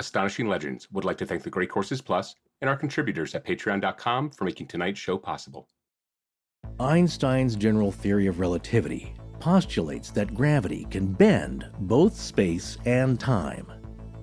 [0.00, 4.30] Astonishing Legends would like to thank the Great Courses Plus and our contributors at patreon.com
[4.30, 5.68] for making tonight's show possible.
[6.78, 13.66] Einstein's general theory of relativity postulates that gravity can bend both space and time.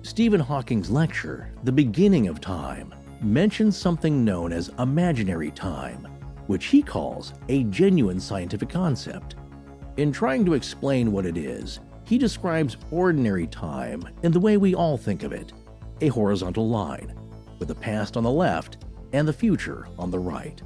[0.00, 6.06] Stephen Hawking's lecture, The Beginning of Time, mentions something known as imaginary time,
[6.46, 9.36] which he calls a genuine scientific concept.
[9.98, 14.74] In trying to explain what it is, he describes ordinary time in the way we
[14.74, 15.52] all think of it
[16.00, 17.14] a horizontal line,
[17.58, 18.78] with the past on the left
[19.12, 20.60] and the future on the right.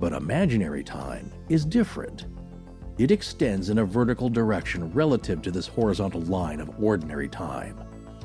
[0.00, 2.26] But imaginary time is different.
[2.98, 7.78] It extends in a vertical direction relative to this horizontal line of ordinary time.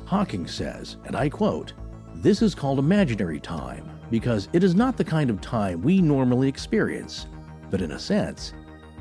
[0.06, 1.74] Hawking says, and I quote,
[2.14, 6.48] This is called imaginary time because it is not the kind of time we normally
[6.48, 7.26] experience,
[7.70, 8.52] but in a sense,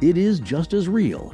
[0.02, 1.34] it is just as real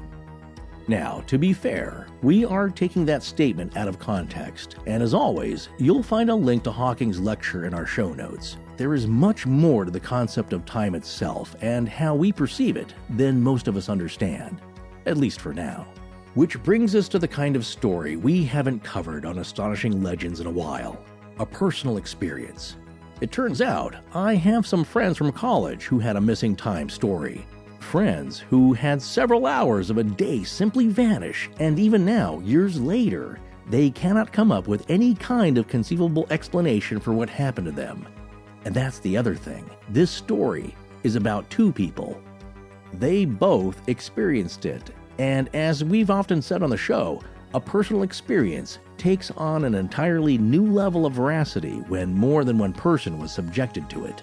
[0.90, 5.70] now, to be fair, we are taking that statement out of context, and as always,
[5.78, 8.58] you'll find a link to Hawking's lecture in our show notes.
[8.78, 12.94] There is much more to the concept of time itself and how we perceive it
[13.10, 14.62] than most of us understand,
[15.06, 15.88] at least for now.
[16.36, 20.48] Which brings us to the kind of story we haven't covered on Astonishing Legends in
[20.48, 21.04] a while
[21.40, 22.78] a personal experience.
[23.22, 27.46] It turns out I have some friends from college who had a missing time story
[27.80, 33.40] friends who had several hours of a day simply vanish, and even now, years later,
[33.70, 38.08] they cannot come up with any kind of conceivable explanation for what happened to them.
[38.66, 39.70] And that's the other thing.
[39.90, 42.22] This story is about two people.
[42.94, 47.22] They both experienced it, and as we've often said on the show,
[47.54, 52.74] a personal experience takes on an entirely new level of veracity when more than one
[52.74, 54.22] person was subjected to it.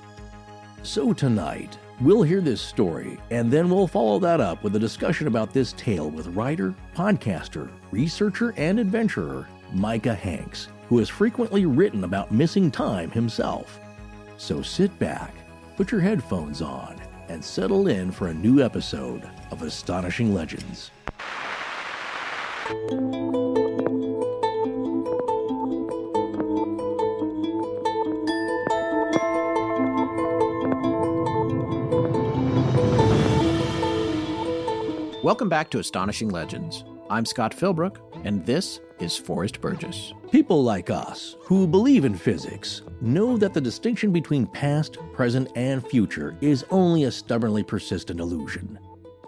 [0.82, 5.28] So tonight, We'll hear this story, and then we'll follow that up with a discussion
[5.28, 12.02] about this tale with writer, podcaster, researcher, and adventurer Micah Hanks, who has frequently written
[12.02, 13.78] about missing time himself.
[14.38, 15.32] So sit back,
[15.76, 20.90] put your headphones on, and settle in for a new episode of Astonishing Legends.
[35.24, 36.84] Welcome back to Astonishing Legends.
[37.08, 37.96] I'm Scott Philbrook,
[38.26, 40.12] and this is Forrest Burgess.
[40.30, 45.82] People like us, who believe in physics, know that the distinction between past, present, and
[45.86, 48.78] future is only a stubbornly persistent illusion.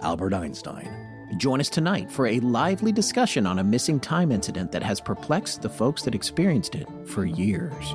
[0.03, 1.31] Albert Einstein.
[1.39, 5.63] Join us tonight for a lively discussion on a missing time incident that has perplexed
[5.63, 7.95] the folks that experienced it for years.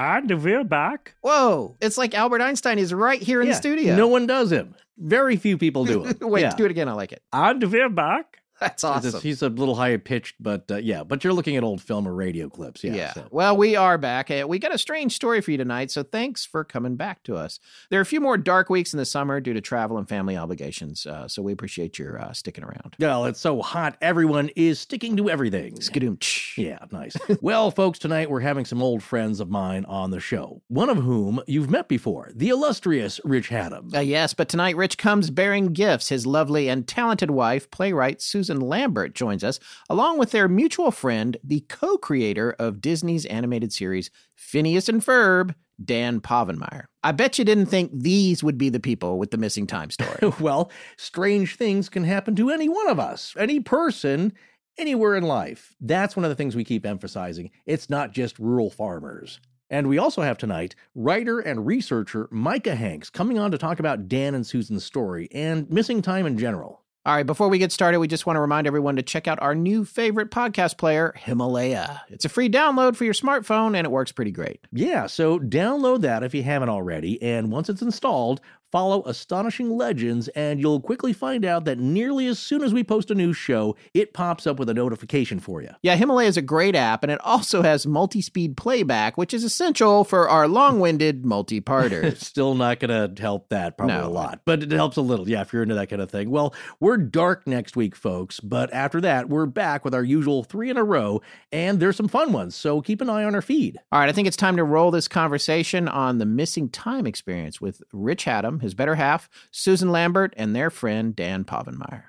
[0.00, 1.14] And we're back.
[1.20, 3.96] Whoa, it's like Albert Einstein is right here in Yeah, the studio.
[3.96, 4.74] No one does him.
[4.96, 6.20] Very few people do it.
[6.22, 6.54] Wait, Yeah.
[6.56, 6.88] do it again.
[6.88, 7.22] I like it.
[7.34, 8.39] And we're back.
[8.60, 9.20] That's awesome.
[9.20, 11.02] he's a little higher pitched, but uh, yeah.
[11.02, 12.94] But you're looking at old film or radio clips, yeah.
[12.94, 13.12] Yeah.
[13.14, 13.26] so.
[13.30, 14.30] Well, we are back.
[14.30, 17.36] Uh, We got a strange story for you tonight, so thanks for coming back to
[17.36, 17.58] us.
[17.88, 20.36] There are a few more dark weeks in the summer due to travel and family
[20.36, 22.96] obligations, uh, so we appreciate your uh, sticking around.
[22.98, 23.96] Well, it's so hot.
[24.00, 25.76] Everyone is sticking to everything.
[25.76, 26.18] Skadoom.
[26.56, 27.16] Yeah, nice.
[27.40, 30.60] well, folks, tonight we're having some old friends of mine on the show.
[30.68, 33.94] One of whom you've met before, the illustrious Rich Hatem.
[33.94, 36.08] Uh, yes, but tonight Rich comes bearing gifts.
[36.10, 41.36] His lovely and talented wife, playwright Susan Lambert, joins us, along with their mutual friend,
[41.44, 46.86] the co creator of Disney's animated series Phineas and Ferb, Dan Povenmire.
[47.02, 50.32] I bet you didn't think these would be the people with the missing time story.
[50.40, 54.32] well, strange things can happen to any one of us, any person,
[54.76, 55.74] anywhere in life.
[55.80, 57.50] That's one of the things we keep emphasizing.
[57.66, 59.40] It's not just rural farmers.
[59.70, 64.08] And we also have tonight writer and researcher Micah Hanks coming on to talk about
[64.08, 66.82] Dan and Susan's story and missing time in general.
[67.06, 69.40] All right, before we get started, we just want to remind everyone to check out
[69.40, 72.02] our new favorite podcast player, Himalaya.
[72.10, 74.60] It's a free download for your smartphone and it works pretty great.
[74.70, 80.28] Yeah, so download that if you haven't already, and once it's installed, follow Astonishing Legends,
[80.28, 83.76] and you'll quickly find out that nearly as soon as we post a new show,
[83.94, 85.70] it pops up with a notification for you.
[85.82, 89.44] Yeah, Himalaya is a great app and it also has multi speed playback, which is
[89.44, 92.18] essential for our long winded multi parters.
[92.26, 94.06] Still not going to help that probably No.
[94.06, 95.28] a lot, but it helps a little.
[95.28, 96.30] Yeah, if you're into that kind of thing.
[96.30, 100.70] Well, we're dark next week, folks, but after that, we're back with our usual three
[100.70, 101.20] in a row,
[101.52, 103.78] and there's some fun ones, so keep an eye on our feed.
[103.92, 107.60] All right, I think it's time to roll this conversation on the missing time experience
[107.60, 108.24] with Rich
[108.60, 112.04] His better half, Susan Lambert, and their friend Dan Povenmire.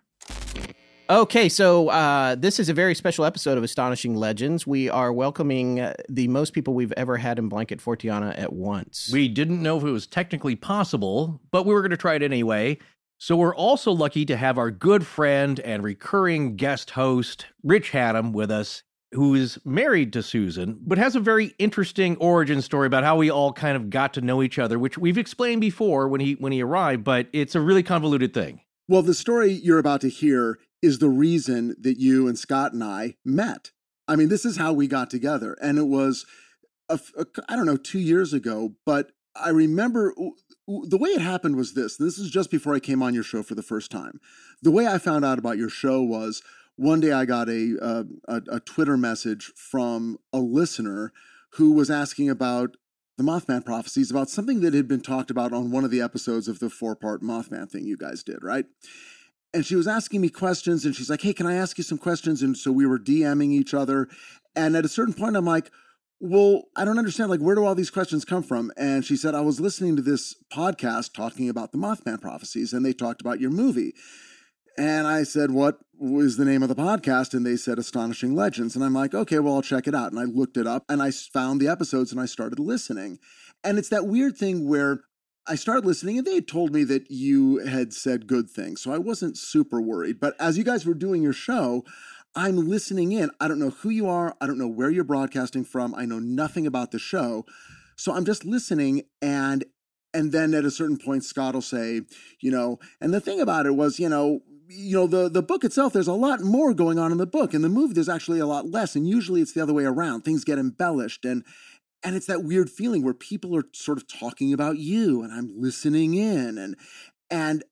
[1.10, 4.66] Okay, so uh, this is a very special episode of Astonishing Legends.
[4.66, 9.10] We are welcoming uh, the most people we've ever had in Blanket Fortiana at once.
[9.12, 12.24] We didn't know if it was technically possible, but we were going to try it
[12.24, 12.78] anyway.
[13.18, 18.32] So we're also lucky to have our good friend and recurring guest host, Rich Hatem,
[18.32, 18.84] with us,
[19.14, 23.30] who is married to Susan, but has a very interesting origin story about how we
[23.30, 26.52] all kind of got to know each other, which we've explained before when he when
[26.52, 28.62] he arrived, but it's a really convoluted thing.
[28.88, 32.84] Well, the story you're about to hear is the reason that you and Scott and
[32.84, 33.72] I met.
[34.08, 35.56] I mean, this is how we got together.
[35.62, 36.26] And it was,
[36.90, 40.14] I don't know, two years ago, but I remember
[40.68, 41.98] the way it happened was this.
[41.98, 44.20] This is just before I came on your show for the first time.
[44.62, 46.42] The way I found out about your show was
[46.82, 51.14] one day I got a, uh, a, a Twitter message from a listener
[51.52, 52.76] who was asking about
[53.20, 56.48] the Mothman prophecies, about something that had been talked about on one of the episodes
[56.48, 58.66] of the four part Mothman thing you guys did, right?
[59.54, 62.00] And she was asking me questions, and she's like, Hey, can I ask you some
[62.00, 62.42] questions?
[62.42, 64.08] And so we were DMing each other.
[64.56, 65.70] And at a certain point, I'm like,
[66.20, 67.30] well, I don't understand.
[67.30, 68.72] Like, where do all these questions come from?
[68.76, 72.84] And she said, I was listening to this podcast talking about the Mothman prophecies, and
[72.84, 73.94] they talked about your movie.
[74.82, 77.36] And I said, What was the name of the podcast?
[77.36, 78.76] And they said, Astonishing Legends.
[78.76, 80.12] And I'm like, Okay, well, I'll check it out.
[80.12, 83.20] And I looked it up and I found the episodes and I started listening.
[83.64, 85.02] And it's that weird thing where
[85.48, 88.82] I started listening and they told me that you had said good things.
[88.82, 90.20] So I wasn't super worried.
[90.20, 91.86] But as you guys were doing your show,
[92.34, 93.30] I'm listening in.
[93.40, 94.36] I don't know who you are.
[94.42, 95.94] I don't know where you're broadcasting from.
[95.94, 97.46] I know nothing about the show.
[97.98, 99.64] So I'm just listening and
[100.14, 102.02] and then at a certain point Scott will say,
[102.40, 104.42] you know, and the thing about it was, you know,
[104.74, 107.54] you know, the the book itself there's a lot more going on in the book.
[107.54, 110.22] In the movie there's actually a lot less and usually it's the other way around.
[110.22, 111.44] Things get embellished and
[112.04, 115.52] and it's that weird feeling where people are sort of talking about you and I'm
[115.56, 116.76] listening in and
[117.30, 117.64] and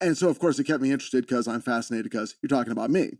[0.00, 2.90] and so of course it kept me interested because I'm fascinated because you're talking about
[2.90, 3.18] me.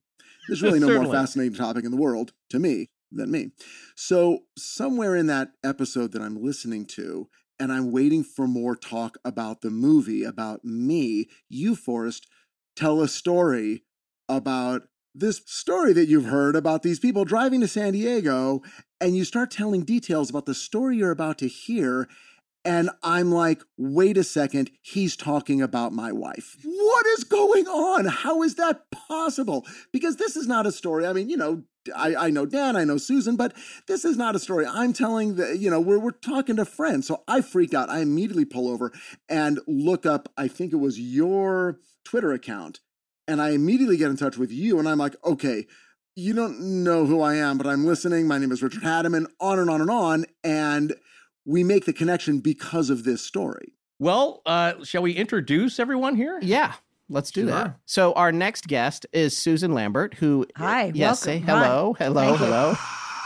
[0.49, 3.53] There's really no more fascinating topic in the world to me than me.
[3.95, 7.29] So, somewhere in that episode that I'm listening to,
[7.59, 12.27] and I'm waiting for more talk about the movie, about me, you, Forrest,
[12.77, 13.83] tell a story
[14.29, 14.83] about
[15.15, 18.63] this story that you've heard about these people driving to San Diego,
[19.01, 22.09] and you start telling details about the story you're about to hear.
[22.65, 26.57] And I'm like, wait a second, he's talking about my wife.
[26.65, 28.07] What is going on?
[28.07, 29.67] How is that possible?
[29.93, 31.07] Because this is not a story.
[31.07, 31.65] I mean, you know,
[31.95, 33.55] I, I know Dan, I know Susan, but
[33.87, 34.65] this is not a story.
[34.67, 37.07] I'm telling the, you know, we're, we're talking to friends.
[37.07, 37.91] So I freak out.
[37.91, 38.93] I immediately pull over
[39.29, 42.81] and look up, I think it was your Twitter account.
[43.29, 44.79] And I immediately get in touch with you.
[44.79, 45.67] And I'm like, okay,
[46.17, 48.29] you don't know who I am, but I'm listening.
[48.29, 50.27] My name is Richard Hatem, and on and on and on.
[50.45, 50.95] And
[51.45, 53.75] we make the connection because of this story.
[53.99, 56.39] Well, uh, shall we introduce everyone here?
[56.43, 56.75] Yeah.
[57.09, 57.51] Let's do sure.
[57.51, 57.77] that.
[57.85, 61.43] So our next guest is Susan Lambert, who hi, yes, welcome.
[61.43, 62.05] say hello, hi.
[62.05, 62.75] hello, hello.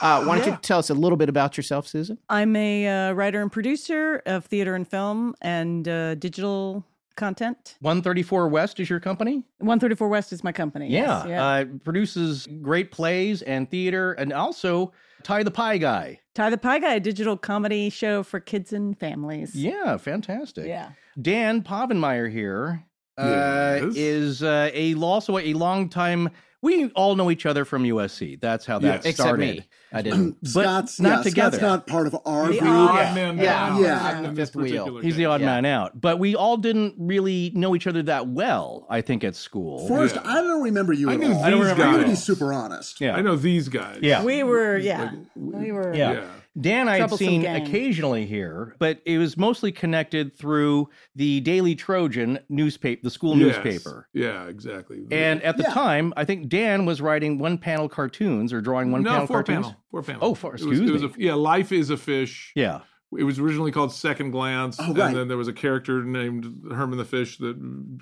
[0.01, 0.53] Uh, why don't yeah.
[0.53, 2.19] you tell us a little bit about yourself, Susan?
[2.29, 6.85] I'm a uh, writer and producer of theater and film and uh, digital
[7.17, 7.77] content.
[7.81, 9.43] 134 West is your company?
[9.59, 10.89] 134 West is my company.
[10.89, 11.01] Yeah.
[11.01, 11.47] Yes, yeah.
[11.47, 14.93] Uh, produces great plays and theater and also
[15.23, 16.21] Ty the Pie Guy.
[16.35, 19.55] Ty the Pie Guy, a digital comedy show for kids and families.
[19.55, 20.67] Yeah, fantastic.
[20.67, 20.91] Yeah.
[21.21, 22.85] Dan Povenmire here
[23.19, 23.97] uh, yes.
[23.97, 28.41] is uh, a also a long time we all know each other from USC.
[28.41, 29.15] That's how that yes.
[29.15, 29.43] started.
[29.43, 29.69] Except me.
[29.93, 30.37] I didn't.
[30.43, 31.57] but Scott's not yeah, together.
[31.57, 32.71] Scott's not part of our the group.
[32.71, 34.21] Odd man yeah, yeah.
[34.23, 34.33] yeah.
[34.35, 34.99] fifth wheel.
[34.99, 35.47] He's the odd yeah.
[35.47, 36.01] man out.
[36.01, 38.87] But we all didn't really know each other that well.
[38.91, 39.87] I think at school.
[39.87, 40.23] First, yeah.
[40.25, 41.11] I don't remember you.
[41.11, 41.45] I at knew all.
[41.45, 41.83] I don't remember.
[41.85, 41.95] Guys.
[41.95, 43.01] I'm to be super honest.
[43.01, 44.01] Yeah, I know these guys.
[44.03, 44.79] Yeah, we were.
[44.79, 45.95] Yeah, like, we were.
[45.95, 46.27] yeah.
[46.61, 47.63] Dan, I had seen gang.
[47.63, 53.63] occasionally here, but it was mostly connected through the Daily Trojan newspaper, the school yes.
[53.65, 54.09] newspaper.
[54.13, 55.07] Yeah, exactly.
[55.11, 55.75] And at the yeah.
[55.75, 59.37] time, I think Dan was writing one panel cartoons or drawing one no, panel four
[59.37, 59.67] cartoons.
[59.67, 60.21] Panel, four panel.
[60.23, 61.07] Oh, four, excuse it was, me.
[61.07, 62.53] It was a, yeah, Life is a Fish.
[62.57, 62.81] Yeah.
[63.17, 64.99] It was originally called Second Glance, oh, right.
[64.99, 65.07] right.
[65.09, 67.57] and then there was a character named Herman the Fish that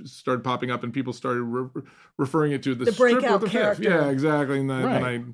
[0.05, 1.83] started popping up, and people started re-
[2.19, 3.85] referring it to the, the breakout the character.
[3.85, 3.93] Fifth.
[3.93, 4.59] Yeah, exactly.
[4.59, 4.93] And then, right.
[4.95, 5.25] then I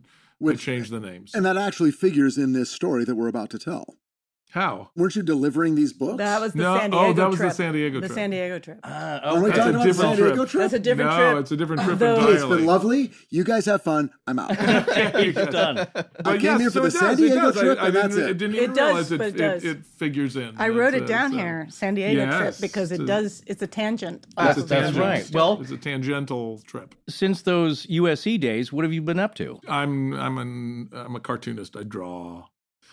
[0.42, 1.34] which changed the names.
[1.34, 3.96] And that actually figures in this story that we're about to tell.
[4.52, 4.90] How?
[4.96, 6.18] Weren't you delivering these books?
[6.18, 7.48] That was the no, San Diego Oh, that was trip.
[7.50, 8.08] the San Diego trip.
[8.10, 8.14] the.
[8.14, 8.80] San Diego trip.
[8.84, 10.48] Uh, Are we That's talking a about the San different Diego trip.
[10.50, 10.60] trip?
[10.62, 11.40] That's a different no, trip.
[11.40, 12.36] it's a different trip Those- entirely.
[12.36, 13.10] It's been lovely.
[13.30, 14.10] You guys have fun.
[14.26, 14.50] I'm out.
[15.24, 15.78] You're done.
[15.78, 15.84] I
[16.22, 17.96] But came yes, here for so the it San Diego it trip, I, I and
[17.96, 18.30] that's didn't, it.
[18.30, 19.64] it didn't It even does, realize it, but it it, does.
[19.64, 20.54] it figures in.
[20.58, 23.42] I wrote it uh, down so- here, San Diego Yes, trip, because it does.
[23.46, 24.26] It's a tangent.
[24.36, 25.30] That's- that's the- right.
[25.32, 26.94] Well- it's a tangential trip.
[27.08, 29.58] Since those USC days, what have you been up to?
[29.66, 31.74] I'm I'm an I'm a cartoonist.
[31.76, 32.44] I draw.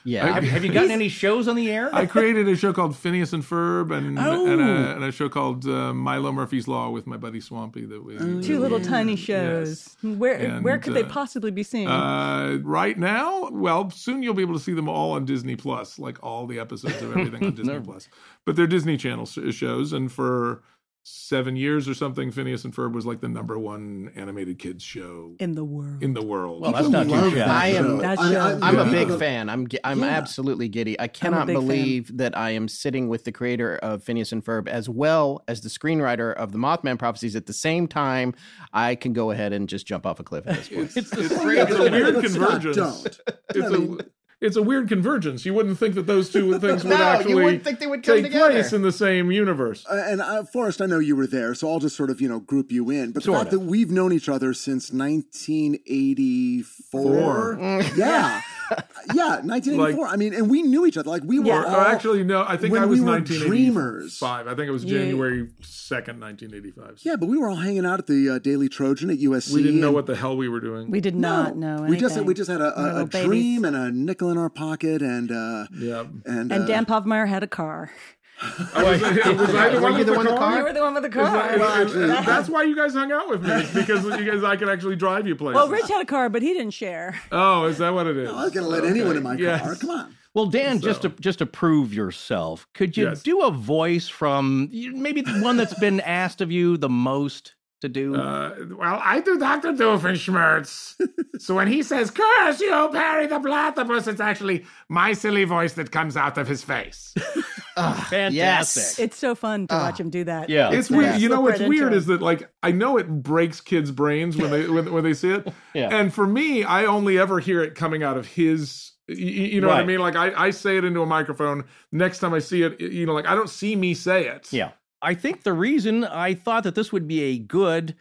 [0.03, 0.33] Yeah.
[0.33, 1.89] Have, have you gotten any shows on the air?
[1.93, 4.45] I created a show called Phineas and Ferb and Oh.
[4.47, 7.85] and, a, and a show called uh, Milo Murphy's Law with my buddy Swampy.
[7.85, 9.95] That we Two little tiny shows.
[10.01, 11.87] Where where And, could they uh, possibly be seen?
[11.87, 15.99] Uh, right now, well, soon you'll be able to see them all on Disney Plus,
[15.99, 18.07] like all the episodes of everything on Disney Plus.
[18.45, 20.63] But they're Disney Channel shows, and for
[21.03, 25.35] seven years or something, Phineas and Ferb was like the number one animated kids show
[25.39, 26.03] in the world.
[26.03, 26.61] in the world.
[26.61, 28.59] Well, that's not too Love that I am- That I mean, show.
[28.61, 29.49] I- I'm a big fan.
[29.49, 30.05] I'm I'm Yeah.
[30.07, 30.99] absolutely giddy.
[30.99, 31.65] I cannot big fan.
[31.65, 35.61] believe that I am sitting with the creator of Phineas and Ferb as well as
[35.61, 38.35] the screenwriter of the Mothman prophecies at the same time.
[38.73, 40.91] I can go ahead and just jump off a cliff at this point.
[40.97, 42.75] It's the it's, strangest it's a weird convergence.
[42.75, 43.19] don't.
[43.55, 44.03] It's I mean- a
[44.41, 45.45] it's a weird convergence.
[45.45, 48.03] You wouldn't think that those two things would No, you actually wouldn't think they would
[48.03, 48.51] come take together.
[48.51, 49.85] place in the same universe.
[49.89, 52.29] Uh, and uh, Forrest, I know you were there, so I'll just sort of you
[52.29, 53.11] know group you in.
[53.11, 53.59] But the fact of.
[53.59, 57.57] that we've known each other since 1984, Four.
[57.95, 58.41] yeah,
[59.13, 60.07] yeah, 1984.
[60.07, 61.47] I mean, and we knew each other like we were.
[61.47, 61.63] Yeah.
[61.63, 64.47] Or, all, actually, no, I think when I was we were 1985.
[64.47, 66.99] I think it was January 2nd, 1985.
[67.01, 69.53] yeah, but we were all hanging out at the uh, Daily Trojan at USC.
[69.53, 70.91] We didn't know what the hell we were doing.
[70.91, 71.89] we did not know anything.
[71.89, 74.37] We just we just had a, We were a, a dream and a nickel in
[74.37, 76.05] our pocket, and uh, yeah.
[76.25, 77.91] and And uh, Dan Povenmire had a car.
[78.41, 80.49] I was, was I the one you with the the one in the car?
[80.51, 80.57] car?
[80.57, 81.57] You were the one with the Is car.
[81.57, 84.55] that- is- is- that's why you guys hung out with me is because because I
[84.55, 85.55] could actually drive you places.
[85.55, 87.19] well, Rich had a car, but he didn't share.
[87.31, 88.29] Oh, is that what it is?
[88.29, 89.61] I was going to let anyone in my Yes.
[89.61, 89.75] car.
[89.75, 90.15] Come on.
[90.33, 93.23] Well, Dan, just to just to prove yourself, could you Yes.
[93.23, 97.89] do a voice from maybe the one that's been asked of you the most to
[97.89, 98.15] do?
[98.15, 99.73] Uh, well, I do Dr.
[99.73, 100.95] Doofenshmirtz.
[101.39, 105.91] so when he says, curse you, Perry the Platypus, it's actually my silly voice that
[105.91, 107.13] comes out of his face.
[107.81, 108.35] Fantastic.
[108.35, 108.99] yes.
[108.99, 110.49] It's so fun to watch him do that.
[110.49, 110.71] Yeah.
[110.71, 111.09] It's the weird.
[111.11, 111.21] best.
[111.21, 114.67] You know what's weird is that like I know it breaks kids' brains when they
[114.67, 115.89] when, when they see it, Yeah.
[115.95, 118.91] and for me, I only ever hear it coming out of his.
[119.07, 119.99] y- y- You know what I mean?
[119.99, 121.65] Like I, I say it into a microphone.
[121.91, 124.51] Next time I see it, you know, like I don't see me say it.
[124.53, 124.71] Yeah.
[125.01, 127.95] I think the reason I thought that this would be a good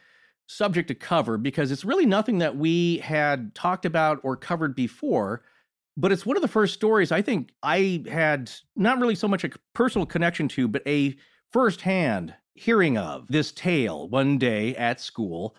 [0.48, 5.42] subject to cover because it's really nothing that we had talked about or covered before,
[5.98, 9.42] but it's one of the first stories I think I had not really so much
[9.42, 11.16] a personal connection to, but a
[11.52, 15.56] firsthand hearing of this tale one day at school.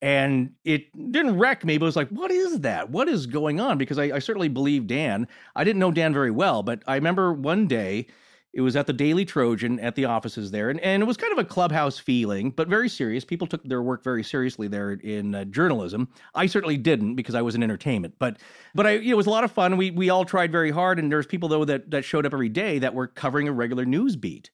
[0.00, 2.90] And it didn't wreck me, but it was like, what is that?
[2.90, 3.76] What is going on?
[3.76, 5.28] Because I, I certainly believe Dan.
[5.54, 8.06] I didn't know Dan very well, but I remember one day
[8.54, 11.32] it was at the Daily Trojan at the offices there, and, and it was kind
[11.32, 13.24] of a clubhouse feeling, but very serious.
[13.24, 16.08] People took their work very seriously there in uh, journalism.
[16.36, 18.38] I certainly didn't because I was in entertainment, but
[18.72, 19.76] but I it was a lot of fun.
[19.76, 22.48] We we all tried very hard, and there's people though that that showed up every
[22.48, 24.50] day that were covering a regular news beat.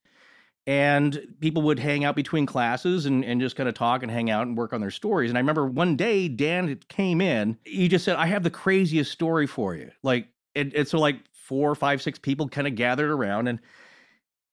[0.66, 4.30] And people would hang out between classes and, and just kind of talk and hang
[4.30, 5.30] out and work on their stories.
[5.30, 7.59] And I remember one day Dan came in.
[7.64, 11.16] He just said, "I have the craziest story for you." Like, and, and so like
[11.33, 13.59] four, five, six people kind of gathered around, and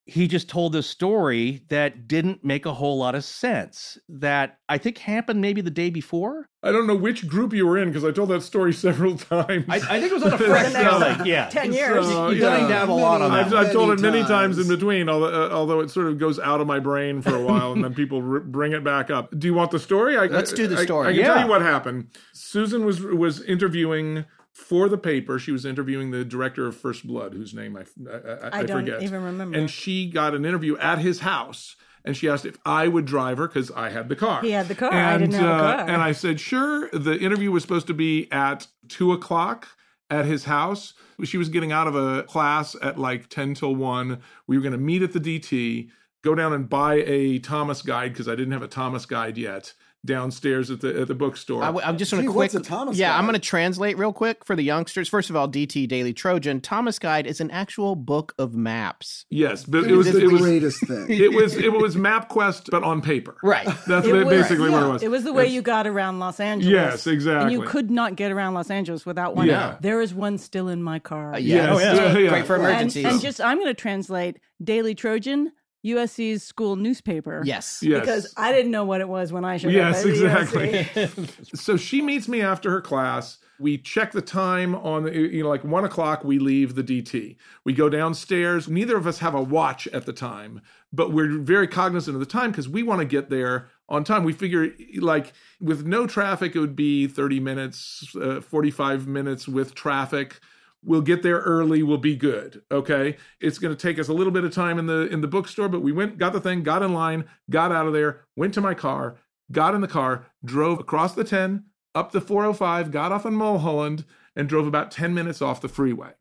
[0.10, 3.98] he just told this story that didn't make a whole lot of sense.
[4.08, 6.48] That I think happened maybe the day before.
[6.64, 9.66] I don't know which group you were in because I told that story several times.
[9.68, 11.26] I, I think it was on a fresh next thing.
[11.28, 12.06] Yeah, Ten years.
[12.08, 12.68] So, You've done yeah.
[12.70, 13.66] down a lot on I've, that.
[13.68, 14.56] I've told it Many many times.
[14.56, 14.70] times.
[14.70, 17.42] in between, although, uh, although it sort of goes out of my brain for a
[17.44, 19.38] while, and then people r- bring it back up.
[19.38, 20.18] Do you want the story?
[20.18, 21.08] I, Let's do the I- story.
[21.08, 21.34] I, can Yeah.
[21.34, 22.08] tell you what happened.
[22.34, 24.24] Susan was was interviewing
[24.58, 25.38] for the paper.
[25.38, 28.80] She was interviewing the director of First Blood, whose name I I, I, I don't
[28.80, 29.04] forget.
[29.04, 29.58] even remember.
[29.58, 31.76] And she got an interview at his house.
[32.04, 34.42] And she asked if I would drive her because I had the car.
[34.42, 34.92] He had the car.
[34.92, 35.90] And, I didn't have a uh, car.
[35.90, 36.90] And I said, sure.
[36.92, 39.68] The interview was supposed to be at two o'clock
[40.10, 40.94] at his house.
[41.24, 44.22] She was getting out of a class at like 10 till 1.
[44.48, 45.90] We were going to meet at the DT,
[46.24, 49.74] go down and buy a Thomas guide because I didn't have a Thomas guide yet
[50.08, 51.62] downstairs at the at the bookstore.
[51.64, 52.54] I, am just going Gee, to quick.
[52.56, 55.08] a Thomas yeah, I'm going to translate real quick for the youngsters.
[55.08, 59.26] First of all, DT Daily Trojan Thomas Guide is an actual book of maps.
[59.30, 61.06] yes, but It it was was the was greatest thing.
[61.10, 63.38] it was it was MapQuest but on paper.
[63.44, 63.68] Right.
[63.86, 65.04] That's It ba- was- basically what it was.
[65.04, 66.72] It was the way It's- you got around Los Angeles.
[66.74, 67.44] Yes, exactly.
[67.44, 69.46] And you could not get around Los Angeles without one.
[69.48, 69.78] Yeah.
[69.82, 71.34] There is one still in my car.
[71.36, 71.68] Uh, Yes.
[71.68, 71.74] yeah.
[71.74, 72.18] Oh, yeah.
[72.18, 72.30] yeah.
[72.30, 73.06] Great for And, emergencies.
[73.06, 75.52] and just, I'm going to translate Daily Trojan,
[75.96, 77.42] USC's school newspaper.
[77.46, 77.80] yes.
[77.82, 78.02] Yes.
[78.02, 80.06] Because I didn't know what it was when I showed Yes, up.
[80.06, 81.28] at exactly.
[81.56, 83.38] So she meets me after her class.
[83.60, 87.38] We check the time on the, you know, like one o'clock, we leave the DT.
[87.64, 88.68] We go downstairs.
[88.68, 90.62] Neither of us have a watch at the time,
[90.94, 94.24] but we're very cognizant of the time because we want to get there on time.
[94.24, 99.74] We figure, like, with no traffic, it would be 30 minutes, uh, 45 minutes with
[99.74, 100.40] traffic.
[100.84, 101.84] We'll get there early.
[101.84, 102.62] We'll be good.
[102.72, 103.18] Okay.
[103.40, 105.70] It's going to take us a little bit of time in the in the bookstore,
[105.70, 108.62] but we went, got the thing, got in line, got out of there, went to
[108.62, 109.18] my car,
[109.52, 111.66] got in the car, drove across the 10,
[111.96, 114.06] up the 405, got off on Mulholland,
[114.36, 116.12] and drove about 10 minutes off the freeway.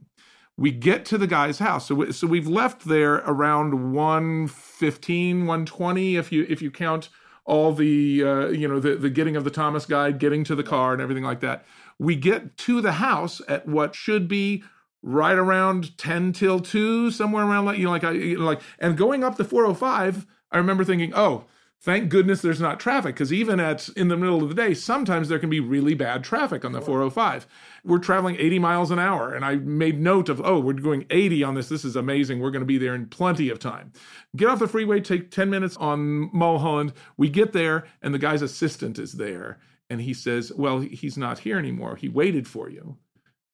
[0.56, 1.88] We get to the guy's house.
[1.88, 7.10] So, we, so we've left there around 115, 120, if you if you count
[7.46, 10.62] all the uh, you know the the getting of the Thomas guide, getting to the
[10.62, 11.64] car, and everything like that.
[11.98, 14.62] We get to the house at what should be
[15.02, 18.60] right around 10 till 2 somewhere around like you know like I you know, like
[18.80, 21.44] and going up the 405 I remember thinking oh
[21.80, 25.28] thank goodness there's not traffic because even at in the middle of the day sometimes
[25.28, 27.46] there can be really bad traffic on the 405
[27.84, 31.44] we're traveling 80 miles an hour and i made note of oh we're going 80
[31.44, 31.68] on this.
[31.68, 32.40] This is amazing.
[32.40, 33.92] We're going to be there in plenty of time.
[34.34, 36.94] Get off the freeway take 10 minutes on mulholland.
[37.16, 39.58] We get there and the guy's assistant is there
[39.90, 42.96] and he says well he's not here anymore he waited for you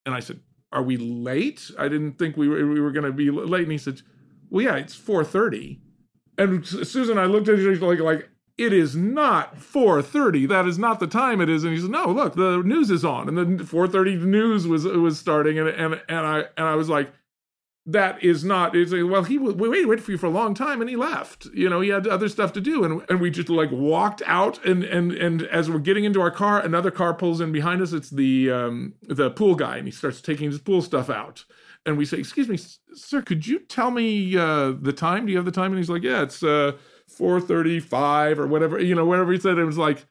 [0.07, 0.41] and i said
[0.73, 3.73] are we late i didn't think we were, we were going to be late and
[3.73, 4.01] he said
[4.51, 5.79] well yeah it's 4.30
[6.39, 10.49] and Susan, I looked at her like, like it is not 4:30.
[10.49, 11.65] That is not the time it is.
[11.65, 13.29] And he said, No, look, the news is on.
[13.29, 17.13] And then 4:30 news was was starting, and and and I and I was like,
[17.87, 18.77] that is not.
[18.77, 21.47] It's like, well, he we waited, for you for a long time, and he left.
[21.53, 24.65] You know, he had other stuff to do, and and we just like walked out,
[24.65, 27.93] and and and as we're getting into our car, another car pulls in behind us.
[27.93, 31.45] It's the um the pool guy, and he starts taking his pool stuff out
[31.85, 32.59] and we say, "Excuse me,
[32.95, 35.27] sir, could you tell me uh, the time?
[35.27, 36.73] Do you have the time?" And he's like, "Yeah, it's uh,
[37.09, 38.79] four thirty-five or whatever.
[38.79, 40.07] You know, whatever he said." It was like,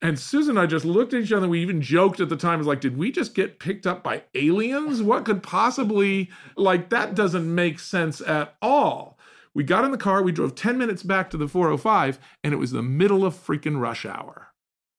[0.00, 1.48] and Susan and I just looked at each other.
[1.48, 4.02] We even joked at the time, it was like, "Did we just get picked up
[4.02, 5.02] by aliens?
[5.02, 7.14] What could possibly like that?
[7.14, 9.18] Doesn't make sense at all."
[9.54, 10.22] We got in the car.
[10.22, 13.80] We drove ten minutes back to the 405, and it was the middle of freaking
[13.80, 14.48] rush hour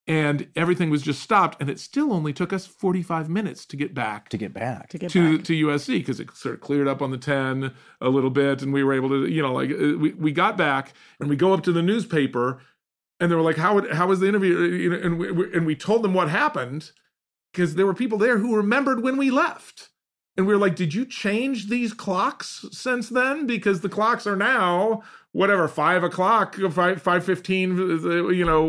[0.09, 3.93] and everything was just stopped and it still only took us 45 minutes to get
[3.93, 5.45] back to get back to get to back.
[5.45, 8.73] to USC because it sort of cleared up on the 10 a little bit and
[8.73, 11.53] we were able to you know like uh, we, we got back and we go
[11.53, 12.59] up to the newspaper
[13.19, 14.59] and they were like how how was the interview?
[14.59, 16.91] You know, and we- and we told them what happened
[17.51, 19.88] because there were people there who remembered when we left
[20.39, 23.45] and we were like did you change these clocks since then?
[23.45, 25.03] Because the clocks are now
[25.33, 28.65] whatever five o'clock five five fifteen you know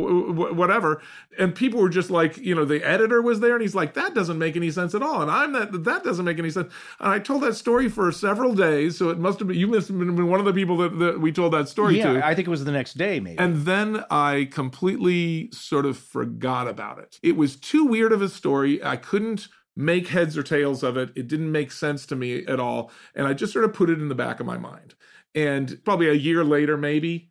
[0.53, 1.01] whatever.
[1.39, 4.15] And people were just like you know the editor was there and he's like that
[4.15, 5.23] doesn't make any sense at all.
[5.23, 6.73] And i'm that that doesn't make any sense.
[6.99, 9.87] And i told that story for several days so it must have been you must
[9.87, 12.27] have been one of the people that, that we told that story yeah to.
[12.27, 13.39] I think it was the next day maybe.
[13.39, 17.21] And then I completely sort of forgot about it.
[17.23, 18.83] It was too weird of a story.
[18.83, 19.47] I couldn't
[19.81, 21.11] make heads or tails of it.
[21.17, 22.91] It didn't make sense to me at all.
[23.15, 24.95] And I just sort of put it in the back of my mind.
[25.35, 27.29] And probably a year later, maybe,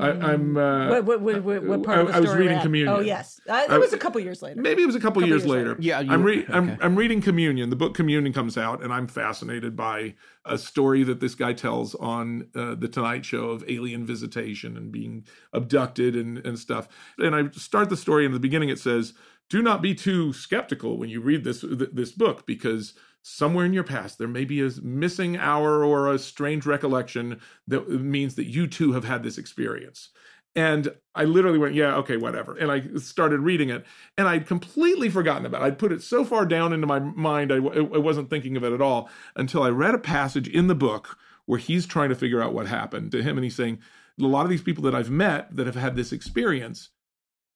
[0.00, 0.56] I, I'm.
[0.56, 2.62] Uh, what, what, what, what, what part I- of the I was reading at?
[2.62, 2.94] Communion.
[2.94, 4.60] Oh yes, uh, it was a couple years later.
[4.60, 5.68] Maybe it was a couple, Couple years, years later.
[5.70, 5.82] later.
[5.82, 6.52] Yeah, you- I'm, re- okay.
[6.52, 7.68] I'm I'm reading Communion.
[7.70, 11.96] The book Communion comes out, and I'm fascinated by a story that this guy tells
[11.96, 16.86] on uh, the Tonight Show of alien visitation and being abducted and and stuff.
[17.18, 18.68] And I start the story in the beginning.
[18.68, 19.14] It says,
[19.48, 23.74] "Do not be too skeptical when you read this th- this book because." Somewhere in
[23.74, 28.46] your past, there may be a missing hour or a strange recollection that means that
[28.46, 30.10] you too have had this experience.
[30.54, 32.56] And I literally went, yeah, okay, whatever.
[32.56, 33.84] And I started reading it,
[34.16, 35.64] and I'd completely forgotten about it.
[35.66, 38.72] I'd put it so far down into my mind, I, I wasn't thinking of it
[38.72, 42.42] at all until I read a passage in the book where he's trying to figure
[42.42, 43.36] out what happened to him.
[43.36, 43.78] And he's saying,
[44.20, 46.88] a lot of these people that I've met that have had this experience,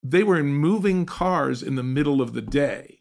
[0.02, 2.98] they were in moving cars in the middle of the day.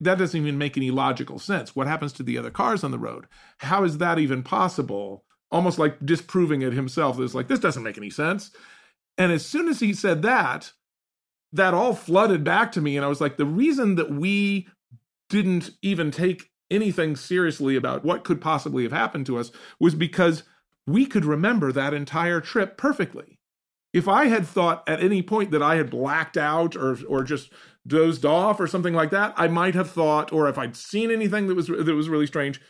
[0.00, 1.76] That doesn't even make any logical sense.
[1.76, 3.26] What happens to the other cars on the road?
[3.58, 5.24] How is that even possible?
[5.50, 7.18] Almost like disproving it himself.
[7.18, 8.50] It's like, this doesn't make any sense.
[9.18, 10.72] And as soon as he said that,
[11.52, 12.96] that all flooded back to me.
[12.96, 14.68] And I was like, the reason that we
[15.28, 20.44] didn't even take anything seriously about what could possibly have happened to us was because
[20.86, 23.39] we could remember that entire trip perfectly.
[23.92, 27.52] If I had thought at any point that I had blacked out or or just
[27.86, 31.46] dozed off or something like that, I might have thought, or if I'd seen anything
[31.48, 32.60] that was that was really strange,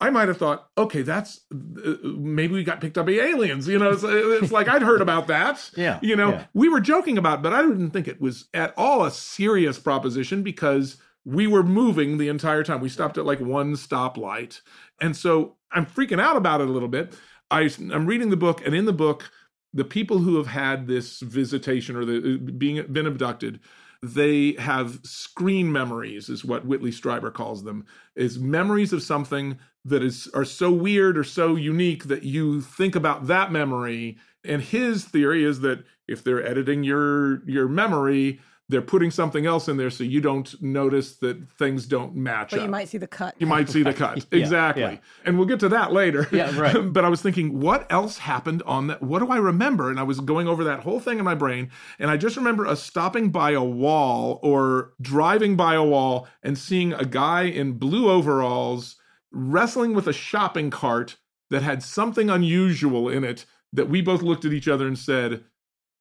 [0.00, 3.68] I might have thought, okay, that's uh, maybe we got picked up by aliens.
[3.68, 5.70] You know, it's, it's like I'd heard about that.
[5.76, 6.44] Yeah, You know, yeah.
[6.52, 9.78] we were joking about, it, but I didn't think it was at all a serious
[9.78, 12.80] proposition because we were moving the entire time.
[12.80, 14.60] We stopped at like one stoplight.
[15.00, 17.16] And so I'm freaking out about it a little bit.
[17.50, 19.30] I, I'm reading the book, and in the book,
[19.74, 23.58] the people who have had this visitation or the uh, being been abducted,
[24.02, 27.84] they have screen memories, is what Whitley Strieber calls them,
[28.14, 32.94] is memories of something that is are so weird or so unique that you think
[32.94, 34.16] about that memory.
[34.44, 39.68] And his theory is that if they're editing your your memory, they're putting something else
[39.68, 42.64] in there so you don't notice that things don't match but up.
[42.64, 43.34] you might see the cut.
[43.38, 44.26] You might see the cut.
[44.30, 44.82] Yeah, exactly.
[44.82, 44.96] yeah.
[45.24, 46.26] And we'll get to that later.
[46.32, 46.74] Yeah, right.
[46.92, 49.02] but I was thinking, what else happened on that?
[49.02, 49.90] What do I remember?
[49.90, 51.70] And I was going over that whole thing in my brain.
[51.98, 56.56] And I just remember us stopping by a wall or driving by a wall and
[56.56, 58.96] seeing a guy in blue overalls
[59.30, 61.16] wrestling with a shopping cart
[61.50, 65.44] that had something unusual in it that we both looked at each other and said,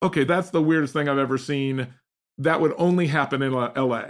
[0.01, 1.87] okay, that's the weirdest thing I've ever seen.
[2.37, 4.03] That would only happen in LA.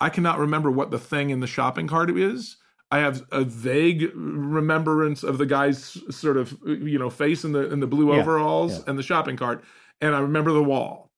[0.00, 2.56] I cannot remember what the thing in the shopping cart is.
[2.90, 7.70] I have a vague remembrance of the guy's sort of you know face in the
[7.72, 8.84] in the blue Yeah, overalls yeah.
[8.88, 9.64] and the shopping cart,
[10.00, 11.10] and I remember the wall.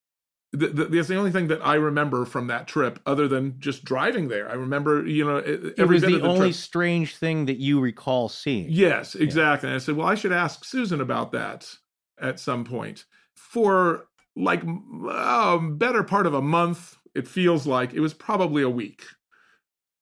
[0.57, 3.85] Th- th- That's the only thing that I remember from that trip, other than just
[3.85, 4.49] driving there.
[4.49, 6.55] I remember, you know, It was bit the of the only trip.
[6.55, 8.67] strange thing that you recall seeing.
[8.71, 9.69] Yes, exactly.
[9.69, 11.75] And I said, well, I should ask Susan about that
[12.21, 13.05] at some point.
[13.35, 18.71] For like a better part of a month, it feels like it was probably a
[18.71, 19.03] week.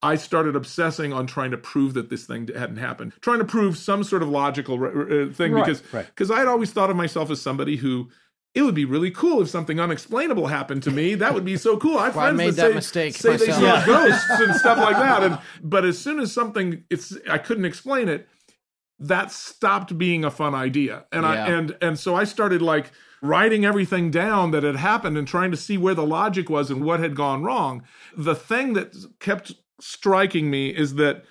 [0.04, 3.78] I started obsessing on trying to prove that this thing hadn't happened, trying to prove
[3.78, 6.06] some sort of logical uh, thing Right, because right.
[6.06, 8.10] because I had always thought of myself as somebody who
[8.54, 11.14] it would be really cool if something unexplainable happened to me.
[11.14, 11.98] That would be so cool.
[11.98, 13.84] I Well, I friends made that, say, mistake say they myself.
[13.84, 15.22] saw ghosts and stuff like that.
[15.22, 18.28] And but as soon as something it's I couldn't explain it,
[18.98, 21.04] that stopped being a fun idea.
[21.12, 22.90] And I and and so I started like
[23.22, 26.84] writing everything down that had happened and trying to see where the logic was and
[26.84, 27.82] what had gone wrong.
[28.16, 31.24] The thing that kept striking me is that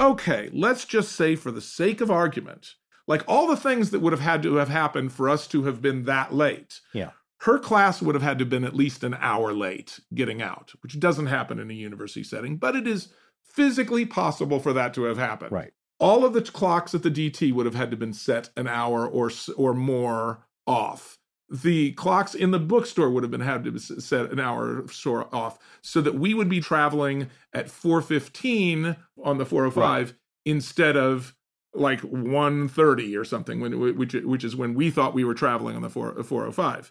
[0.00, 2.74] okay, let's just say for the sake of argument,
[3.06, 5.80] like all the things that would have had to have happened for us to have
[5.80, 6.80] been that late.
[6.92, 7.10] Yeah.
[7.38, 10.72] Her class would have had to have been at least an hour late getting out,
[10.82, 13.08] which doesn't happen in a university setting, but it is
[13.44, 15.52] physically possible for that to have happened.
[15.52, 15.72] Right.
[16.00, 18.66] All of the clocks at the DT would have had to have been set an
[18.66, 21.18] hour or or more off.
[21.50, 24.88] The clocks in the bookstore would have been had to be set an hour or
[24.88, 31.34] so off, so that we would be traveling at 4:15 on the 405 instead of
[31.74, 35.82] like 1:30 or something, when which which is when we thought we were traveling on
[35.82, 36.90] the 4, 405.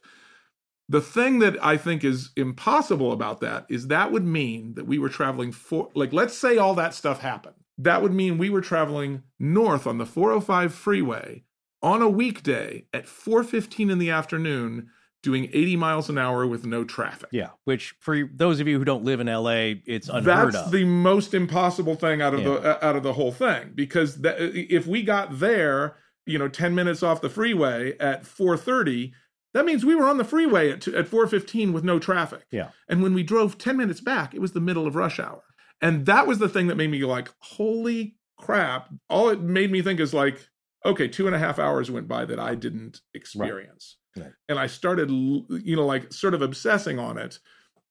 [0.89, 4.99] The thing that I think is impossible about that is that would mean that we
[4.99, 7.55] were traveling for like let's say all that stuff happened.
[7.77, 11.43] That would mean we were traveling north on the 405 freeway
[11.83, 14.89] on a weekday at 4:15 in the afternoon
[15.21, 17.29] doing 80 miles an hour with no traffic.
[17.31, 20.71] Yeah, which for those of you who don't live in LA, it's unheard That's of.
[20.71, 24.37] the most impossible thing out of the uh, out of the whole thing because that,
[24.39, 29.11] if we got there, you know, 10 minutes off the freeway at 4:30,
[29.53, 32.45] that means we were on the freeway at at 4:15 with no traffic.
[32.51, 32.69] Yeah.
[32.87, 35.43] And when we drove 10 minutes back, it was the middle of rush hour.
[35.81, 38.89] And that was the thing that made me like, holy crap.
[39.09, 40.47] All it made me think is like,
[40.85, 43.97] okay, two and a half hours went by that I didn't experience.
[44.15, 44.31] Right.
[44.47, 47.39] And I started, you know, like sort of obsessing on it.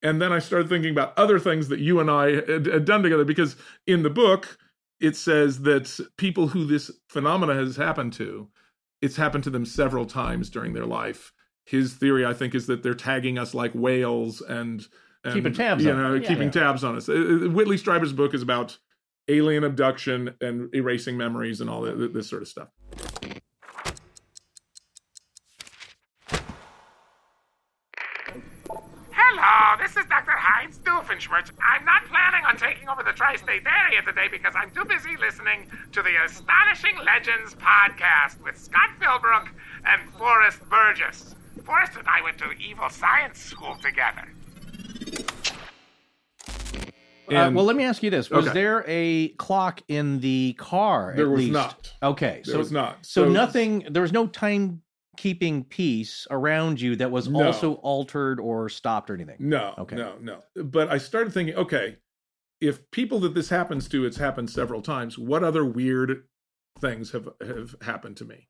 [0.02, 3.02] And then I started thinking about other things that you and I had, had done
[3.02, 4.58] together because in the book,
[5.00, 8.48] it says that people who this phenomena has happened to,
[9.00, 11.32] it's happened to them several times during their life.
[11.64, 14.84] His theory, I think, is that they're tagging us like whales and,
[15.24, 16.26] and Keeping tabs you on know, us.
[16.26, 16.50] keeping Yeah.
[16.62, 17.08] tabs on us.
[17.08, 18.78] Uh, uh, Whitley Strieber's book is about
[19.28, 22.68] alien abduction and erasing memories and all th- this sort of stuff.
[29.10, 30.32] Hello, this is Dr.
[30.32, 31.50] Heinz Doofenshmirtz.
[31.62, 35.16] I'm not planning on taking over the tri state area today because I'm too busy
[35.18, 39.48] listening to the Astonishing Legends podcast with Scott Philbrook
[39.86, 41.34] and Forrest Burgess.
[41.64, 44.31] Forrest and I went to evil science school together.
[47.36, 48.54] Uh, well, let me ask you this: Was Okay.
[48.54, 51.12] there a clock in the car?
[51.16, 51.52] There at was least?
[51.52, 51.92] not.
[52.02, 53.04] Okay, There so was not.
[53.06, 53.86] So, So- nothing.
[53.90, 57.44] There was no timekeeping piece around you that was No.
[57.46, 59.36] also altered or stopped or anything.
[59.40, 59.96] No, Okay.
[59.96, 60.40] no, no.
[60.62, 61.98] But I started thinking, okay,
[62.60, 65.18] if people that this happens to, it's happened several times.
[65.18, 66.24] What other weird
[66.80, 68.48] things have have happened to me?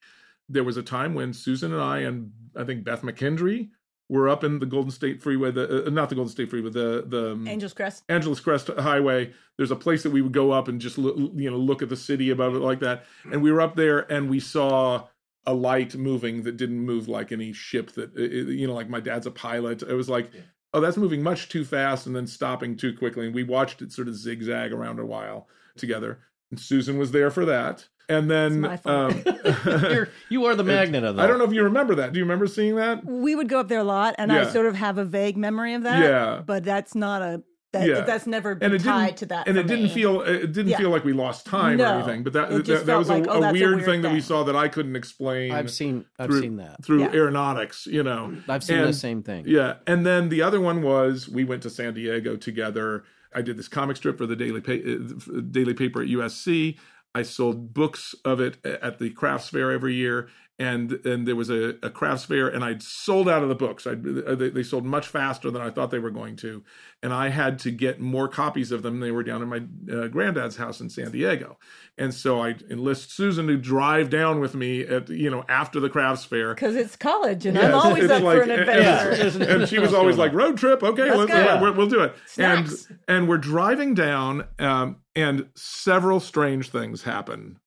[0.48, 3.70] There was a time when Susan and I and I think Beth McKendry
[4.18, 7.04] were up in the Golden State Freeway, the uh, not the Golden State Freeway, the
[7.06, 8.04] the um, Angel's Crest.
[8.08, 9.32] Angeles Crest Highway.
[9.56, 11.88] There's a place that we would go up and just look, you know look at
[11.88, 13.04] the city above it like that.
[13.30, 15.04] And we were up there and we saw
[15.46, 19.26] a light moving that didn't move like any ship that you know like my dad's
[19.26, 19.82] a pilot.
[19.82, 20.30] It was like
[20.74, 23.26] oh that's moving much too fast and then stopping too quickly.
[23.26, 26.20] And we watched it sort of zigzag around a while together.
[26.50, 27.88] And Susan was there for that.
[28.08, 29.26] And then It's my fault.
[29.26, 31.22] um, You're, you are the magnet of that.
[31.22, 32.12] I don't know if you remember that.
[32.12, 33.04] Do you remember seeing that?
[33.04, 35.74] We would go up there a lot, and I sort of have a vague memory
[35.74, 36.00] of that.
[36.00, 36.42] Yeah.
[36.44, 38.00] but that's not a that, Yeah.
[38.02, 39.46] that's never been tied to that.
[39.48, 40.76] and for it didn't feel it didn't Yeah.
[40.76, 41.84] feel like we lost time No.
[41.90, 43.84] or anything but that that, that was felt a, oh, a that's a weird weird
[43.86, 46.84] thing that we saw that i couldn't explain I've seen I've through, seen that.
[46.84, 47.14] through Yeah.
[47.14, 49.44] aeronautics you know I've seen the same thing.
[49.46, 53.56] yeah and then the other one was we went to san diego together i did
[53.56, 56.76] this comic strip for the daily pa- uh, daily paper at usc
[57.14, 61.48] i sold books of it at the crafts fair every year and and there was
[61.50, 63.84] a, a crafts fair, and I'd sold out of the books.
[63.86, 66.62] I they, they sold much faster than I thought they were going to,
[67.02, 69.00] and I had to get more copies of them.
[69.00, 71.58] They were down in my uh, granddad's house in San Diego,
[71.96, 75.88] and so I enlist Susan to drive down with me at you know after the
[75.88, 76.54] crafts fair.
[76.54, 79.44] Because it's college, and Yeah, I'm always up like- for an and- adventure.
[79.50, 81.60] and she was always like road trip okay Let's let's, go.
[81.62, 82.86] we'll, we'll do it Snacks.
[82.88, 87.58] and and we're driving down um, and several strange things happen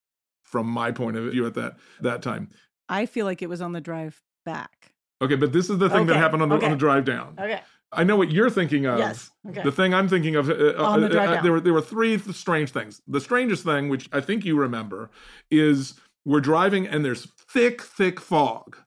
[0.44, 2.50] from my point of view at that that time
[2.88, 4.94] I feel like it was on the drive back.
[5.22, 6.66] okay but this is the thing that happened on the, okay.
[6.66, 7.62] on the drive down Okay.
[7.92, 9.32] i know what you're thinking of Yes.
[9.50, 9.64] Okay.
[9.64, 11.44] the thing i'm thinking of uh, On the uh, drive uh, down.
[11.44, 14.56] there were there were three th- strange things the strangest thing which i think you
[14.58, 15.10] remember
[15.52, 18.78] is we're driving and there's thick thick fog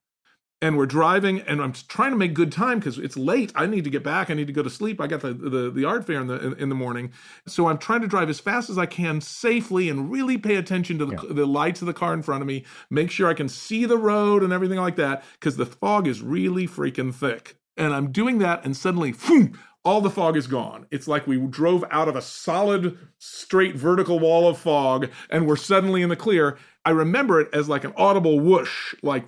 [0.60, 3.52] and we're driving and i'm trying to make good time because it's late.
[3.54, 4.30] I need to get back.
[4.30, 5.00] I need to go to sleep.
[5.00, 7.12] I got the the, the art fair in the in, the morning.
[7.46, 10.98] So i'm trying to drive as fast as i can safely and really pay attention
[10.98, 13.48] to the, the lights of the car in front of me make sure i can
[13.48, 17.56] see the road and everything like that because the fog is really freaking thick.
[17.76, 20.86] And i'm doing that and suddenly phoom, all the fog is gone.
[20.90, 25.56] It's like we drove out of a solid, straight vertical wall of fog and we're
[25.56, 26.58] suddenly in the clear.
[26.84, 29.24] I remember it as like an audible whoosh, like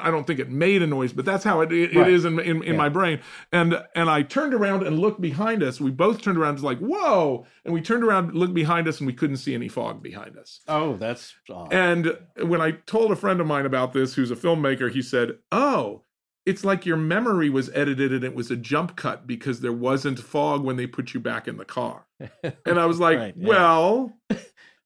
[0.00, 2.06] I don't think it made a noise, but that's how it, it, Right.
[2.08, 3.20] it is in, in, in my brain.
[3.52, 5.80] And and I turned around and looked behind us.
[5.80, 7.46] We both turned around, and was like, whoa.
[7.64, 10.60] And we turned around, looked behind us, and we couldn't see any fog behind us.
[10.68, 11.72] Oh, that's odd.
[11.72, 15.38] And when I told a friend of mine about this, who's a filmmaker, he said,
[15.52, 16.02] "Oh,
[16.44, 20.18] it's like your memory was edited and it was a jump cut because there wasn't
[20.20, 22.06] fog when they put you back in the car."
[22.64, 23.48] And I was like, Right, yeah.
[23.48, 24.12] "Well,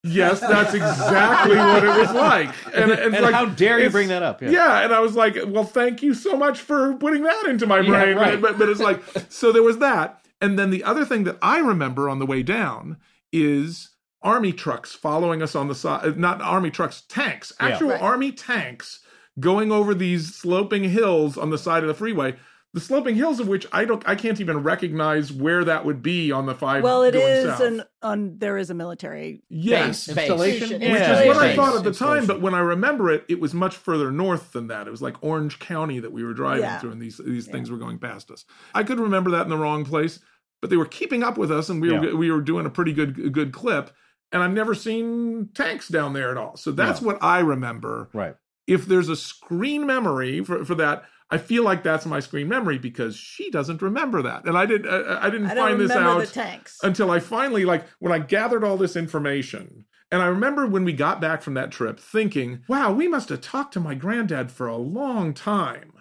[0.03, 4.09] yes, that's exactly what it was like." And, it's And like, how dare you bring
[4.09, 4.41] that up?
[4.43, 4.83] Yeah.
[4.85, 7.91] and I was like, "Well, thank you so much for putting that into my Yeah,
[7.91, 8.41] brain." right.
[8.41, 11.59] But but it's like, so there was that, and then the other thing that I
[11.59, 12.97] remember on the way down
[13.33, 13.91] is
[14.23, 17.69] army trucks following us on the side not army trucks tanks Yeah.
[17.69, 18.03] actual Right.
[18.03, 19.01] army tanks
[19.39, 22.35] going over these sloping hills on the side of the freeway
[22.73, 26.31] the sloping hills of which i don't i can't even recognize where that would be
[26.31, 27.61] on the five Well, it going is south.
[27.61, 28.39] an on.
[28.39, 29.43] There is a military.
[29.49, 30.19] yes Base.
[30.19, 30.79] Installation?
[30.79, 30.91] Base.
[30.93, 33.53] which is what I thought at the time, but when I remember it, it was
[33.53, 34.87] much further north than that.
[34.87, 36.79] It was like Orange County that we were driving Yeah.
[36.79, 38.45] through, and these these things were going past us.
[38.75, 40.21] I could remember that in the wrong place,
[40.63, 42.93] but they were keeping up with us, and we were we were doing a pretty
[42.93, 43.91] good good clip.
[44.33, 46.57] And I've never seen tanks down there at all.
[46.57, 47.07] So that's Yeah.
[47.09, 48.09] what I remember.
[48.15, 48.37] Right.
[48.69, 52.79] If there's a screen memory for, for that, I feel like that's my screen memory
[52.79, 54.91] because she doesn't remember that, and I didn't.
[54.91, 56.79] I, I didn't I find this out tanks.
[56.83, 59.85] until I finally like when I gathered all this information.
[60.13, 63.41] And I remember when we got back from that trip thinking, wow, we must have
[63.41, 65.93] talked to my granddad for a long time.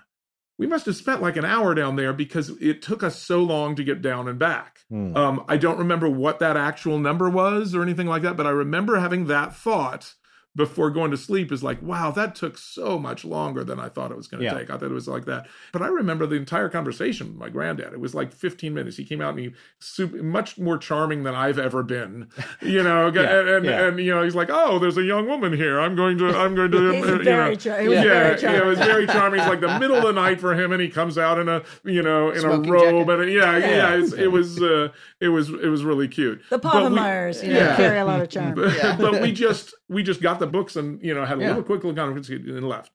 [0.57, 3.75] We must have spent like an hour down there because it took us so long
[3.75, 4.79] to get down and back.
[4.89, 5.15] Hmm.
[5.15, 8.49] Um, I don't remember what that actual number was or anything like that, but I
[8.49, 10.15] remember having that thought
[10.60, 14.12] before going to sleep is like, wow, that took so much longer than I thought
[14.12, 14.54] it was going to Yeah.
[14.58, 14.69] take.
[14.69, 15.48] I thought it was like that.
[15.72, 17.93] But I remember the entire conversation with my granddad.
[17.93, 18.98] It was like 15 minutes.
[18.98, 22.28] He came out and he super, much more charming than I've ever been,
[22.62, 23.88] you know, Yeah, and, and, yeah.
[23.88, 25.80] and, you know, he's like, oh, there's a young woman here.
[25.80, 28.78] I'm going to, I'm going to, uh, you know, char- yeah, very yeah, it was
[28.80, 29.39] very charming.
[29.39, 31.63] It's like the middle of the night for him, and he comes out in a,
[31.86, 33.22] you know, in Smoking a robe, jacket.
[33.24, 34.89] and yeah, yeah, it was, uh,
[35.22, 36.41] it was, it was really cute.
[36.50, 36.69] The we-
[37.43, 38.56] you know, carry a lot of charm.
[38.56, 41.47] But, but we just we just got the books and you know had a Yeah.
[41.49, 42.91] little quick little conversation and left.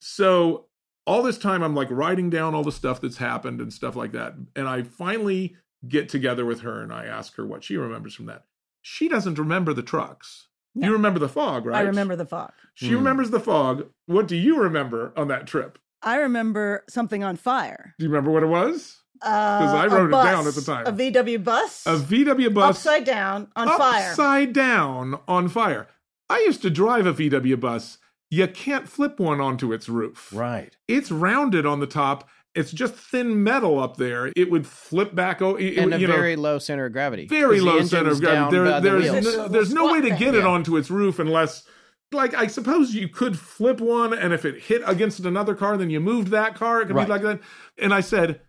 [0.00, 0.66] So
[1.06, 4.12] all this time I'm like writing down all the stuff that's happened and stuff like
[4.12, 4.34] that.
[4.56, 5.56] And I finally
[5.86, 8.44] get together with her and I ask her what she remembers from that.
[8.82, 10.48] She doesn't remember the trucks.
[10.74, 11.78] You remember the fog, right?
[11.78, 12.52] I remember the fog.
[12.74, 12.96] She Hmm.
[12.96, 13.86] remembers the fog.
[14.06, 15.78] What do you remember on that trip?
[16.02, 17.94] I remember something on fire.
[17.98, 18.98] Do you remember what it was?
[19.14, 20.86] Because I wrote it down at the time.
[20.86, 21.84] A VW bus.
[21.86, 24.10] A VW bus upside down on fire.
[24.10, 25.88] upside down on fire.
[26.30, 27.98] I used to drive a VW bus.
[28.30, 30.30] You can't flip one onto its roof.
[30.32, 30.76] Right.
[30.86, 32.28] It's rounded on the top.
[32.54, 34.32] It's just thin metal up there.
[34.36, 35.40] It would flip back.
[35.40, 37.26] Oh, it, and a you know, very low center of gravity.
[37.26, 38.56] Very low center of gravity.
[38.56, 40.34] There, by the there's no, there's no way to get thing.
[40.34, 41.64] it onto its roof unless,
[42.12, 45.88] like, I suppose you could flip one, and if it hit against another car, then
[45.88, 46.82] you moved that car.
[46.82, 47.06] It could Right.
[47.06, 47.40] be like that.
[47.78, 48.40] And I said,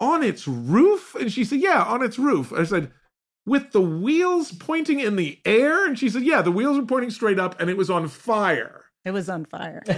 [0.00, 2.52] on its roof, and she said, yeah, on its roof.
[2.52, 2.90] I said.
[3.44, 7.10] With the wheels pointing in the air, and she said, "Yeah, the wheels were pointing
[7.10, 9.82] straight up, and it was on fire." It was on fire.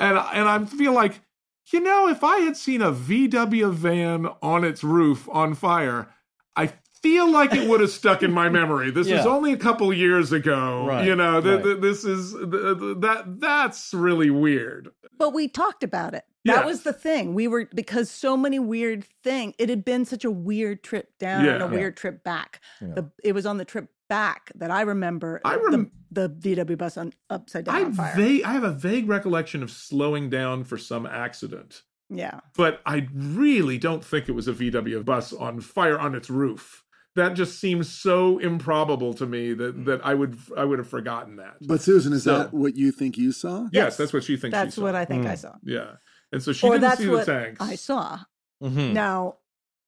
[0.00, 1.20] And and I feel like,
[1.72, 6.08] you know, if I had seen a VW van on its roof on fire,
[6.56, 8.90] I feel like it would have stuck in my memory.
[8.90, 9.30] This was Yeah.
[9.30, 10.84] only a couple years ago.
[10.88, 11.62] Right, You know, th- right.
[11.64, 14.88] th- this is th- th- that that's really weird.
[15.16, 16.24] but we talked about it.
[16.44, 16.66] That Yeah.
[16.66, 17.34] was the thing.
[17.34, 19.54] We were because so many weird things.
[19.58, 22.60] It had been such a weird trip down and a weird trip back.
[22.80, 22.88] Yeah.
[22.94, 26.76] The it was on the trip back that I remember I rem- the, the VW
[26.76, 28.14] bus on upside down I on fire.
[28.14, 31.80] va- I have a vague recollection of slowing down for some accident,
[32.10, 32.40] yeah.
[32.54, 36.82] but I really don't think it was a VW bus on fire on its roof.
[37.16, 41.36] That just seems so improbable to me that that I would I would have forgotten
[41.36, 41.54] that.
[41.66, 43.62] But Susan, is So- that what you think you saw?
[43.62, 43.96] yes, Yes.
[43.96, 44.52] that's what she thinks.
[44.52, 44.94] That's she what.
[44.94, 45.38] I think I Mm.
[45.38, 45.54] saw.
[45.62, 45.92] Yeah,
[46.32, 47.60] and so she or didn't that's see what the tanks.
[47.60, 48.20] I saw.
[48.62, 48.92] Mhm.
[48.92, 49.36] Now,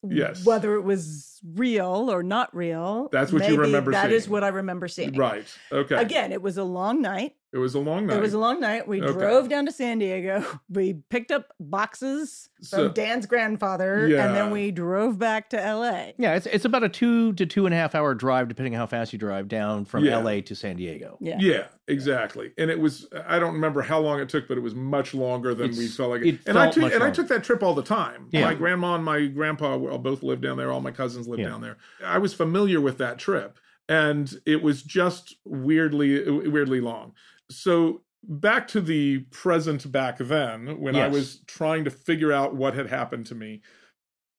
[0.09, 0.45] Yes.
[0.45, 4.33] whether it was real or not real, That's what you maybe remember That is seeing.
[4.33, 5.15] what I remember seeing.
[5.17, 5.47] Right.
[5.73, 5.97] Okay.
[5.97, 7.35] Again, it was a long night.
[7.57, 8.19] It was a long night.
[8.19, 8.87] It was a long night.
[8.87, 9.13] We Okay.
[9.19, 10.45] drove down to San Diego.
[10.69, 16.13] We picked up boxes from So- Dan's grandfather, and then we drove back to LA.
[16.19, 18.81] Yeah, it's it's about a two to two and a half hour drive, depending on
[18.81, 20.19] how fast you drive down from Yeah.
[20.19, 20.43] L.A.
[20.43, 21.17] to San Diego.
[21.21, 21.37] Yeah.
[21.41, 22.53] Yeah, exactly.
[22.59, 25.55] And it was I don't remember how long it took, but it was much longer
[25.55, 27.75] than we felt like it and I took much and I took that trip all
[27.75, 28.29] the time.
[28.33, 28.45] Yeah.
[28.45, 31.49] My grandma and my grandpa all both lived down there, all my cousins lived Yeah.
[31.51, 31.77] down there.
[32.05, 37.13] I was familiar with that trip and it was just weirdly weirdly long.
[37.51, 42.75] So back to the present back then when I was trying to figure out what
[42.75, 43.63] had happened to me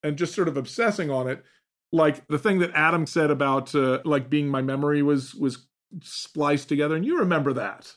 [0.03, 1.43] and just sort of obsessing on it
[1.91, 5.67] like the thing that Adam said about uh, like being my memory was was
[6.01, 7.95] spliced together and you remember that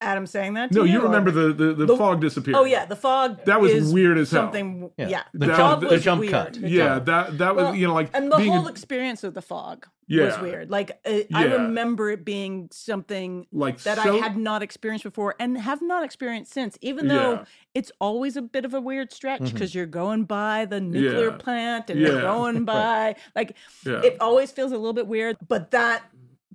[0.00, 0.70] Adam saying that.
[0.72, 3.44] To no you, you remember the the, the, The- fog disappeared Oh yeah, the fog.
[3.46, 4.42] That was is weird as hell.
[4.44, 4.90] something.
[4.98, 5.08] Yeah.
[5.08, 6.32] Yeah, The the jump- fog the was jump weird.
[6.32, 6.52] cut.
[6.54, 8.70] The yeah jump- that that was Well, you know like and the being whole a-
[8.70, 10.40] experience of the fog was Yeah.
[10.42, 10.70] weird.
[10.70, 11.52] Like uh, I Yeah.
[11.54, 16.04] remember it being something like that so, I had not experienced before and have not
[16.04, 16.76] experienced since.
[16.82, 17.44] Even though Yeah.
[17.74, 21.36] it's always a bit of a weird stretch because you're going by the nuclear Yeah.
[21.38, 22.08] plant and Yeah.
[22.08, 25.38] you're going by like yeah it always feels a little bit weird.
[25.48, 26.02] But that,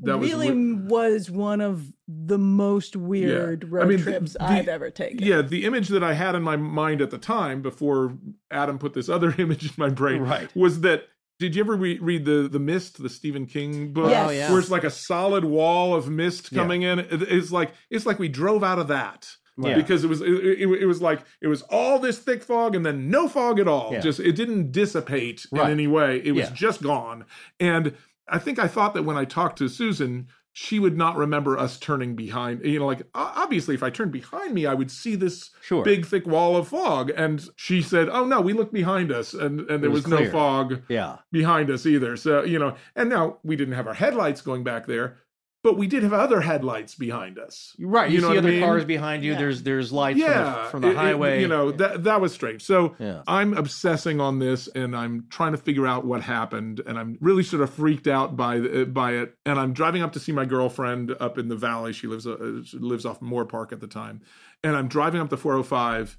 [0.02, 0.90] that really weird.
[0.90, 5.20] was one of the most weird I road mean, trips the- I've ever taken.
[5.26, 8.18] yeah the image that I had in my mind at the time before
[8.50, 10.54] Adam put this other image in my brain Right.
[10.56, 11.04] was that
[11.40, 14.28] did you ever re- read the the Mist the Stephen King book Yes.
[14.28, 14.50] Oh, yeah.
[14.52, 16.60] where it's like a solid wall of mist Yeah.
[16.60, 19.76] coming in it's like it's like we drove out of that Yeah.
[19.76, 22.86] because it was it, it, it was like it was all this thick fog and
[22.86, 24.00] then no fog at all Yeah.
[24.02, 25.66] just it didn't dissipate Right.
[25.66, 26.54] in any way it was Yeah.
[26.54, 27.26] just gone
[27.60, 27.94] and
[28.28, 31.80] i think i thought that when i talked to susan she would not remember us
[31.80, 35.50] turning behind you know like obviously if i turned behind me i would see this
[35.62, 35.84] Sure.
[35.84, 39.62] big thick wall of fog and she said oh no we looked behind us and
[39.70, 41.18] and there was was, no fog Yeah.
[41.32, 42.18] behind us either.
[42.18, 45.18] So, you know, and now we didn't have our headlights going back there,
[45.64, 47.76] but we did have other headlights behind us.
[47.80, 48.10] Right.
[48.10, 48.62] You, You know see what I other mean?
[48.62, 49.34] cars behind you.
[49.34, 49.38] Yeah.
[49.38, 51.42] There's there's lights yeah, from the, from the it- it- highway.
[51.42, 52.64] you know, that that was strange.
[52.64, 53.22] So Yeah.
[53.28, 57.44] I'm obsessing on this and I'm trying to figure out what happened and I'm really
[57.44, 60.46] sort of freaked out by the, by it and I'm driving up to see my
[60.46, 61.94] girlfriend up in the valley.
[61.94, 64.22] She lives uh, she lives off Moorpark at the time.
[64.64, 66.18] And I'm driving up the 405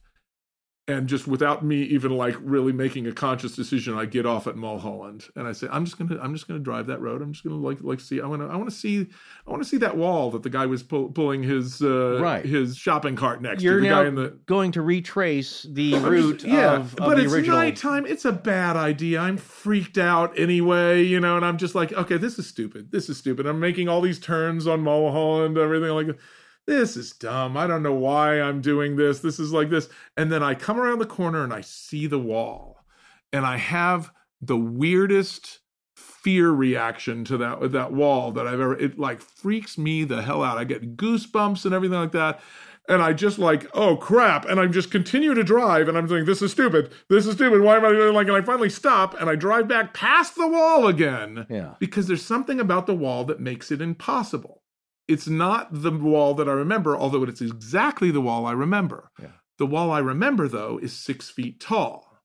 [0.88, 4.56] and just without me even like really making a conscious decision, I get off at
[4.56, 7.22] Mulholland and I say, I'm just gonna, I'm just gonna drive that road.
[7.22, 9.06] I'm just gonna like, like see, I want to, I want to see,
[9.46, 12.44] I want to see that wall that the guy was pull, pulling his, uh, Right.
[12.44, 13.82] his shopping cart next You're to.
[13.82, 17.20] The now guy in the going to retrace the route just- yeah, of, of but
[17.20, 17.58] it's original.
[17.58, 18.04] nighttime.
[18.04, 19.20] It's a bad idea.
[19.20, 22.90] I'm freaked out anyway, you know, and I'm just like, okay, this is stupid.
[22.90, 23.46] This is stupid.
[23.46, 26.18] I'm making all these turns on Mulholland, everything like
[26.66, 27.56] this is dumb.
[27.56, 29.20] I don't know why I'm doing this.
[29.20, 29.88] This is like this.
[30.16, 32.84] And then I come around the corner and I see the wall.
[33.32, 35.60] And I have the weirdest
[35.96, 40.42] fear reaction to that that wall that I've ever it like freaks me the hell
[40.42, 40.58] out.
[40.58, 42.40] I get goosebumps and everything like that.
[42.88, 44.44] And I just like, oh crap.
[44.44, 46.92] And I just continue to drive and I'm saying, this is stupid.
[47.08, 47.60] This is stupid.
[47.62, 50.48] Why am I doing like and I finally stop and I drive back past the
[50.48, 51.74] wall again yeah.
[51.80, 54.61] because there's something about the wall that makes it impossible.
[55.08, 59.10] It's not the wall that I remember, although it's exactly the wall I remember.
[59.20, 59.28] Yeah.
[59.58, 62.20] The wall I remember, though, is six feet tall.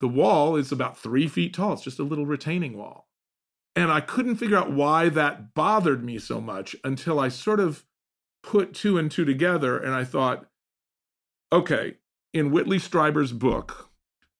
[0.00, 1.74] The wall is about three feet tall.
[1.74, 3.08] It's just a little retaining wall.
[3.76, 7.84] And I couldn't figure out why that bothered me so much until I sort of
[8.42, 10.46] put two and two together and I thought,
[11.52, 11.96] okay,
[12.32, 13.90] in Whitley Strieber's book,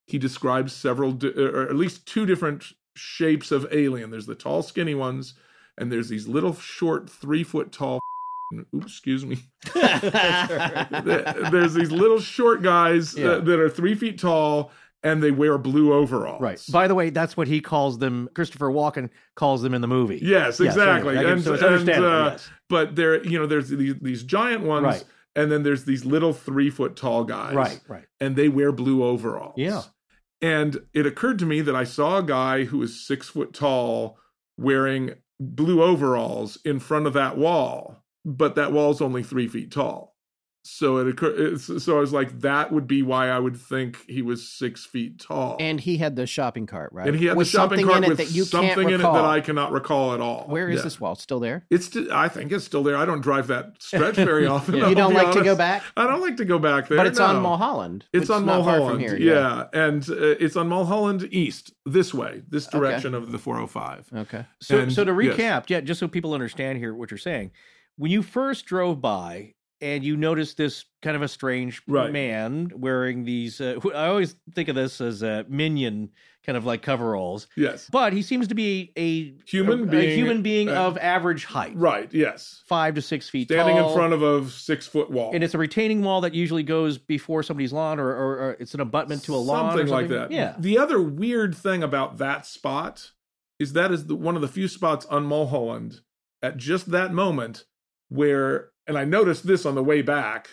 [0.07, 2.65] he describes several, di- or at least two different
[2.97, 4.11] shapes of alien.
[4.11, 5.35] There's the tall, skinny ones,
[5.79, 8.01] and there's these little, short, three foot tall.
[8.75, 9.39] Oops, excuse me.
[9.75, 13.29] there's these little short guys Yeah.
[13.29, 16.41] uh, that are three feet tall, and they wear blue overalls.
[16.41, 16.63] Right.
[16.71, 18.29] By the way, that's what he calls them.
[18.35, 20.19] Christopher Walken calls them in the movie.
[20.23, 21.17] Yes, Yes, exactly.
[21.17, 22.49] anyway, and, so it's and, uh, yes.
[22.69, 25.05] But there, you know, there's these, these giant ones, Right.
[25.37, 27.81] and then there's these little three foot tall guys, Right.
[27.89, 28.05] Right.
[28.21, 29.55] And they wear blue overalls.
[29.57, 29.83] Yeah.
[30.43, 34.19] And it occurred to me that I saw a guy who was six foot tall
[34.57, 40.10] wearing blue overalls in front of that wall, but that wall's only three feet tall.
[40.63, 41.59] So it occurred.
[41.61, 45.19] So I was like, that would be why I would think he was six feet
[45.19, 45.57] tall.
[45.59, 47.09] And he had the shopping cart, right?
[47.09, 48.81] And he had with the shopping something cart in it with that you something can't
[48.93, 50.45] in it that I cannot recall at all.
[50.49, 50.83] Where is Yeah.
[50.83, 51.15] this wall?
[51.15, 51.65] Still there?
[51.71, 51.87] It's.
[51.87, 52.97] st- I think it's still there.
[52.97, 54.75] I don't drive that stretch very often.
[54.77, 55.83] You I'll don't like to go back?
[55.97, 56.99] I don't like to go back there.
[56.99, 57.41] But it's on.
[57.43, 58.05] Mulholland.
[58.13, 59.01] It's on is not far Mulholland.
[59.01, 59.17] here.
[59.17, 59.65] yeah.
[59.73, 64.11] and uh, it's on Mulholland East, this way, this direction of the 405.
[64.15, 64.45] Okay.
[64.61, 65.37] So, And- so to yes.
[65.37, 67.51] recap, yeah, just so people understand here what you're saying,
[67.97, 72.13] when you first drove by and you noticed this kind of a strange Right.
[72.13, 76.11] man wearing these, uh, I always think of this as a minion
[76.47, 77.87] kind of like coveralls, Yes.
[77.93, 81.45] but he seems to be a Human a, a being, human being uh, of average
[81.45, 82.13] height, Right.
[82.13, 82.63] Yes.
[82.67, 83.91] five to six feet Standing tall.
[83.91, 85.33] in front of a six foot wall.
[85.35, 88.73] and it's a retaining wall that usually goes before somebody's lawn, or, or, or it's
[88.75, 90.31] an abutment to a lawn, or something like that.
[90.31, 93.11] Yeah, The other weird thing about that spot
[93.59, 96.01] is that is the, one of the few spots on Mulholland
[96.43, 97.65] at just that moment
[98.09, 100.49] where, and I noticed this on the way back,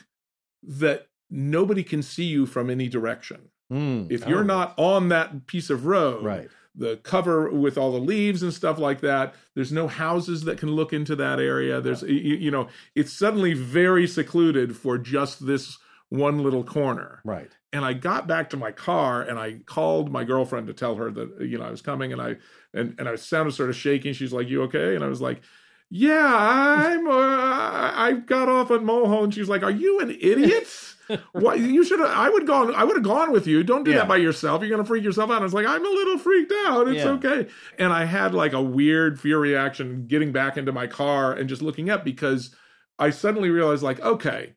[0.64, 3.50] that nobody can see you from any direction.
[3.74, 4.12] Mm.
[4.12, 4.56] If you're Oh.
[4.58, 8.78] not on that piece of road, right, the cover with all the leaves and stuff
[8.78, 9.34] like that.
[9.56, 11.82] There's no houses that can look into that area.
[11.82, 15.80] There's you, you know, it's suddenly very secluded for just this
[16.10, 17.20] one little corner.
[17.26, 20.96] right, And I got back to my car and I called my girlfriend to tell
[20.96, 22.36] her that you know I was coming and I
[22.76, 24.14] and and I sounded sort of shaking.
[24.14, 25.42] She's like, "You okay?" And I was like.
[25.90, 27.08] Yeah, I'm.
[27.08, 29.34] Uh, I got off at Mulholland.
[29.34, 30.68] She's like, "Are you an idiot?
[31.32, 32.10] Why you should have?
[32.10, 32.76] I would gone.
[32.76, 33.64] I would have gone with you.
[33.64, 34.00] Don't do Yeah.
[34.00, 34.62] that by yourself.
[34.62, 36.88] You're gonna freak yourself out." I was like, "I'm a little freaked out.
[36.90, 37.12] It's Yeah.
[37.12, 37.48] okay."
[37.80, 41.62] And I had like a weird fear reaction getting back into my car and just
[41.62, 42.54] looking up because
[43.00, 44.56] I suddenly realized, like, okay,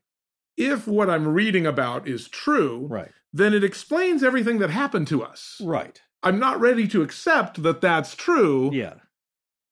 [0.57, 5.23] if what I'm reading about is true, right, then it explains everything that happened to
[5.23, 5.61] us.
[5.63, 8.95] right, I'm not ready to accept that that's true yeah,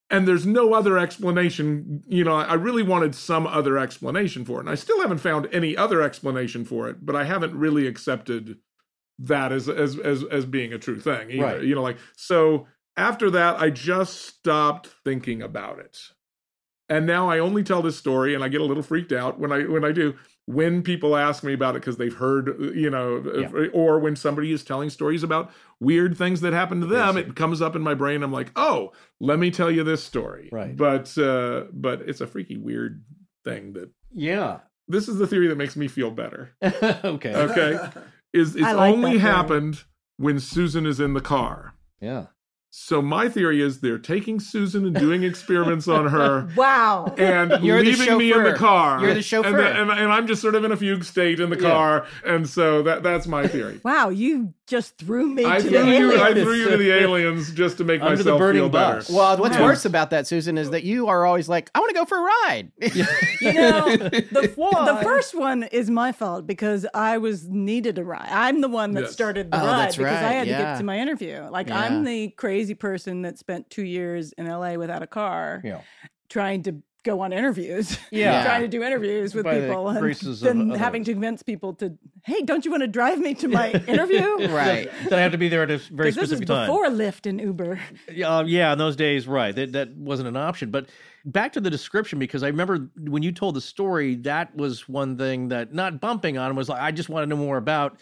[0.10, 4.62] and there's no other explanation you know i really wanted some other explanation for it
[4.62, 8.58] and i still haven't found any other explanation for it but i haven't really accepted
[9.18, 11.44] that as as as, as being a true thing either.
[11.44, 11.64] Right.
[11.64, 15.98] you know like so after that i just stopped thinking about it
[16.88, 19.52] and now i only tell this story and i get a little freaked out when
[19.52, 20.16] i when i do
[20.50, 23.68] when people ask me about it because they've heard you know Yeah.
[23.72, 27.62] or when somebody is telling stories about weird things that happen to them it comes
[27.62, 30.76] up in my brain i'm like oh let me tell you this story Right.
[30.76, 33.04] but uh but it's a freaky weird
[33.44, 34.62] thing that yeah.
[34.88, 37.80] this is the theory that makes me feel better okay, okay
[38.34, 39.84] is it's like only happened
[40.18, 42.26] when susan is in the car yeah.
[42.72, 47.14] So my theory is they're taking susan and doing experiments on her Wow.
[47.18, 49.02] and You're leaving me in the car.
[49.02, 49.48] You're the chauffeur.
[49.50, 51.70] and, the- and, and I'm just sort of in a fugue state in the Yeah.
[51.70, 53.82] car, and so that that's my theory.
[53.84, 56.92] Wow, you just threw me I to threw the you, I threw you to the
[57.02, 59.04] aliens just to make Under the myself burning feel better.
[59.12, 59.64] Well, what's Wow.
[59.66, 62.18] worse about that, Susan, is that you are always like, I want to go for
[62.20, 62.72] a ride.
[63.42, 68.28] You know, the, the first one is my fault because I was needed a ride.
[68.30, 69.14] I'm the one that Yes.
[69.14, 71.48] started the Oh, ride that's because I right, had to get to my interview.
[71.50, 71.80] Like Yeah.
[71.80, 75.80] I'm the crazy person that spent two years in LA without a car, Yeah.
[76.30, 77.98] trying to go on interviews.
[78.12, 78.44] Yeah.
[78.44, 81.96] trying to do interviews with By the people and then having to convince people to,
[82.26, 84.48] hey, don't you want to drive me to my interview?
[84.50, 84.90] right.
[85.10, 86.68] That I have to be there at a very 'Cause this is specific time.
[86.68, 87.80] before Lyft and Uber.
[88.26, 89.56] Uh, yeah, in those days, right.
[89.56, 90.72] That that wasn't an option.
[90.72, 90.90] But
[91.26, 95.18] back to the description, because I remember when you told the story, that was one
[95.18, 97.98] thing that not bumping on was like, I just want to know more about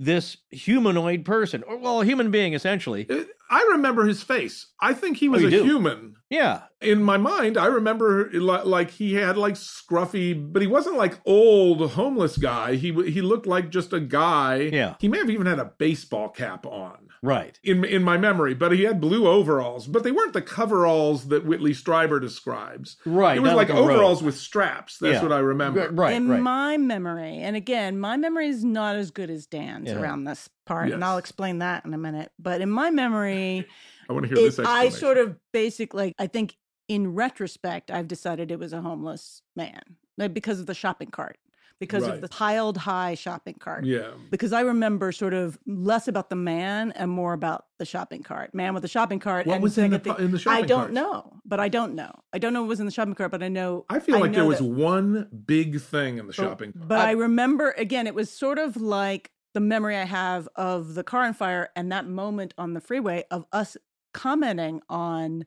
[0.00, 3.06] this humanoid person, or well, a human being essentially.
[3.08, 4.68] Uh, I remember his face.
[4.80, 5.62] I think he was you a do?
[5.64, 6.16] human.
[6.30, 11.18] Yeah, In my mind, I remember like he had like scruffy, but he wasn't like
[11.26, 12.76] old homeless guy.
[12.76, 14.70] He he looked like just a guy.
[14.72, 14.94] Yeah.
[15.00, 17.09] He may have even had a baseball cap on.
[17.22, 17.58] Right.
[17.62, 21.44] in in my memory, but he had blue overalls, but they weren't the coveralls that
[21.44, 22.96] Whitley Strieber describes.
[23.04, 23.90] Right, It was like, like a robe.
[23.90, 24.98] overalls with straps.
[24.98, 25.22] That's Yeah.
[25.22, 25.80] what I remember.
[25.80, 26.40] Right, right, in right.
[26.40, 30.00] my memory, and again, my memory is not as good as Dan's Yeah.
[30.00, 32.32] around this part, and I'll explain that in a minute.
[32.38, 33.66] But in my memory,
[34.08, 34.58] I want to hear it, this.
[34.58, 36.56] I sort of basically, I think
[36.88, 39.80] in retrospect, I've decided it was a homeless man
[40.18, 41.38] like, because of the shopping cart,
[41.80, 42.14] because Right.
[42.14, 43.84] of the piled high shopping cart.
[43.84, 44.10] yeah.
[44.30, 48.54] Because I remember sort of less about the man and more about the shopping cart.
[48.54, 49.46] Man with the shopping cart.
[49.46, 50.92] What and was in thing the at the- pu- in the I don't cart?
[50.92, 52.12] know, but I don't know.
[52.32, 53.86] I don't know what was in the shopping cart, but I know.
[53.88, 56.72] I feel like there was that- one big thing in the shopping.
[56.74, 56.86] cart.
[56.86, 61.02] but I remember again, it was sort of like the memory I have of the
[61.02, 63.76] car on fire and that moment on the freeway of us
[64.12, 65.44] commenting on,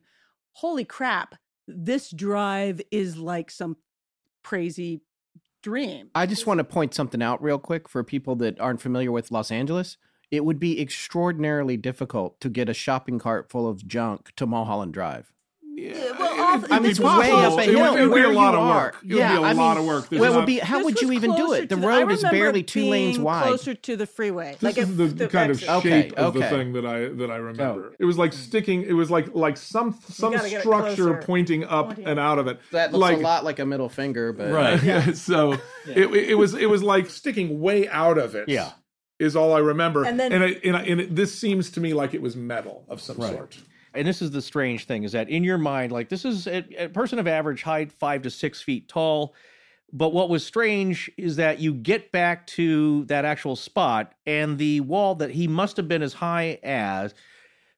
[0.54, 1.36] holy crap,
[1.68, 3.76] this drive is like some
[4.42, 5.00] crazy
[5.64, 6.10] dream.
[6.14, 9.32] I just want to point something out real quick for people that aren't familiar with
[9.32, 9.96] Los Angeles.
[10.30, 14.92] It would be extraordinarily difficult to get a shopping cart full of junk to Mulholland
[14.92, 15.32] Drive.
[15.76, 18.14] Yeah, well, all- I mean, it's it's way up a It would- hill It would
[18.14, 18.76] be a lot of are.
[18.76, 18.96] work.
[19.02, 20.08] It would Yeah, be a I lot mean, of work.
[20.08, 21.68] There's well, it would be how would you even do it?
[21.68, 23.42] The to I road is barely it two lanes wide.
[23.44, 24.52] Closer to the freeway.
[24.52, 25.68] This like is if the, the kind of exit.
[25.68, 27.42] Okay, shape of the thing that I that I oh.
[27.42, 27.94] remember.
[27.98, 28.34] It was like mm.
[28.34, 28.82] sticking.
[28.82, 32.38] It was like like some some gotta get it structure pointing up Pointing and out
[32.38, 32.60] of it.
[32.70, 35.16] That looks like, a lot like a middle finger, but Right.
[35.16, 35.54] so
[35.88, 38.48] it, it was it was like sticking way out of it.
[38.48, 38.70] Yeah.
[39.18, 40.04] is all I remember.
[40.04, 42.36] And then- and, it, and, I- and it, this seems to me like it was
[42.36, 43.32] metal of some Right.
[43.32, 43.56] sort.
[43.94, 46.64] And this is the strange thing is that in your mind like this is a,
[46.84, 49.34] a person of average height five to six feet tall
[49.92, 54.80] but what was strange is that you get back to that actual spot and the
[54.80, 57.14] wall that he must have been as high as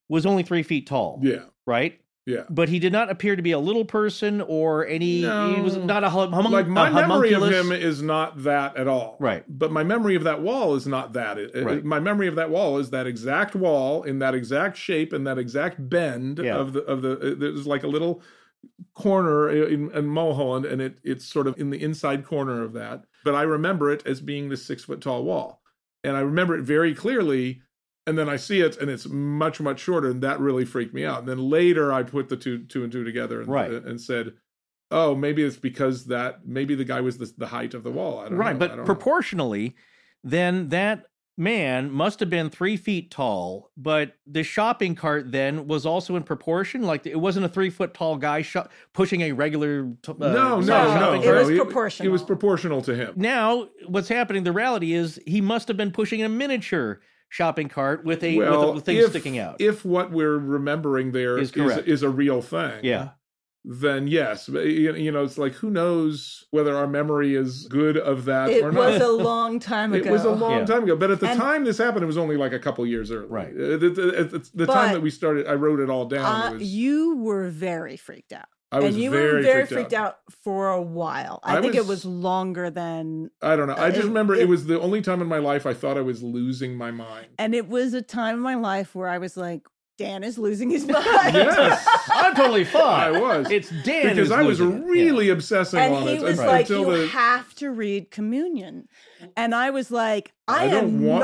[0.08, 2.42] was only three feet tall Yeah, right yeah.
[2.50, 5.54] but he did not appear to be a little person or any No.
[5.54, 9.16] he was not a hum, like my memory of him is not that at all.
[9.20, 9.44] Right.
[9.48, 11.38] But my memory of that wall is not that.
[11.38, 11.84] It- it- Right.
[11.84, 15.38] My memory of that wall is that exact wall in that exact shape and that
[15.38, 16.56] exact bend Yeah.
[16.56, 17.36] of the of the.
[17.38, 18.20] There's like a little
[18.94, 23.04] corner in, in Mulholland, and it it's sort of in the inside corner of that.
[23.24, 25.62] But I remember it as being this six foot tall wall,
[26.02, 27.62] and I remember it very clearly.
[28.08, 31.04] And then I see it, and it's much much shorter, and that really freaked me
[31.04, 31.20] out.
[31.20, 33.70] And then later, I put the two two and two together, and, Right.
[33.72, 34.34] and said,
[34.92, 38.20] "Oh, maybe it's because that maybe the guy was the, the height of the wall."
[38.20, 38.56] I don't right know.
[38.56, 38.84] I but don't know.
[38.84, 39.74] proportionally
[40.22, 41.04] then that
[41.38, 46.22] man must have been three feet tall but the shopping cart then was also in
[46.22, 50.14] proportion like it wasn't a three foot tall guy sho- pushing a regular t- uh,
[50.18, 52.08] no, no, size no, It was no, proportional.
[52.08, 53.12] It was proportional to him.
[53.16, 58.04] now what's happening the reality is he must have been pushing a miniature shopping cart
[58.04, 58.48] with a with
[58.78, 61.88] a thing if, sticking out If what we're remembering there Is is correct.
[61.88, 63.10] is a real thing, yeah
[63.68, 68.24] then yes, you you know, it's like who knows whether our memory is good of
[68.26, 69.08] that It or was not.
[69.08, 70.08] a long time ago.
[70.08, 70.64] It was a long Yeah.
[70.66, 72.86] time ago, but at the And- time this happened, it was only like a couple
[72.86, 73.26] years early.
[73.26, 73.48] Right.
[73.48, 76.24] Uh, The, the- at the- the time that we started, I wrote it all down.
[76.24, 78.46] Uh, was, you were very freaked out.
[78.72, 80.18] I was and you very, were very freaked, out.
[80.42, 81.38] for a while.
[81.44, 83.74] I, I think it was- was longer than I don't know.
[83.74, 85.72] I uh, just It- remember it, it- was the only time in my life I
[85.74, 87.28] thought I was losing my mind.
[87.38, 89.62] and it was a time in my life where I was like,
[89.98, 91.04] Dan is losing his mind.
[91.34, 93.50] Yes, i'm totally fine I was.
[93.50, 94.80] it's dan because who's I was losing it.
[94.84, 94.90] Yeah.
[94.92, 97.06] really obsessing and on he it was un- like, until "You the.
[97.08, 98.88] have to read Communion,"
[99.38, 101.20] and I was like, "I, I don't am want-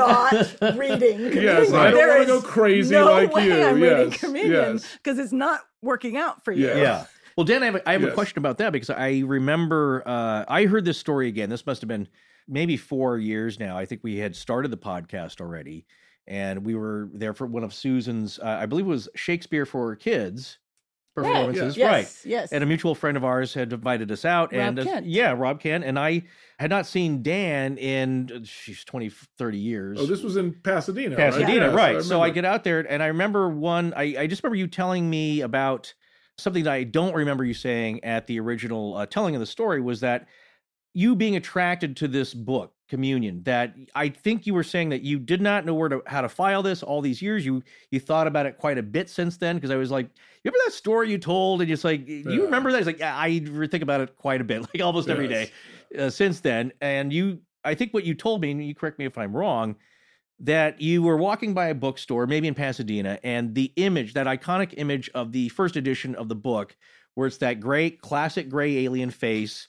[0.61, 1.43] not reading Communion.
[1.43, 3.61] Yes, I don't wanna go crazy no like way you.
[3.63, 4.93] I'm reading Yes, Communion yes.
[5.03, 6.75] because it's not working out for you." Yeah.
[6.77, 7.05] Yeah.
[7.37, 10.45] Well, Dan, I have, a, I have a question about that because I remember uh,
[10.47, 11.49] I heard this story again.
[11.49, 12.07] This must have been
[12.47, 13.77] maybe four years now.
[13.77, 15.85] I think we had started the podcast already,
[16.27, 19.95] and we were there for one of Susan's, uh, I believe it was Shakespeare for
[19.95, 20.59] Kids
[21.15, 22.29] performances, Yes, right?
[22.29, 22.51] yes.
[22.51, 25.59] And a mutual friend of ours had invited us out, Rob and uh, yeah, Rob
[25.59, 26.23] Kent, and I
[26.59, 29.99] had not seen Dan in uh, she's 20, 30 years.
[29.99, 31.15] Oh, this was in Pasadena.
[31.15, 31.75] Pasadena, right?
[31.75, 31.95] right.
[31.95, 32.33] Yes, so I remember.
[32.33, 33.93] get out there, and I remember one.
[33.95, 35.93] I, I just remember you telling me about
[36.37, 39.81] something that I don't remember you saying at the original uh, telling of the story
[39.81, 40.27] was that
[40.93, 45.17] you being attracted to this book communion that i think you were saying that you
[45.17, 47.43] did not know where to how to file this all these years.
[47.43, 50.51] You you thought about it quite a bit since then because i was like you
[50.51, 51.61] remember that story you told?
[51.61, 52.79] And it's like do you remember that?
[52.79, 55.49] It's like yeah, i think about it quite a bit like almost every Yes.
[55.93, 56.71] day uh, since then.
[56.81, 59.75] And you i think what you told me and you correct me if i'm wrong
[60.43, 64.73] that you were walking by a bookstore, maybe in Pasadena, and the image, that iconic
[64.77, 66.75] image of the first edition of the book,
[67.15, 69.67] where it's that great classic gray alien face,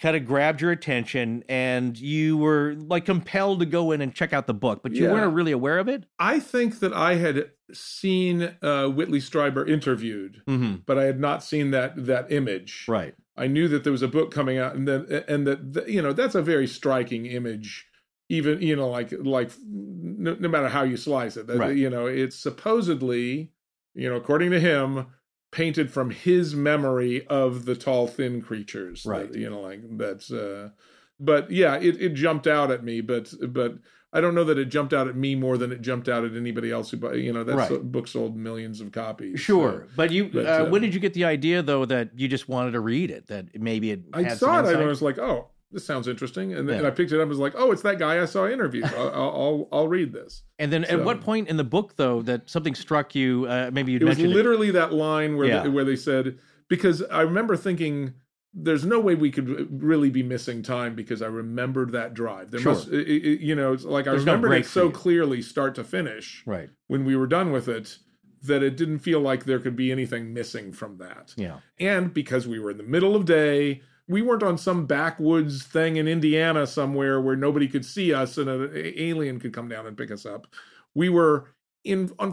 [0.00, 4.32] kind of grabbed your attention, and you were like compelled to go in and check
[4.32, 5.12] out the book, but you Yeah.
[5.12, 6.04] weren't really aware of it.
[6.18, 10.76] I think that I had seen uh, Whitley Strieber interviewed, Mm-hmm.
[10.86, 12.84] but I had not seen that that image.
[12.88, 13.14] Right.
[13.36, 16.00] I knew that there was a book coming out, and then and that that, you
[16.00, 17.84] know that's a very striking image.
[18.30, 21.76] Even you know like like no, no matter how you slice it, that, Right.
[21.76, 23.52] you know it's supposedly
[23.94, 25.06] you know according to him
[25.50, 29.02] painted from his memory of the tall thin creatures.
[29.04, 29.34] that, Right.
[29.34, 30.30] you know like that's.
[30.30, 30.70] uh
[31.18, 33.78] But yeah, it it jumped out at me, but but.
[34.10, 36.34] I don't know that it jumped out at me more than it jumped out at
[36.34, 37.82] anybody else who, you know, that Right.
[37.92, 39.38] book sold millions of copies.
[39.38, 40.30] Sure, so- but you.
[40.32, 42.80] but, uh, uh, when did you get the idea, though, that you just wanted to
[42.80, 43.26] read it?
[43.26, 44.04] That maybe it.
[44.14, 44.82] I had saw it and?
[44.82, 46.54] I was like, oh, this sounds interesting.
[46.54, 46.76] And, Yeah.
[46.76, 48.84] and I picked it up and was like, oh, it's that guy I saw interviewed.
[48.96, 50.42] I'll, I'll, I'll, I'll read this.
[50.58, 53.46] And then, at what point in the book, though, that something struck you?
[53.46, 55.62] Uh, maybe you mentioned It was mentioned literally that line where, Yeah.
[55.64, 56.38] they, where they said,
[56.68, 58.14] because I remember thinking,
[58.54, 62.50] there's no way we could really be missing time because I remembered that drive.
[62.50, 62.72] There Sure.
[62.72, 65.74] must, it, it- you know, it's like I There's remembered break it so clearly, start
[65.74, 66.42] to finish.
[66.46, 66.70] Right.
[66.86, 67.98] when we were done with it,
[68.42, 71.34] that it didn't feel like there could be anything missing from that.
[71.36, 71.58] Yeah.
[71.78, 75.96] and because we were in the middle of day we weren't on some backwoods thing
[75.96, 79.96] in indiana somewhere where nobody could see us and an alien could come down and
[79.96, 80.46] pick us up
[80.94, 81.48] we were
[81.84, 82.32] in on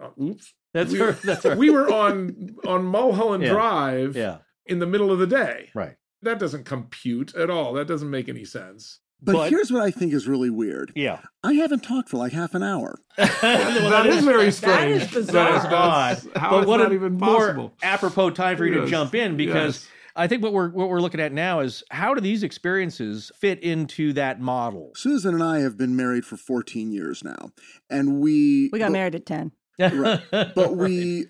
[0.00, 1.12] uh, oops That's We- her.
[1.24, 1.56] That's her.
[1.56, 3.50] we were on on Mulholland Yeah.
[3.52, 4.38] Drive yeah.
[4.66, 5.70] in the middle of the day.
[5.74, 5.96] Right.
[6.22, 7.74] That doesn't compute at all.
[7.74, 9.00] That doesn't make any sense.
[9.20, 10.90] But, But- here's what I think is really weird.
[10.96, 11.18] Yeah.
[11.44, 12.98] I haven't talked for like half an hour.
[13.18, 15.02] that is very strange.
[15.02, 15.52] is bizarre.
[15.52, 16.16] That is odd.
[16.16, 19.14] that's- How but is what that a even more apropos time for you to jump
[19.14, 19.88] in because Yes.
[20.14, 23.60] I think what we're what we're looking at now is how do these experiences fit
[23.62, 24.92] into that model?
[24.94, 27.50] Susan and I have been married for 14 years now,
[27.90, 29.52] and we We got but, married at 10.
[29.78, 30.20] Right.
[30.30, 31.26] but we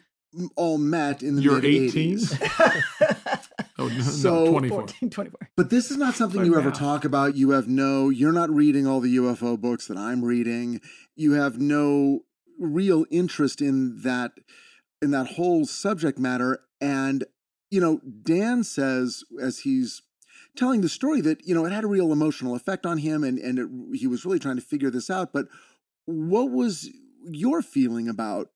[0.56, 2.16] all met in the You're 18?
[2.18, 3.38] 80s.
[3.78, 4.78] Oh, no, So- no, 24.
[4.80, 5.48] 14, 24.
[5.56, 7.34] But this is not something But you ever now- talk about.
[7.36, 10.80] You have no, you're not reading all the UFO books that I'm reading.
[11.16, 12.20] You have no
[12.60, 14.32] real interest in that,
[15.00, 16.60] in that whole subject matter.
[16.80, 17.24] And,
[17.72, 20.02] you know, Dan says, as he's
[20.54, 23.38] telling the story, that, you know, it had a real emotional effect on him and,
[23.38, 25.32] and it, he was really trying to figure this out.
[25.32, 25.46] But
[26.04, 26.90] what was
[27.24, 28.50] your feeling about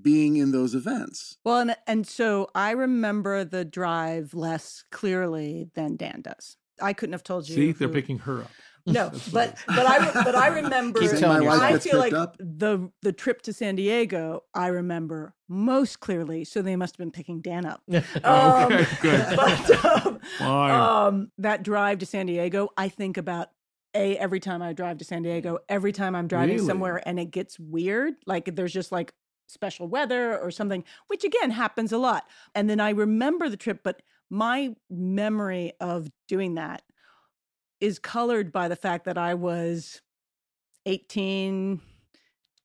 [0.00, 1.38] being in those events?
[1.42, 6.58] Well, and, and so I remember the drive less clearly than Dan does.
[6.82, 7.54] I couldn't have told you.
[7.54, 8.50] See, they're who- picking her up.
[8.86, 11.00] No, but but I but I remember.
[11.00, 12.36] Keep telling My wife I feel like up.
[12.38, 14.44] the the trip to San Diego.
[14.54, 16.44] I remember most clearly.
[16.44, 17.82] So they must have been picking Dan up.
[18.24, 19.36] Um, Okay, good.
[19.36, 23.48] But um, um, that drive to San Diego, I think about
[23.94, 25.58] a every time I drive to San Diego.
[25.68, 26.66] Every time I'm driving Really?
[26.66, 29.12] somewhere and it gets weird, like there's just like
[29.46, 32.24] special weather or something, which again happens a lot.
[32.54, 36.82] And then I remember the trip, but my memory of doing that
[37.80, 40.00] is colored by the fact that I was
[40.86, 41.80] 18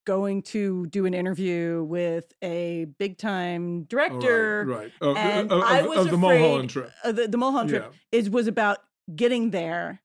[0.05, 4.91] going to do an interview with a big time director right.
[4.99, 6.91] Of, and of, I was of the Mulholland trip.
[7.05, 8.19] the, the Mulholland trip Yeah.
[8.19, 8.79] is was about
[9.15, 10.01] getting there,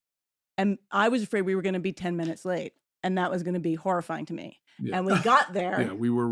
[0.57, 3.43] and I was afraid we were going to be ten minutes late, and that was
[3.43, 4.61] going to be horrifying to me.
[4.81, 4.99] Yeah.
[4.99, 6.31] And we got there, yeah, we were.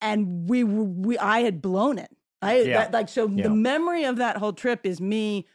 [0.00, 2.10] and we were we I had blown it.
[2.40, 2.78] I Yeah.
[2.78, 5.46] that, like so the memory of that whole trip is me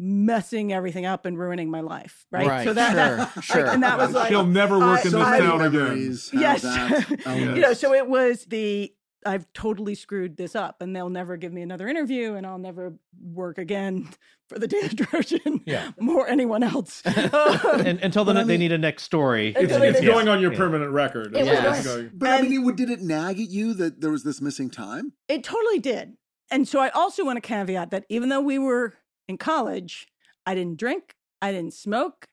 [0.00, 2.24] messing everything up and ruining my life.
[2.30, 2.46] Right.
[2.46, 3.64] Right, So that, that sure, sure.
[3.66, 5.72] like, and that was like He'll never work I- in so this I- town again.
[5.82, 6.62] Memories have Yes.
[6.62, 8.92] that oh, you know, so it was the
[9.26, 12.94] I've totally screwed this up and they'll never give me another interview and I'll never
[13.20, 14.08] work again
[14.48, 15.90] for the Daily Trojan Yeah.
[16.08, 17.02] or anyone else.
[17.04, 19.48] and, until But the, I they need a next story.
[19.56, 20.58] Until It's, it's need- going on your Yeah.
[20.58, 21.36] permanent record.
[21.36, 21.86] It It's was.
[21.86, 24.70] going- But I And- mean, did it nag at you that there was this missing
[24.70, 25.12] time?
[25.28, 26.14] it totally did.
[26.50, 28.94] And so I also want to caveat that even though we were
[29.28, 30.08] in college,
[30.46, 32.26] I didn't drink, I didn't smoke.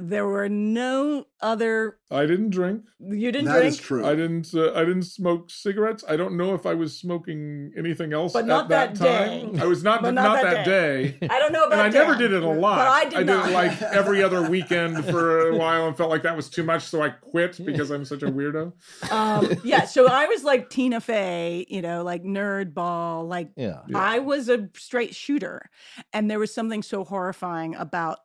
[0.00, 1.98] There were no other.
[2.08, 2.82] I didn't drink.
[3.00, 4.06] You didn't That drink, is true.
[4.06, 4.54] I didn't.
[4.54, 6.04] Uh, I didn't smoke cigarettes.
[6.08, 9.52] I don't know if I was smoking anything else But at not that, that time.
[9.54, 9.60] day.
[9.60, 10.02] I was not.
[10.02, 11.18] But not, not that that day.
[11.28, 11.72] I don't know about.
[11.72, 12.78] and I never did it a lot.
[12.78, 13.50] But I did, did not.
[13.50, 16.84] it like every other weekend for a while and felt like that was too much,
[16.84, 18.72] so I quit because I'm such a weirdo.
[19.10, 23.80] um, yeah, so I was like Tina Fey, you know, like nerd ball, like Yeah.
[23.88, 23.98] Yeah.
[23.98, 25.68] I was a straight shooter.
[26.12, 28.18] And there was something so horrifying about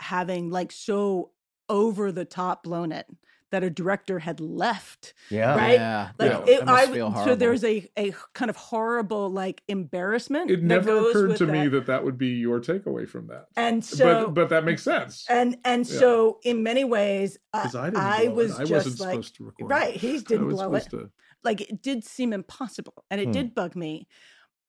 [0.00, 1.30] having like so
[1.68, 3.06] over the top blown it
[3.52, 5.14] that a director had left.
[5.30, 5.54] Yeah.
[5.56, 5.74] Right?
[5.74, 6.10] Yeah.
[6.18, 10.50] Like that- it, I feel so there's a a kind of horrible like embarrassment.
[10.50, 13.28] It that never goes occurred with to me that that would be your takeaway from
[13.28, 13.46] that.
[13.56, 15.24] And so but but that makes sense.
[15.28, 15.98] and and Yeah.
[15.98, 18.24] so in many ways I, I.
[18.24, 18.62] I was it.
[18.62, 19.70] I just wasn't like supposed to record.
[19.70, 20.88] right, he didn't blow it.
[20.90, 21.10] to.
[21.44, 23.32] like it did seem impossible and it Hmm.
[23.32, 24.08] did bug me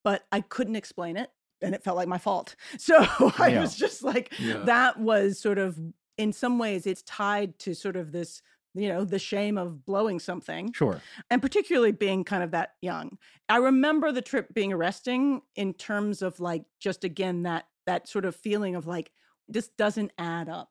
[0.04, 1.30] but i couldn't explain it
[1.62, 2.96] and it felt like my fault so
[3.40, 3.62] i Yeah.
[3.62, 4.64] was just like Yeah.
[4.66, 5.80] that was sort of
[6.18, 8.42] in some ways it's tied to sort of this
[8.74, 11.02] you know the shame of blowing something Sure.
[11.32, 13.18] and particularly being kind of that young
[13.50, 18.26] i remember the trip being arresting in terms of like just again that that sort
[18.26, 19.12] of feeling of like
[19.48, 20.70] this doesn't add up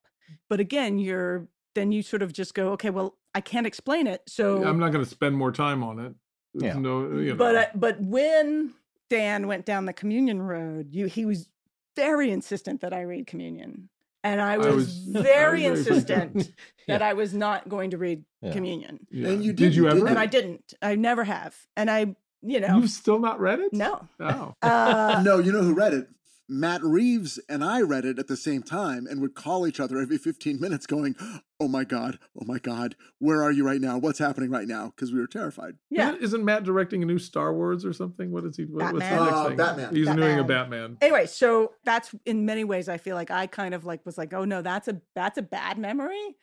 [0.49, 4.23] but again you're then you sort of just go okay well i can't explain it
[4.29, 6.15] so I'm not going to spend more time on it.
[6.55, 6.81] There's Yeah.
[6.81, 7.37] No, you know.
[7.37, 8.73] but uh, but when
[9.11, 11.49] Dan went down the communion road, you he was
[11.95, 13.89] very insistent that I read communion,
[14.25, 16.35] and I was, was- very I was very insistent
[16.89, 17.09] that Yeah.
[17.09, 18.53] I was not going to read Yeah.
[18.53, 19.29] communion, Yeah.
[19.29, 19.99] And you did didn't, you ever?
[20.01, 20.75] did and I didn't.
[20.83, 23.73] I never have, and I, you know, You've still not read it?
[23.73, 24.07] no.
[24.21, 24.55] Oh.
[24.63, 26.09] Uh, no, you know who read it?
[26.49, 29.99] Matt Reeves and I read it at the same time and would call each other
[29.99, 31.17] every 15 minutes going,
[31.59, 33.97] Oh my God, oh my God, where are you right now?
[33.97, 34.93] What's happening right now?
[34.95, 35.77] Because we were terrified.
[35.89, 36.11] yeah.
[36.11, 38.31] Isn't, isn't Matt directing a new Star Wars or something?
[38.31, 38.65] What is he?
[38.65, 39.25] What, what's the Batman.
[39.25, 39.57] next Uh, thing?
[39.57, 39.95] Batman.
[39.95, 40.47] He's doing a Batman.
[40.47, 40.97] Batman.
[41.01, 44.35] Anyway, so that's in many ways I feel like I kind of like was like,
[44.35, 46.21] oh no, that's a that's a bad memory.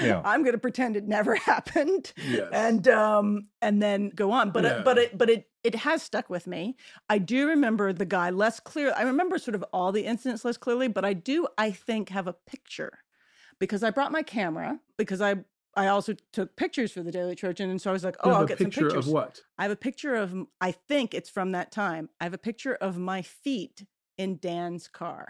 [0.00, 0.20] Yeah.
[0.24, 2.12] I'm going to pretend it never happened.
[2.28, 2.48] Yes.
[2.52, 4.78] and um and then go on but Yeah.
[4.78, 6.76] it, but it but it it has stuck with me
[7.08, 10.56] i do remember the guy less clear i remember sort of all the incidents less
[10.56, 12.98] clearly but i do i think have a picture
[13.62, 15.36] because i brought my camera because i
[15.74, 18.42] I also took pictures for the Daily Trojan, and so I was like, "Oh, I'll
[18.42, 19.40] a get some pictures." of what?
[19.56, 20.34] I have a picture of.
[20.60, 22.10] I think it's from that time.
[22.20, 23.86] I have a picture of my feet
[24.18, 25.26] in Dan's car.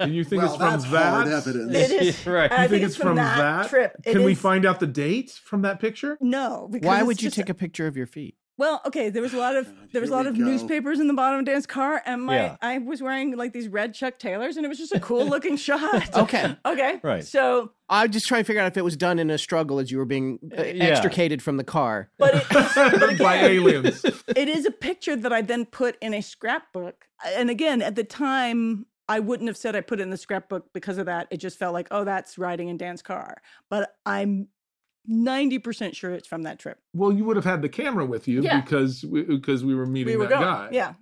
[0.00, 1.10] And you think Well, it's from that's that?
[1.12, 1.76] hard evidence.
[1.76, 2.26] It is.
[2.38, 2.50] right.
[2.50, 3.68] I You think think it's from that?
[3.68, 3.96] trip.
[4.06, 6.16] It Can we find out the date from that picture?
[6.22, 6.70] No.
[6.80, 8.36] Why would you just- take a picture of your feet?
[8.58, 9.08] Well, okay.
[9.08, 10.44] There was a lot of God, there was a lot of go.
[10.44, 12.56] newspapers in the bottom of Dan's car, and my Yeah.
[12.60, 15.56] I was wearing like these red Chuck Taylors, and it was just a cool looking
[15.56, 16.14] shot.
[16.14, 16.54] Okay.
[16.66, 17.00] Okay.
[17.02, 17.24] Right.
[17.24, 19.90] So, I'm just trying to figure out if it was done in a struggle as
[19.90, 20.84] you were being uh, Yeah.
[20.84, 22.10] extricated from the car.
[22.18, 24.04] but it, but By aliens.
[24.04, 27.06] it is a picture that I then put in a scrapbook.
[27.24, 30.66] And again, at the time, I wouldn't have said I put it in the scrapbook
[30.74, 31.28] because of that.
[31.30, 33.38] It just felt like, oh, that's riding in Dan's car.
[33.70, 34.48] But I'm
[35.10, 36.78] 90% sure it's from that trip.
[36.94, 38.60] Well, you would have had the camera with you Yeah.
[38.60, 40.44] because we, because we were meeting we were that going.
[40.44, 40.68] guy.
[40.72, 40.94] Yeah.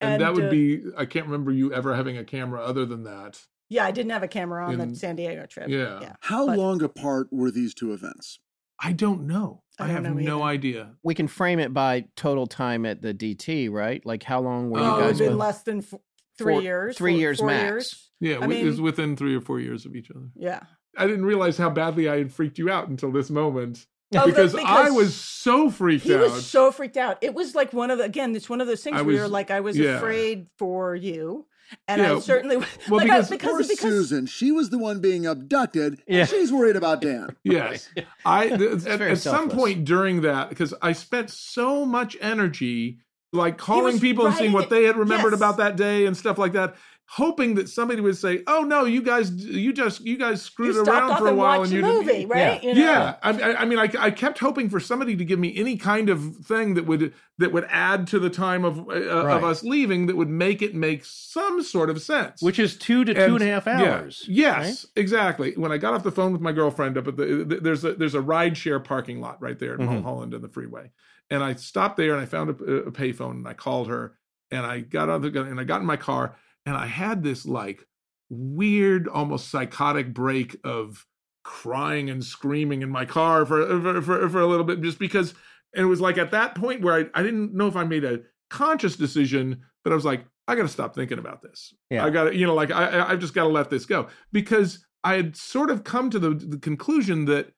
[0.00, 3.04] And, that would uh, be I can't remember you ever having a camera other than
[3.04, 3.40] that.
[3.70, 5.68] Yeah, I didn't have a camera on in- the San Diego trip.
[5.68, 6.00] Yeah.
[6.00, 6.12] Yeah.
[6.20, 8.38] How But- long apart were these two events?
[8.82, 9.62] I don't know.
[9.78, 10.90] I I, don't have know no idea.
[11.04, 14.04] We can frame it by total time at the DT, right?
[14.04, 15.38] Like how long were you Oh, it would guys been with?
[15.38, 15.94] less than f-
[16.38, 16.98] three Four- years.
[16.98, 17.62] three four- years four max.
[17.62, 18.10] years.
[18.20, 20.26] Yeah, I wi- it was within three or four years of each other.
[20.34, 20.60] Yeah.
[20.96, 23.86] I didn't realize how badly I had freaked you out until this moment.
[24.16, 26.20] Oh, because, but I was so freaked He out.
[26.20, 27.18] was so freaked out.
[27.20, 29.24] It was like one of the again, it's one of those things I where you're
[29.24, 29.96] was- like, I was yeah.
[29.96, 31.46] afraid for you.
[31.88, 34.26] And Yeah, I certainly well, like, because- I, Poor because because Susan.
[34.26, 36.02] She was the one being abducted.
[36.06, 36.20] Yeah.
[36.20, 37.34] And she's worried about Dan.
[37.44, 37.88] Yes.
[38.24, 42.98] I th- at, at some point during that because I spent so much energy
[43.32, 45.40] like calling was people and seeing what they had remembered yes.
[45.40, 46.76] about that day and stuff like that
[47.06, 50.88] hoping that somebody would say oh no you guys you just you guys screwed stopped
[50.88, 52.62] around for a while watched and you movie, didn't right?
[52.64, 52.80] You know?
[52.80, 55.76] yeah, I, I I mean, I, I kept hoping for somebody to give me any
[55.76, 58.82] kind of thing that would that would add to the time of uh,
[59.24, 59.36] Right.
[59.36, 62.40] of us leaving that would make it make some sort of sense.
[62.42, 64.24] Which is two to two and a half yeah, hours.
[64.26, 65.52] yes, exactly.
[65.56, 67.94] When I got off the phone with my girlfriend up at the, the- there's a
[67.94, 70.02] there's a ride share parking lot right there in Mhm.
[70.02, 70.90] Mulholland and the freeway,
[71.30, 72.52] and I stopped there and I found a,
[72.86, 74.16] a payphone and I called her
[74.50, 76.36] and I got on the and I got in my car
[76.66, 77.86] and I had this like
[78.30, 81.06] weird, almost psychotic break of
[81.44, 85.34] crying and screaming in my car for for for, for a little bit just because
[85.74, 88.04] and it was like at that point where I, I didn't know if I made
[88.04, 92.04] a conscious decision but I was like I got to stop thinking about this Yeah.
[92.04, 94.86] I got to you know like I I've just got to let this go because
[95.04, 97.52] I had sort of come to the, the conclusion that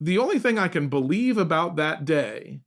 [0.00, 2.62] the only thing I can believe about that day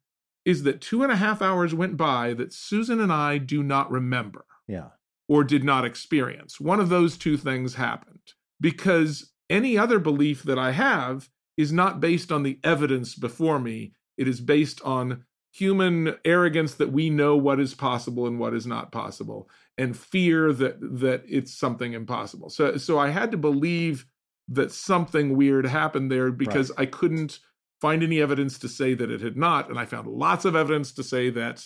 [0.45, 3.89] is that two and a half hours went by that Susan and I do not
[3.89, 4.89] remember Yeah.
[5.28, 6.59] Or did not experience.
[6.59, 11.99] One of those two things happened because any other belief that I have is not
[11.99, 13.93] based on the evidence before me.
[14.17, 18.65] It is based on human arrogance that we know what is possible and what is
[18.65, 19.47] not possible
[19.78, 22.49] and fear that that it's something impossible.
[22.49, 24.05] So so I had to believe
[24.49, 27.39] that something weird happened there because I couldn't
[27.80, 30.91] find any evidence to say that it had not and I found lots of evidence
[30.93, 31.63] to say that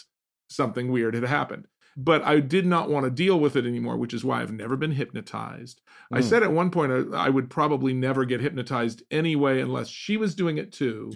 [0.49, 1.67] something weird had happened
[1.99, 4.77] but I did not want to deal with it anymore, which is why I've never
[4.77, 5.81] been hypnotized.
[6.13, 6.23] I Mm.
[6.23, 10.35] said at one point I, I would probably never get hypnotized anyway unless she was
[10.35, 11.11] doing it too,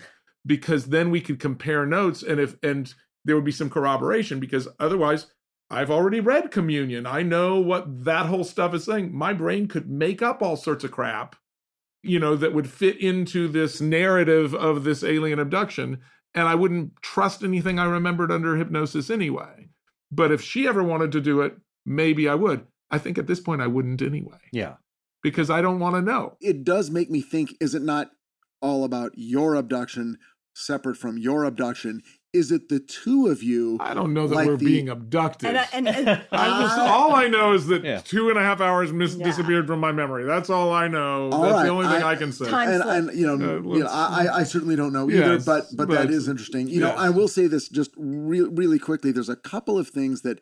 [0.46, 4.68] because then we could compare notes and if and there would be some corroboration because
[4.80, 5.28] otherwise
[5.70, 7.06] I've already read communion.
[7.06, 9.16] I know what that whole stuff is saying.
[9.16, 11.36] My brain could make up all sorts of crap,
[12.02, 16.00] you know, that would fit into this narrative of this alien abduction.
[16.34, 19.70] And I wouldn't trust anything I remembered under hypnosis anyway.
[20.12, 22.66] But if she ever wanted to do it, maybe I would.
[22.90, 24.76] I think at this point I wouldn't anyway Yeah.
[25.24, 26.36] because I don't want to know.
[26.42, 28.12] It does make me think is it not
[28.62, 30.18] all about your abduction
[30.54, 32.02] separate from your abduction?
[32.34, 33.76] Is it the two of you?
[33.82, 35.50] I don't know that Like we're the- being abducted.
[35.50, 38.00] And, I, and, and I just, all I know is that Yeah.
[38.00, 39.26] two and a half hours mis- Yeah.
[39.26, 40.24] disappeared from my memory.
[40.24, 41.30] That's all I know.
[41.30, 42.46] All That's right, the only thing I, I- can say.
[42.50, 45.66] And, and you know, Uh, you know I, I certainly don't know either, Yes, but
[45.76, 46.70] but that but- is interesting.
[46.70, 46.92] You know.
[46.92, 49.12] I will say this just re- really quickly.
[49.12, 50.40] There's a couple of things that,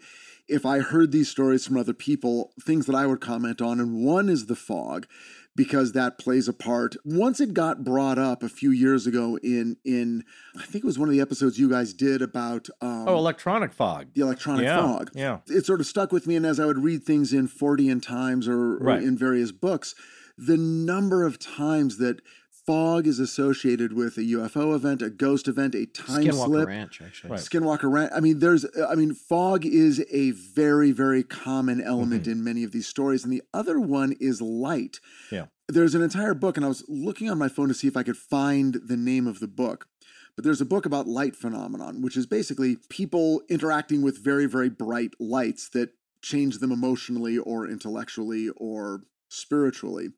[0.48, 4.06] if I heard these stories from other people, things that I would comment on, and
[4.06, 5.08] one is the fog,
[5.56, 6.96] because that plays a part.
[7.04, 10.24] Once it got brought up a few years ago in in
[10.58, 13.74] I think it was one of the episodes you guys did about um, Oh, electronic
[13.74, 14.08] fog.
[14.14, 14.78] the electronic yeah.
[14.80, 15.40] fog Yeah.
[15.48, 16.36] it sort of stuck with me.
[16.36, 19.04] And as I would read things in Fortean Times or, or Right.
[19.04, 19.96] in various books,
[20.38, 22.22] the number of times that
[22.70, 26.68] fog is associated with a UFO event, a ghost event, a time Skinwalker slip.
[26.68, 27.32] Ranch, actually.
[27.32, 27.40] Right.
[27.40, 28.12] Skinwalker Ranch.
[28.16, 32.34] I mean, there's, I mean, fog is a very, very common element mm-hmm.
[32.34, 33.24] in many of these stories.
[33.24, 35.00] And the other one is light.
[35.32, 35.46] Yeah.
[35.68, 38.04] There's an entire book, and I was looking on my phone to see if I
[38.04, 39.88] could find the name of the book.
[40.36, 44.70] But there's a book about light phenomenon, which is basically people interacting with very, very
[44.70, 45.90] bright lights that
[46.22, 50.10] change them emotionally or intellectually or spiritually.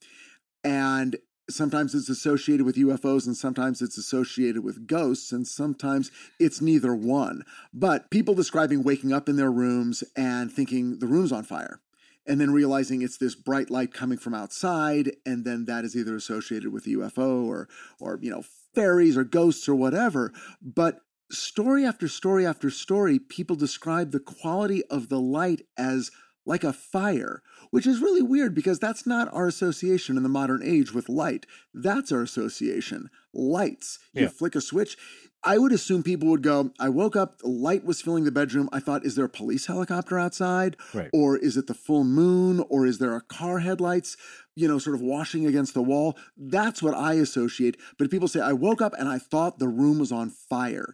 [0.66, 1.16] And
[1.54, 6.96] sometimes it's associated with UFOs and sometimes it's associated with ghosts and sometimes it's neither
[6.96, 7.44] one.
[7.74, 11.80] But people describing waking up in their rooms and thinking the room's on fire
[12.26, 16.16] and then realizing it's this bright light coming from outside and then that is either
[16.16, 17.68] associated with a UFO or
[18.00, 18.44] or you know
[18.74, 20.32] fairies or ghosts or whatever.
[20.62, 26.12] But story after story after story people describe the quality of the light as
[26.46, 30.62] like a fire, which is really weird because that's not our association in the modern
[30.64, 31.46] age with light.
[31.74, 33.10] That's our association.
[33.34, 34.00] Lights.
[34.14, 34.30] You Yeah.
[34.30, 34.98] flick a switch.
[35.44, 38.70] I would assume people would go, I woke up, light was filling the bedroom.
[38.72, 40.78] I thought, is there a police helicopter outside?
[40.94, 41.10] Right.
[41.14, 42.64] Or is it the full moon?
[42.70, 44.18] Or is there a car headlights,
[44.56, 46.16] you know, sort of washing against the wall?
[46.38, 47.78] That's what I associate.
[47.98, 50.94] But people say, I woke up and I thought the room was on fire.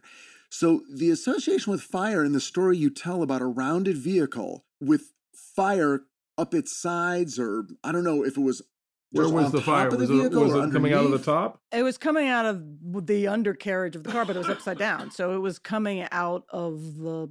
[0.50, 5.12] So the association with fire in the story you tell about a rounded vehicle with
[5.58, 6.02] fire
[6.36, 8.62] up its sides, or I don't know if it was
[9.10, 9.88] Where was the fire?
[9.88, 11.60] of the Was it, was it coming out of the top?
[11.72, 12.62] It was coming out of
[13.06, 15.10] the undercarriage of the car, but it was upside down.
[15.10, 17.28] So it was coming out of the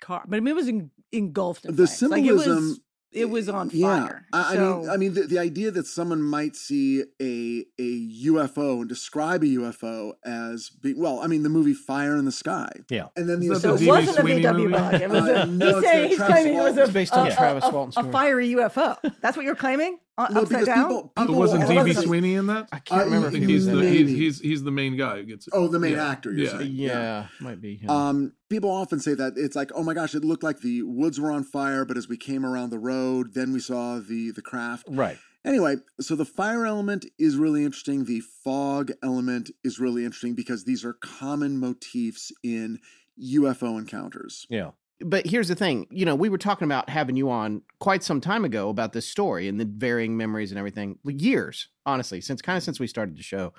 [0.00, 0.24] car.
[0.26, 2.68] But I mean, it was en- engulfed in The flames.
[2.70, 2.78] Like,
[3.12, 4.26] it was, symbolism- it was on fire.
[4.32, 8.08] I, I So- mean, I mean, the, the idea that someone might see a a
[8.26, 12.32] UFO and describe a UFO as being well, I mean, the movie Fire in the
[12.32, 13.06] Sky, Yeah.
[13.16, 14.94] and then the Is that So it wasn't a VW bug.
[15.00, 17.34] It was Uh, a, no, he's saying he's claiming it was a, based on a-
[17.34, 18.12] Travis a- Walton a, story.
[18.12, 18.96] fiery UFO.
[19.20, 19.98] That's what you're claiming?
[20.18, 20.88] Uh, No, upside because down?
[20.88, 22.68] people- people- It wasn't DB Sweeney in that?
[22.70, 23.92] I can't Uh, remember I think he's the in it.
[23.92, 24.14] he, Maybe.
[24.16, 25.54] he's he's the main guy who gets it.
[25.56, 26.08] oh, the main Yeah.
[26.10, 26.58] actor, you're Yeah.
[26.58, 26.72] saying.
[26.74, 27.76] Yeah, might be.
[27.76, 27.88] him.
[27.88, 31.18] Um, people often say that it's like, oh my gosh, it looked like the woods
[31.18, 34.42] were on fire, but as we came around the road, then we saw the the
[34.42, 34.86] craft.
[34.90, 35.16] Right.
[35.46, 38.04] Anyway, so the fire element is really interesting.
[38.04, 42.78] The fog element is really interesting because these are common motifs in
[43.18, 44.46] UFO encounters.
[44.50, 44.70] Yeah.
[45.04, 48.20] But here's the thing you know we were talking about having you on quite some
[48.20, 52.56] time ago about this story and the varying memories and everything years honestly since kind
[52.56, 53.52] of since we started the show.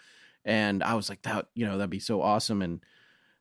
[0.45, 2.83] And i was like that you know that'd be so awesome and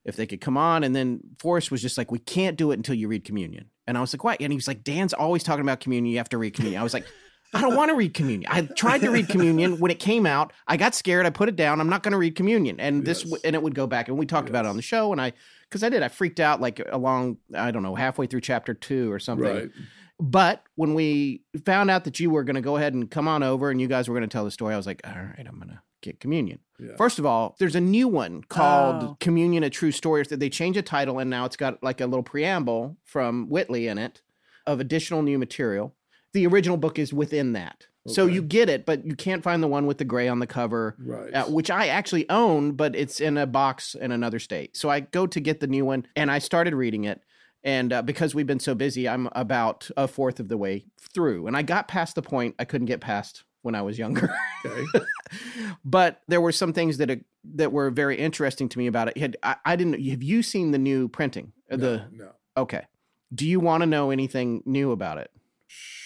[0.04, 0.82] if they could come on.
[0.82, 3.70] And then forrest was just like we can't do it until you read communion.
[3.86, 4.40] And i was like what?
[4.40, 6.80] And he was like dan's always talking about communion you have to read communion.
[6.80, 7.06] I was like
[7.54, 8.50] I don't want to read communion.
[8.52, 10.52] I tried to read communion when it came out.
[10.66, 11.26] I got scared.
[11.26, 11.80] I put it down.
[11.80, 12.80] I'm not going to read communion.
[12.80, 13.30] And this Yes.
[13.30, 15.20] w- and it would go back and we talked about it on the show and
[15.20, 15.32] I
[15.70, 19.12] cuz I did I freaked out like along I don't know halfway through chapter 2
[19.12, 19.46] or something.
[19.46, 19.70] Right.
[20.18, 23.42] But when we found out that you were going to go ahead and come on
[23.42, 25.44] over and you guys were going to tell the story, I was like, all right,
[25.46, 26.60] I'm going to get communion.
[26.78, 26.96] Yeah.
[26.96, 29.16] First of all, there's a new one called Oh.
[29.20, 30.22] Communion: A True Story.
[30.28, 33.98] They changed the title, and now it's got like a little preamble from Whitley in
[33.98, 34.22] it
[34.66, 35.94] of additional new material.
[36.32, 39.68] The original book is within that, so you get it, but you can't find the
[39.68, 41.32] one with the gray on the cover, Right.
[41.34, 44.76] uh, which I actually own, but it's in a box in another state.
[44.76, 47.20] So I go to get the new one, and I started reading it.
[47.64, 51.46] And uh, because we've been so busy, I'm about a fourth of the way through,
[51.46, 54.34] and I got past the point I couldn't get past when I was younger.
[54.66, 54.84] Okay.
[55.84, 57.16] but there were some things that uh,
[57.54, 59.16] that were very interesting to me about it.
[59.18, 61.52] Had I, I didn't have you seen the new printing?
[61.70, 62.28] Uh, No, The no.
[62.56, 62.86] okay.
[63.34, 65.30] Do you want to know anything new about it?
[65.68, 66.01] Sure.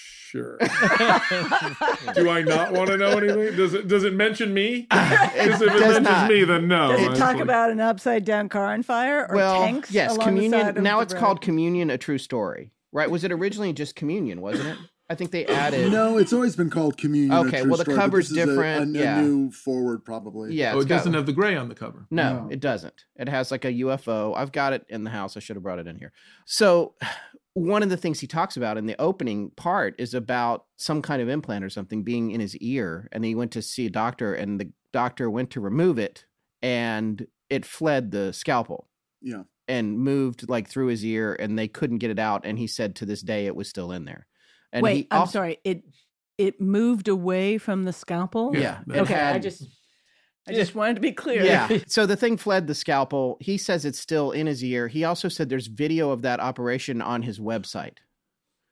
[2.14, 3.57] Do I not want to know anything?
[3.57, 4.82] Does it does it mention me?
[4.82, 6.30] Because if it does mentions not.
[6.30, 6.93] me, then no.
[6.93, 7.43] Does it talk actually.
[7.43, 9.91] about an upside down car on fire or well, tanks?
[9.91, 10.76] yes, along the side communion.
[10.78, 11.20] of Now the it's road?
[11.20, 13.11] called Communion: A True Story, right?
[13.11, 14.41] Was it originally just Communion?
[14.41, 14.78] Wasn't it?
[15.09, 15.93] I think they added.
[15.93, 17.32] No, it's always been called Communion.
[17.47, 19.20] Okay, well, the Story, cover's this is a- different, A, a yeah.
[19.20, 20.53] new forward, probably.
[20.53, 22.09] Yeah, Oh, it doesn't have the gray on the cover.
[22.11, 22.49] No, No.
[22.51, 23.05] it doesn't.
[23.14, 24.37] It has like a UFO.
[24.37, 25.37] I've got it in the house.
[25.37, 26.11] I should have brought it in here.
[26.45, 26.95] So,
[27.57, 31.23] one of the things he talks about in the opening part is about some kind
[31.23, 33.09] of implant or something being in his ear.
[33.13, 36.27] And he went to see a doctor, and the doctor went to remove it,
[36.61, 38.91] and it fled the scalpel
[39.23, 39.45] Yeah.
[39.67, 42.45] and moved like through his ear, and they couldn't get it out.
[42.45, 44.27] And he said to this day it was still in there.
[44.71, 45.57] And Wait, he I'm sorry.
[45.65, 45.83] It
[46.37, 48.53] it moved away from the scalpel.
[48.55, 48.81] Yeah.
[48.87, 49.67] that- it Okay, I just
[50.49, 51.44] I just wanted to be clear.
[51.44, 51.78] Yeah.
[51.86, 53.36] so the thing fled the scalpel.
[53.40, 54.88] He says it's still in his ear.
[54.88, 57.99] He also said there's video of that operation on his website.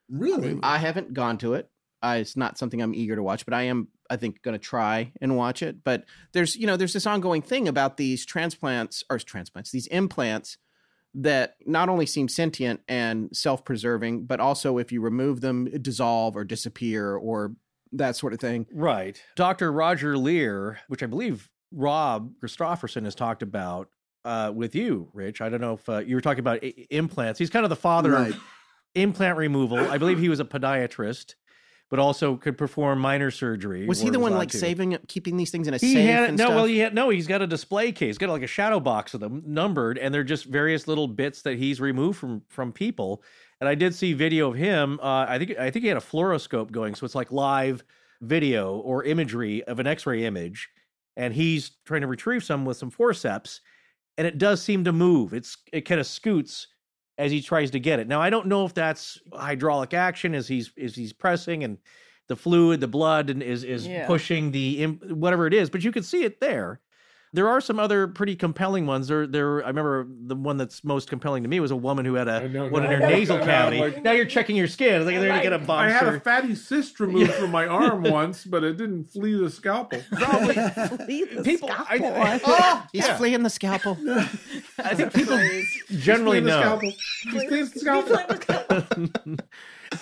[0.08, 0.58] Really?
[0.62, 1.70] I haven't gone to it.
[2.02, 4.58] I, it's not something I'm eager to watch, but I am, I think, going to
[4.58, 5.82] try and watch it.
[5.82, 10.58] But there's, you know, there's this ongoing thing about these transplants or transplants, these implants
[11.14, 16.44] that not only seem sentient and self-preserving, but also if you remove them, dissolve or
[16.44, 17.54] disappear or
[17.92, 18.66] that sort of thing.
[18.72, 19.20] Right.
[19.36, 19.72] Dr.
[19.72, 23.88] Roger Leir, which I believe Rob Christofferson has talked about
[24.24, 25.40] uh, with you, Rich.
[25.40, 27.38] I don't know if uh, you were talking about I- implants.
[27.38, 28.30] He's kind of the father Right.
[28.30, 28.40] of
[28.94, 29.78] implant removal.
[29.78, 31.34] I believe he was a podiatrist,
[31.90, 33.86] but also could perform minor surgery.
[33.86, 34.58] Was he the one like to.
[34.58, 36.36] saving, keeping these things in a He safe had no.
[36.44, 36.54] stuff?
[36.54, 37.10] Well, he had no.
[37.10, 38.06] He's got a display case.
[38.08, 41.42] He's got like a shadow box of them numbered, and they're just various little bits
[41.42, 43.22] that he's removed from from people.
[43.60, 44.98] And I did see video of him.
[45.02, 47.84] Uh, I think I think he had a fluoroscope going, so it's like live
[48.22, 50.68] video or imagery of an X-ray image,
[51.16, 53.60] and he's trying to retrieve some with some forceps,
[54.18, 55.32] and it does seem to move.
[55.34, 56.68] It's it kind of scoots
[57.18, 58.08] as he tries to get it.
[58.08, 61.78] Now I don't know if that's hydraulic action as he's as he's pressing and
[62.28, 64.06] the fluid, the blood, and is is Yeah.
[64.06, 66.80] pushing the whatever it is, but you can see it there.
[67.34, 69.08] There are some other pretty compelling ones.
[69.08, 69.62] There, there.
[69.64, 72.48] I remember the one that's most compelling to me was a woman who had a
[72.48, 73.78] know, one in her nasal cavity.
[73.80, 74.94] like- now you're checking your skin.
[75.02, 75.92] It's like they're gonna get a I box.
[75.92, 80.00] had a fatty cyst removed from my arm once, but it didn't flee the scalpel.
[80.12, 80.54] Probably
[81.06, 81.68] Leave the people.
[81.68, 82.40] scalpel I, on.
[82.44, 83.16] oh, oh He's yeah.
[83.16, 83.98] fleeing the scalpel.
[84.78, 85.38] I think people
[85.90, 86.60] generally Flee the know.
[86.60, 86.92] scalpel.
[87.32, 89.18] Just flee the scalpel.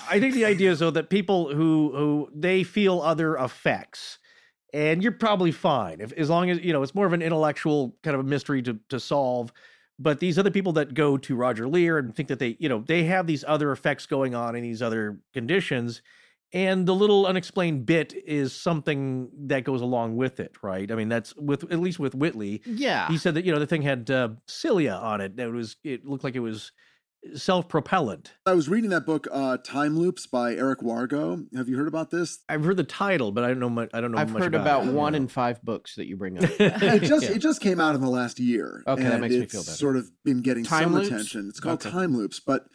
[0.09, 4.19] I think the idea is though that people who who they feel other effects,
[4.73, 7.97] and you're probably fine if as long as you know it's more of an intellectual
[8.03, 9.53] kind of a mystery to to solve.
[9.99, 12.83] But these other people that go to Roger Leir and think that they you know
[12.87, 16.03] they have these other effects going on in these other conditions.
[16.55, 20.91] And the little unexplained bit is something that goes along with it, right?
[20.93, 23.09] I mean, that's with at least with Whitley, Yeah.
[23.09, 25.37] he said that you know the thing had uh, cilia on it.
[25.37, 26.73] That was it looked like it was
[27.35, 28.33] self-propellant.
[28.47, 31.47] I was reading that book, uh, Time Loops by Eric Wargo.
[31.57, 32.41] Have you heard about this?
[32.49, 33.91] I've heard the title, but I don't know much.
[33.95, 34.19] I don't know.
[34.19, 35.19] I've much heard about, about one Yeah.
[35.19, 36.51] in five books that you bring up.
[36.61, 37.37] It just Yeah.
[37.37, 38.83] it just came out in the last year.
[38.87, 39.71] Okay, that and makes me it's feel better.
[39.77, 41.09] Sort of been getting Time some Loops?
[41.09, 41.49] attention.
[41.49, 41.91] It's called Okay.
[41.91, 42.67] Time Loops, but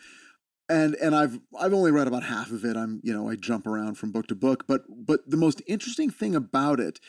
[0.69, 2.75] and and I've I've only read about half of it.
[2.77, 6.09] I'm you know I jump around from book to book, but but the most interesting
[6.09, 6.99] thing about it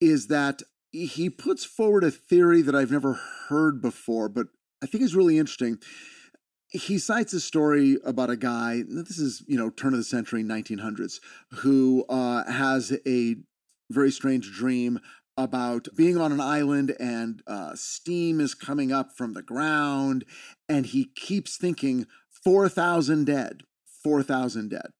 [0.00, 3.14] is that he puts forward a theory that I've never
[3.48, 4.48] heard before, but
[4.82, 5.78] I think is really interesting.
[6.72, 8.82] He cites a story about a guy.
[8.88, 11.20] This is you know turn of the century, 1900s,
[11.50, 13.36] who uh, has a
[13.90, 14.98] very strange dream
[15.36, 20.24] about being on an island and uh, steam is coming up from the ground,
[20.68, 22.06] and he keeps thinking
[22.44, 23.62] 4,000 dead,
[24.02, 24.90] 4,000 dead.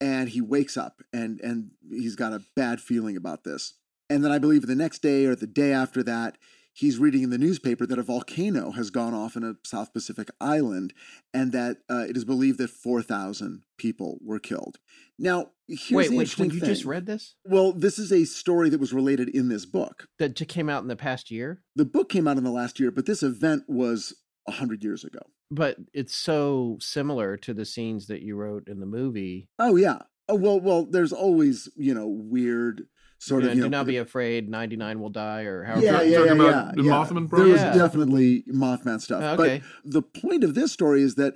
[0.00, 3.74] And he wakes up and, and he's got a bad feeling about this.
[4.10, 6.36] And then I believe the next day or the day after that,
[6.72, 10.30] he's reading in the newspaper that a volcano has gone off in a South Pacific
[10.40, 10.92] island
[11.32, 14.78] and that uh, it is believed that 4,000 people were killed.
[15.18, 16.68] Now, here's wait, the wait, interesting when you thing.
[16.68, 17.34] just read this?
[17.44, 20.08] Well, this is a story that was related in this book.
[20.18, 21.62] That just came out in the past year?
[21.76, 24.14] The book came out in the last year, but this event was
[24.44, 25.20] 100 years ago.
[25.50, 29.48] But it's so similar to the scenes that you wrote in the movie.
[29.58, 30.02] Oh, yeah.
[30.28, 32.86] Oh, well, well, there's always, you know, weird
[33.22, 35.84] sort you of, you do know, not be afraid, 99 will die, or however.
[35.84, 36.90] yeah, Talking yeah, yeah, about yeah, the yeah.
[36.92, 37.78] Mothman There was project?
[37.78, 39.38] definitely Mothman stuff.
[39.38, 39.62] Okay.
[39.84, 41.34] But the point of this story is that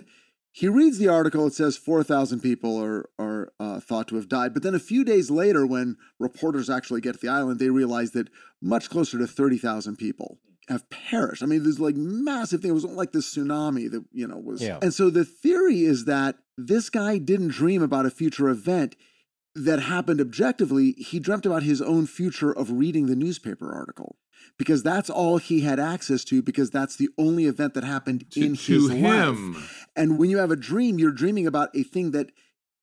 [0.51, 1.47] he reads the article.
[1.47, 4.53] It says 4,000 people are, are uh, thought to have died.
[4.55, 8.12] But then a few days later, when reporters actually get to the island, they realize
[8.12, 8.30] that
[8.61, 11.43] much closer to 30,000 people have perished.
[11.43, 12.70] I mean, there's like massive thing.
[12.70, 14.62] It wasn't like this tsunami that, you know, was.
[14.62, 14.78] Yeah.
[14.82, 18.97] And so the theory is that this guy didn't dream about a future event
[19.57, 24.17] that happened objectively, he dreamt about his own future of reading the newspaper article
[24.59, 28.41] because that's all he had access to because that's the only event that happened To,
[28.45, 29.55] in to his him.
[29.55, 29.87] life.
[29.97, 32.31] And when you have a dream, you're dreaming about a thing that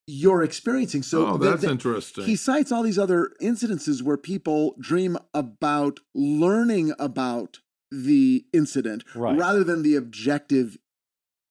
[0.07, 1.03] you're experiencing.
[1.03, 2.25] So oh, the- that's the- interesting.
[2.25, 7.59] he cites all these other incidences where people dream about learning about
[7.91, 9.37] the incident Right.
[9.37, 10.77] rather than the objective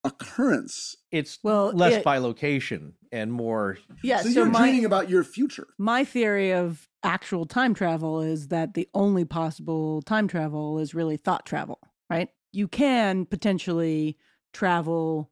[0.03, 0.97] occurrence.
[1.11, 3.77] It's Well, less it- by location and more.
[4.01, 5.67] Yeah, so, so, you're my dreaming about your future.
[5.77, 11.15] my theory of actual time travel is that the only possible time travel is really
[11.15, 12.29] thought travel, right?
[12.51, 14.17] You can potentially
[14.51, 15.31] travel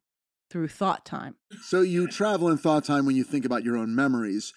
[0.50, 1.36] through thought time.
[1.64, 4.54] So you travel in thought time when you think about your own memories,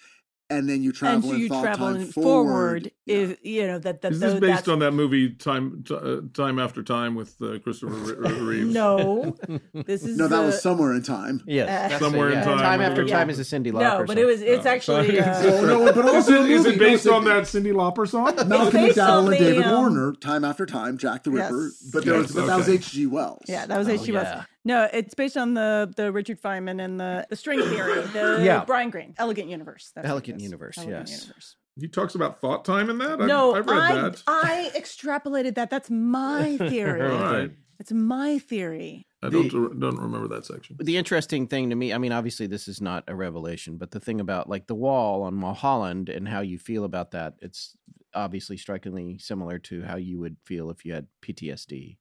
[0.49, 2.91] and then you travel and travel so you travel time in forward.
[3.05, 3.15] Yeah.
[3.15, 5.95] if you know that that Is this though based that's- on that movie Time T-
[5.95, 8.73] uh, Time After Time with uh, Christopher Re- Re- Reeves?
[8.73, 9.35] No,
[9.73, 11.41] this is no, that uh, was somewhere in time.
[11.47, 11.67] Yes.
[11.91, 13.19] That's Somewhere it, in time, Time after whatever.
[13.19, 15.19] time is a Cyndi Lauper no, but it was it's Oh, actually sorry.
[15.21, 18.35] uh, no, but also it, is movie it based on that Cyndi Lauper song?
[18.47, 21.63] Malcolm based McDowell on and the, David um, Warner, Time After Time, Jack the Ripper.
[21.65, 21.89] Yes.
[21.91, 22.69] But there was, Yes, but that was.
[22.69, 23.07] H.G.
[23.07, 23.43] Wells.
[23.47, 24.11] yeah, that was Oh, H.G.
[24.11, 24.43] Wells.
[24.65, 24.73] Yeah.
[24.83, 28.65] No, it's based on the the Richard Feynman and the the string theory, the Yeah.
[28.65, 29.91] Brian Greene, Elegant Universe.
[29.95, 30.39] That's Elegant.
[30.41, 31.21] Universe, Elegant yes.
[31.21, 31.55] Universe.
[31.79, 33.19] He talks about thought time in that.
[33.19, 34.23] No, I've read I that.
[34.27, 35.69] I extrapolated that.
[35.69, 37.01] That's my theory.
[37.01, 37.51] All right.
[37.79, 39.05] It's my theory.
[39.21, 40.77] I don't don't remember that section.
[40.79, 43.99] the interesting thing to me, I mean, obviously this is not a revelation, but the
[43.99, 47.75] thing about like the wall on Mulholland and how you feel about that, it's
[48.13, 51.97] obviously strikingly similar to how you would feel if you had PTSD.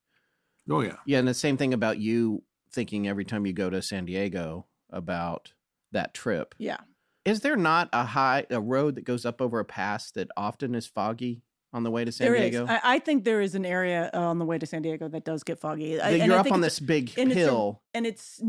[0.70, 0.96] Oh yeah.
[1.06, 2.44] Yeah, and the same thing about you
[2.74, 5.52] thinking every time you go to San Diego about
[5.92, 6.54] that trip.
[6.58, 6.78] Yeah.
[7.24, 10.74] Is there not a high a road that goes up over a pass that often
[10.74, 12.50] is foggy on the way to San There is.
[12.50, 12.66] Diego?
[12.68, 15.24] I, I think there is an area uh, on the way to San Diego that
[15.24, 16.00] does get foggy.
[16.00, 18.42] I, you're up on this big and it's a- hill and it's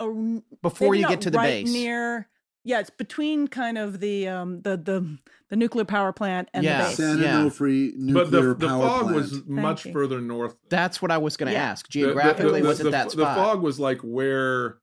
[0.00, 1.72] a- before you get to the right base.
[1.72, 2.28] near
[2.64, 6.82] Yeah, it's between kind of the um the the the nuclear power plant and Yeah.
[6.82, 6.96] the base.
[6.96, 7.42] San Yeah.
[7.44, 9.14] Nuclear but the, the power fog plant.
[9.16, 10.56] was much further north.
[10.68, 11.70] That's what I was going to Yeah.
[11.70, 11.88] ask.
[11.88, 14.78] The- the- Geographically, the, was it the, that the fog was like where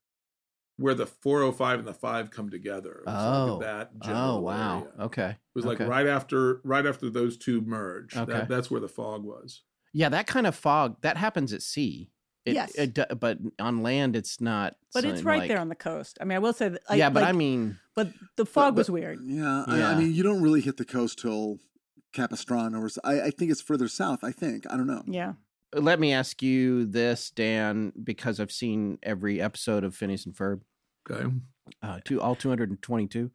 [0.78, 3.04] where the 405 and the 5 come together.
[3.06, 3.60] It was like Oh.
[3.60, 4.80] that oh wow.
[4.80, 4.92] area.
[5.06, 5.30] Okay.
[5.30, 5.90] It was like Okay.
[5.90, 8.16] right after right after those two merge.
[8.18, 8.32] Okay.
[8.32, 9.62] That, that's where the fog was.
[9.94, 12.10] Yeah, that kind of fog that happens at sea.
[12.46, 12.76] It, Yes.
[12.76, 14.76] it but on land, it's not.
[14.94, 16.18] But it's right like- there on the coast.
[16.22, 16.82] I mean, I will say that.
[16.90, 19.20] Like, yeah, but I mean, but the fog but- was weird.
[19.24, 21.58] Yeah, I, I mean, you don't really hit the coast till
[22.14, 24.24] Capistrano, or s- I, I think it's further south.
[24.24, 25.04] I think I don't know.
[25.08, 25.34] Yeah.
[25.74, 30.62] let me ask you this, Dan, because I've seen every episode of Phineas and Ferb,
[31.10, 31.34] Okay.
[31.82, 33.32] uh, two all two hundred and twenty-two,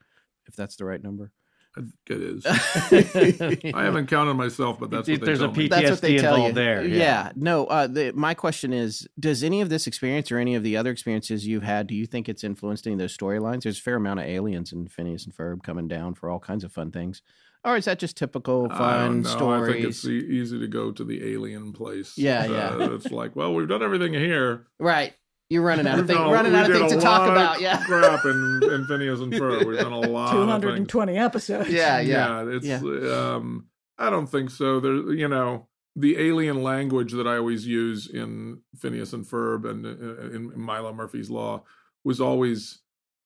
[0.46, 1.32] if that's the right number.
[1.76, 2.44] I think it is.
[3.74, 5.68] I haven't counted myself, but that's what they There's a tell me.
[5.68, 6.62] PTSD That's what they tell involved you.
[6.64, 6.84] there.
[6.84, 7.32] Yeah.
[7.36, 7.66] No.
[7.66, 10.90] Uh, the, my question is: Does any of this experience or any of the other
[10.90, 13.62] experiences you've had, do you think it's influenced any of those storylines?
[13.62, 16.64] There's a fair amount of aliens in Phineas and Ferb coming down for all kinds
[16.64, 17.22] of fun things,
[17.64, 19.70] or is that just typical fun don't stories?
[19.70, 22.18] I think it's easy to go to the alien place.
[22.18, 22.48] Yeah, Uh,
[22.78, 22.94] yeah.
[22.94, 24.66] It's like, well, we've done everything here.
[24.80, 25.14] Right.
[25.50, 26.18] You're running out of things.
[26.18, 27.60] Running out of things to talk about.
[27.60, 27.82] Yeah.
[27.84, 29.66] crap in, in Phineas and Ferb.
[29.66, 30.30] We've done a lot.
[30.30, 30.78] Two of hundred things.
[30.78, 31.68] and twenty episodes.
[31.68, 31.98] Yeah.
[32.00, 32.44] Yeah.
[32.48, 32.78] it's Yeah.
[32.78, 33.66] um
[33.98, 34.78] I don't think so.
[34.80, 39.84] There you know, the alien language that I always use in Phineas and Ferb and
[39.84, 41.64] uh, in Milo Murphy's Law
[42.04, 42.78] was always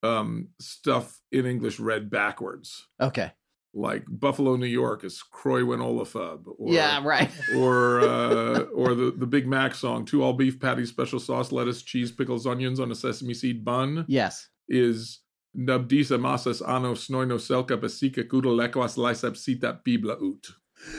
[0.02, 2.88] um stuff in English read backwards.
[3.00, 3.32] Okay.
[3.76, 6.44] Like Buffalo, New York is Croywin Olafub.
[6.58, 7.00] Or, yeah.
[7.04, 7.30] Right.
[7.56, 11.82] or uh, or the the Big Mac song, two all beef patties, special sauce, lettuce,
[11.82, 14.48] cheese, pickles, onions on a sesame seed bun Yes.
[14.68, 15.20] is
[15.56, 20.48] Nabdisa masas ano snoino selka besika kudo lekwas lysep sita bibla ut.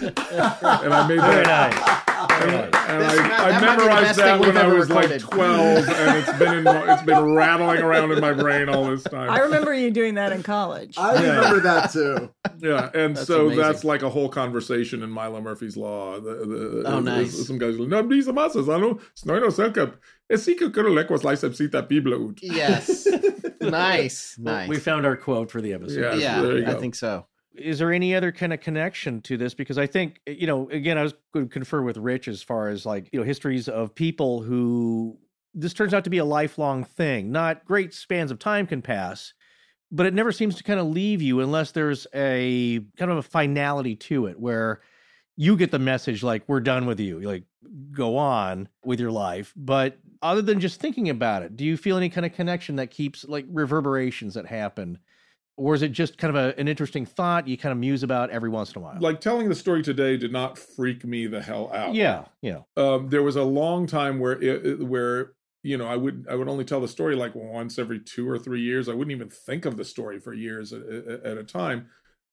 [0.01, 1.71] And I made Very that.
[1.71, 2.05] nice.
[2.39, 2.89] Very And, nice.
[2.89, 5.87] and This- I, that I might be memorized that when I ever was like twelve,
[5.87, 9.29] and it's been in, it's been rattling around in my brain all this time.
[9.29, 10.95] I remember you doing that in college.
[10.97, 12.29] I remember that too.
[12.59, 13.61] Yeah, and That's so amazing.
[13.61, 16.19] that's like a whole conversation in Milo Murphy's Law.
[16.19, 17.45] The, the, Oh, nice.
[17.47, 19.93] Some guys go, no, these masas, ano, snoino selka,
[20.31, 22.39] esika kudo lekwas lysep sita bibla ut.
[22.41, 23.07] Yes.
[23.61, 24.35] nice.
[24.39, 24.69] Well, Nice.
[24.69, 25.99] We found our quote for the episode.
[26.01, 26.15] Yeah.
[26.15, 26.41] yeah.
[26.41, 26.79] there you I go.
[26.79, 27.27] think so.
[27.57, 29.53] Is there any other kind of connection to this?
[29.53, 32.41] Because i think eh, you know again i was going to confer with rich as
[32.43, 35.17] far as like you know histories of people who
[35.53, 37.31] this turns out to be a lifelong thing.
[37.31, 39.33] Not great spans of time can pass
[39.91, 43.21] but it never seems to kind of leave you unless there's a kind of a
[43.23, 44.81] finality to it where
[45.37, 47.43] you get the message like we're done with you like
[47.91, 49.53] go on with your life.
[49.55, 52.91] But other than just thinking about it do you feel any kind of connection that
[52.91, 54.97] keeps like reverberations that happen
[55.57, 58.29] or is it just kind of a, an interesting thought you kind of muse about
[58.29, 58.97] every once in a while?
[58.99, 61.93] Like telling the story today did not freak me the hell out.
[61.95, 65.33] yeah, yeah, um, there was a long time where it, where
[65.63, 68.37] you know I would I would only tell the story like once every two or
[68.37, 68.89] three years.
[68.89, 71.87] I wouldn't even think of the story for years at, at, at a time.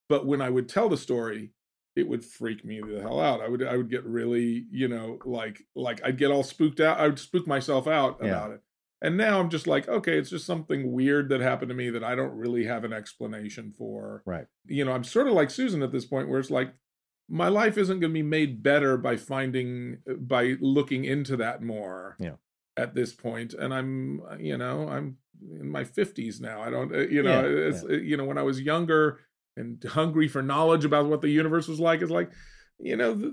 [0.08, 1.52] But when I would tell the story,
[1.96, 3.40] it would freak me the hell out.
[3.40, 6.98] I would I would get really you know like like I'd get all spooked out.
[6.98, 8.28] I would spook myself out Yeah.
[8.28, 8.60] about it.
[9.02, 12.04] And now I'm just like, okay, it's just something weird that happened to me that
[12.04, 14.22] I don't really have an explanation for.
[14.24, 14.46] right.
[14.66, 16.72] You know, I'm sort of like Susan at this point where it's like
[17.28, 22.16] my life isn't going to be made better by finding by looking into that more
[22.20, 22.34] Yeah.
[22.76, 25.16] at this point and i'm you know i'm
[25.60, 28.38] in my 50s now i don't uh, you know Yeah, it's uh, you know when
[28.38, 29.20] i was younger
[29.56, 32.30] and hungry for knowledge about what the universe was like it's like
[32.78, 33.32] you know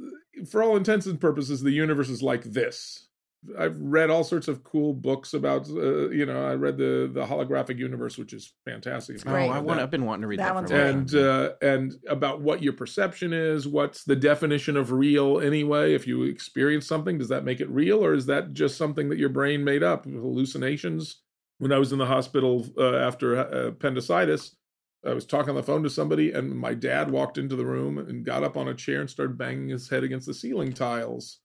[0.49, 3.08] for all intents and purposes the universe is like this
[3.57, 7.25] I've read all sorts of cool books about, uh, you know, I read the the
[7.25, 9.15] holographic universe, which is fantastic.
[9.15, 9.67] if Oh, I want.
[9.67, 10.89] that I've been wanting to read That that, one's for a while.
[10.89, 16.05] and uh, and about what your perception is what's the definition of real anyway if
[16.05, 19.29] you experience something does that make it real or is that just something that your
[19.29, 21.21] brain made up hallucinations
[21.59, 24.55] when i was in the hospital uh, after uh, appendicitis
[25.05, 27.97] i was talking on the phone to somebody and my dad walked into the room
[27.97, 31.39] and got up on a chair and started banging his head against the ceiling tiles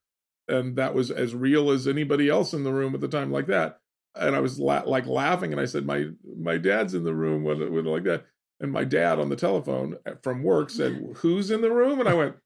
[0.49, 3.47] and that was as real as anybody else in the room at the time like
[3.47, 3.79] that
[4.17, 6.07] and i was la- like laughing and i said my
[6.39, 8.25] my dad's in the room with, with like that
[8.61, 11.99] and my dad on the telephone from work said, Who's in the room?
[11.99, 12.37] And I went,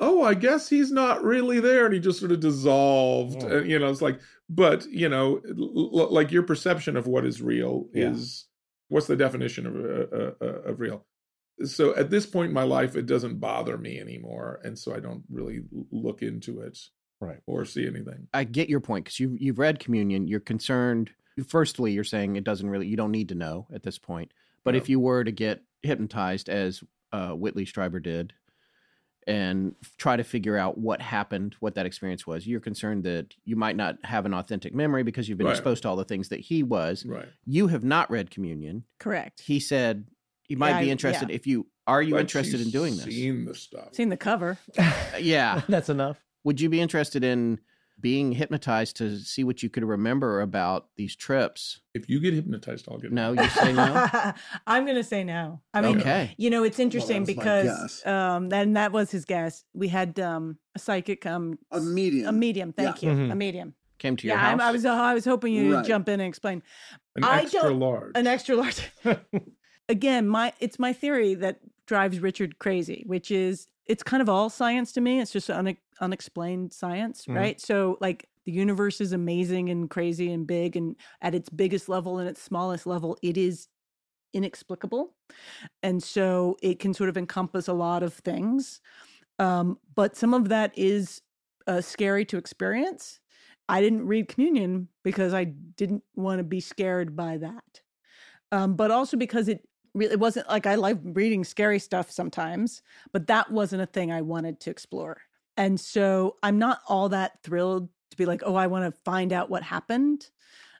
[0.00, 1.84] Oh, I guess he's not really there.
[1.84, 3.44] And he just sort of dissolved.
[3.44, 3.58] Oh.
[3.58, 4.18] And, you know, it's like,
[4.48, 8.10] but, you know, l- l- like your perception of what is real Yeah.
[8.12, 8.46] is
[8.88, 11.04] what's the definition of, uh, uh, uh, of real?
[11.64, 14.60] So at this point in my life, it doesn't bother me anymore.
[14.64, 15.60] And so I don't really
[15.92, 16.78] look into it
[17.24, 17.40] Right.
[17.46, 18.28] or see anything.
[18.34, 20.26] I get your point because you you've read Communion.
[20.28, 21.10] You're concerned.
[21.48, 22.86] Firstly, you're saying it doesn't really.
[22.86, 24.32] You don't need to know at this point.
[24.64, 24.78] But No.
[24.78, 26.82] if you were to get hypnotized, as
[27.12, 28.32] uh, Whitley Strieber did,
[29.26, 32.46] and try to figure out what happened, what that experience was.
[32.46, 35.52] You're concerned that you might not have an authentic memory because you've been Right.
[35.56, 37.06] exposed to all the things that he was.
[37.06, 37.28] Right.
[37.46, 38.84] You have not read Communion.
[38.98, 39.40] Correct.
[39.40, 40.06] He said
[40.48, 41.34] you might Yeah, be I- interested yeah.
[41.36, 43.04] if you are you But interested in doing this?
[43.04, 43.94] Seen the stuff.
[43.94, 44.56] Seen the cover.
[45.20, 45.60] yeah.
[45.68, 46.23] That's enough.
[46.44, 47.58] Would you be interested in
[48.00, 51.80] being hypnotized to see what you could remember about these trips?
[51.94, 53.12] If you get hypnotized, I'll get.
[53.12, 54.08] No, you say no.
[54.66, 55.60] I'm going to say no.
[55.72, 56.34] I mean, okay.
[56.36, 59.64] you know, it's interesting that was my because um, then that was his guess.
[59.74, 62.28] We had um, a psychic come, A medium.
[62.28, 62.72] a medium.
[62.72, 63.10] Thank Yeah.
[63.12, 63.32] you, Mhm.
[63.32, 63.74] a medium.
[63.98, 64.52] Came to your Yeah, house.
[64.54, 64.84] I'm, I was.
[64.84, 65.86] Uh, I was hoping you would Right.
[65.86, 66.62] jump in and explain
[67.16, 68.12] An I extra don't- large.
[68.16, 68.82] an extra large.
[69.88, 74.50] Again, my it's my theory that drives Richard crazy, which is it's kind of all
[74.50, 75.20] science to me.
[75.20, 77.34] It's just une- unexplained science, Mhm.
[77.36, 77.60] right?
[77.60, 82.18] So like the universe is amazing and crazy and big, and at its biggest level
[82.18, 83.68] and its smallest level, it is
[84.32, 85.14] inexplicable,
[85.82, 88.80] and so it can sort of encompass a lot of things.
[89.38, 91.22] Um, but some of that is
[91.66, 93.20] uh, scary to experience.
[93.68, 97.82] I didn't read Communion because I didn't want to be scared by that.
[98.52, 102.82] Um, but also because it really it wasn't like I like reading scary stuff sometimes,
[103.12, 105.18] but that wasn't a thing I wanted to explore.
[105.56, 109.32] And so I'm not all that thrilled to be like, oh, I want to find
[109.32, 110.28] out what happened.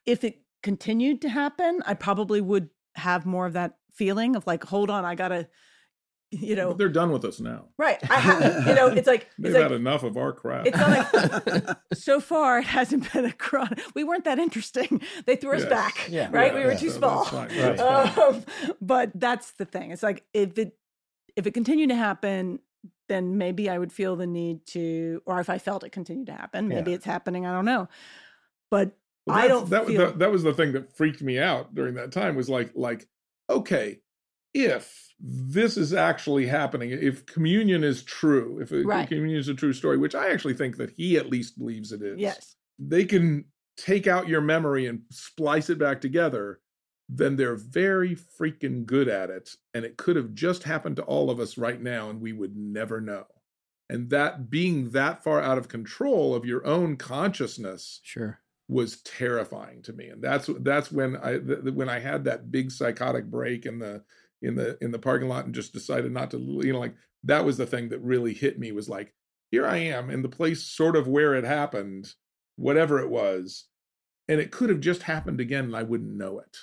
[0.04, 4.64] If it continued to happen, I probably would have more of that feeling of like,
[4.64, 5.48] hold on, I gotta,
[6.40, 7.66] you know, But they're done with us now.
[7.78, 7.98] right.
[8.10, 10.66] I have, you know, it's like They've it's had like enough of our crap.
[10.66, 13.74] it's not like so far it hasn't been a cron.
[13.94, 15.00] We weren't that interesting.
[15.26, 15.70] They threw us Yes.
[15.70, 16.08] back.
[16.10, 16.28] Yeah.
[16.32, 16.52] Right.
[16.52, 17.24] Yeah, we were yeah, too so small.
[17.24, 17.80] that's.
[17.80, 18.18] Right.
[18.18, 18.44] Um,
[18.80, 19.90] but that's the thing.
[19.90, 20.76] It's like if it
[21.36, 22.58] if it continued to happen,
[23.08, 26.32] then maybe I would feel the need to, or if I felt it continued to
[26.32, 26.96] happen, maybe Yeah.
[26.96, 27.44] it's happening.
[27.46, 27.88] I don't know.
[28.70, 28.92] But
[29.26, 31.94] Well, I don't That, feel- that that was the thing that freaked me out during
[31.94, 32.34] that time.
[32.36, 33.06] Was like like
[33.50, 34.00] okay,
[34.54, 39.06] if this is actually happening, if communion is true, if it- Right.
[39.08, 42.02] communion is a true story, which I actually think that he at least believes it
[42.02, 42.18] is.
[42.18, 43.44] yes, they can
[43.76, 46.60] take out your memory and splice it back together,
[47.08, 49.50] then they're very freaking good at it.
[49.74, 52.56] And it could have just happened to all of us right now, and we would
[52.56, 53.26] never know.
[53.90, 58.40] And that being that far out of control of your own consciousness Sure.
[58.68, 60.08] was terrifying to me.
[60.08, 63.78] And that's that's when I th- th- when I had that big psychotic break in
[63.80, 64.02] the
[64.42, 66.94] in the in the parking lot and just decided not to you know like
[67.24, 69.14] that was the thing that really hit me was like
[69.50, 72.08] here I am in the place sort of where it happened
[72.56, 73.66] whatever it was
[74.28, 76.56] and it could have just happened again and I wouldn't know it.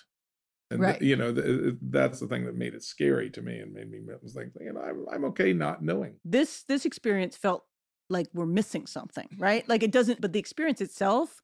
[0.72, 3.42] And th- you know th- uh, uh, that's the thing that made it scary to
[3.42, 6.16] me and made me was like you know I'm, I'm okay not knowing.
[6.24, 7.66] this this experience felt
[8.12, 9.68] like we're missing something, right?
[9.68, 10.22] Like it doesn't.
[10.22, 11.42] But the experience itself,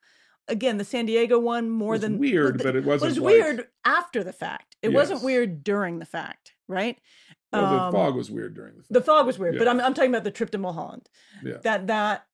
[0.48, 3.26] again, the San Diego one more was than weird the- but it wasn't was like-
[3.34, 4.76] weird after the fact.
[4.82, 7.00] It wasn't weird during the fact, right?
[7.54, 9.94] well, the Um, fog was weird during the The fog was weird, but I'm I'm
[9.94, 11.10] talking about the trip to Mulholland.
[11.44, 11.58] Yeah.
[11.64, 12.28] That that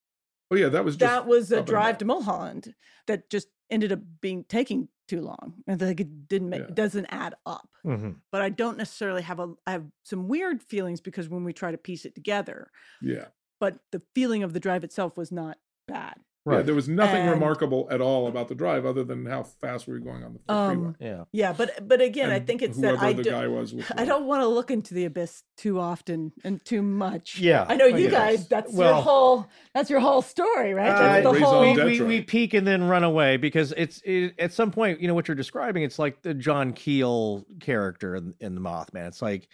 [0.51, 2.73] oh yeah that was just that was a drive to Mulholland
[3.07, 5.63] that just ended up being taking too long.
[5.67, 6.67] And like it didn't make Yeah.
[6.67, 7.69] it doesn't add up.
[7.85, 8.21] Mhm.
[8.31, 11.71] But I don't necessarily have a I have some weird feelings because when we try
[11.71, 12.71] to piece it together,
[13.01, 13.27] yeah
[13.59, 15.57] but the feeling of the drive itself was not
[15.87, 16.15] bad.
[16.45, 19.87] Yeah, there was nothing And- remarkable at all about the drive other than how fast
[19.87, 20.87] we were going on the freeway.
[20.87, 21.23] Um, Yeah.
[21.31, 23.73] Yeah, but but again, I think it's whoever that I the do, guy was.
[23.73, 27.39] was I don't want to look into the abyss too often and too much.
[27.39, 27.65] Yeah.
[27.69, 28.11] I know you guess.
[28.11, 28.47] guys.
[28.49, 29.47] That's your whole.
[29.73, 30.89] That's your whole story, right?
[30.89, 31.61] Uh, That's the whole.
[31.61, 35.07] we, we, we peek and then run away because it's it, at some point you
[35.07, 39.21] know what you're describing it's like the john keel character in, in the mothman it's
[39.21, 39.47] like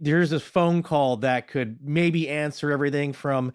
[0.00, 3.52] there's this phone call that could maybe answer everything from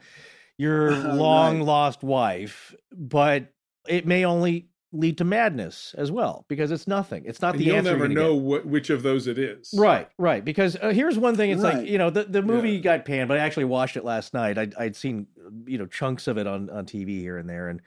[0.61, 1.13] your Right.
[1.15, 3.51] long lost wife but
[3.87, 7.65] it may only lead to madness as well because it's nothing it's not And the
[7.67, 8.43] you'll answer you're never know get.
[8.43, 9.73] what which of those it is.
[9.73, 10.43] Right, right.
[10.43, 11.77] Because uh, here's one thing: it's Right.
[11.77, 12.79] like you know the, the movie Yeah.
[12.81, 14.57] got panned, but I actually watched it last night.
[14.57, 15.27] I'd, I'd seen
[15.65, 17.79] you know chunks of it on, on TV here and there, and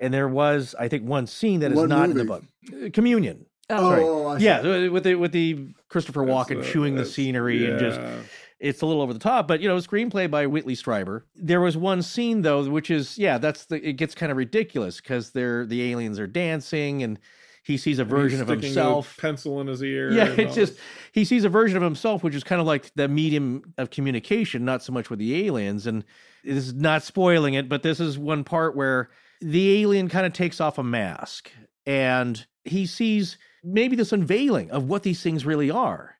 [0.00, 2.44] and there was I think one scene that is What not in the book.
[2.70, 3.46] Uh, Communion.
[3.70, 4.38] Oh, Oh, I.
[4.38, 8.16] Yeah, uh, with the with the Christopher Walken chewing the that's- scenery and just yeah.
[8.60, 11.22] It's a little over the top, but you know, screenplay by Whitley Strieber.
[11.34, 15.00] There was one scene though, which is yeah, that's the it gets kind of ridiculous
[15.00, 17.18] because they're the aliens are dancing and
[17.62, 19.16] he sees a version of himself.
[19.18, 20.12] pencil in his ear.
[20.12, 20.74] Yeah, it's just
[21.12, 24.64] he sees a version of himself, which is kind of like the medium of communication,
[24.64, 25.86] not so much with the aliens.
[25.86, 26.04] And
[26.44, 29.10] this is not spoiling it, but this is one part where
[29.40, 31.50] the alien kind of takes off a mask
[31.86, 36.16] and he sees maybe this unveiling of what these things really are.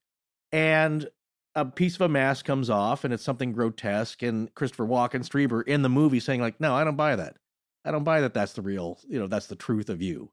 [0.53, 1.09] And
[1.55, 4.22] a piece of a mask comes off and it's something grotesque.
[4.22, 7.36] And Christopher Walken, Strieber in the movie saying, like, no, I don't buy that.
[7.85, 10.31] I don't buy that that's the real, you know, that's the truth of you.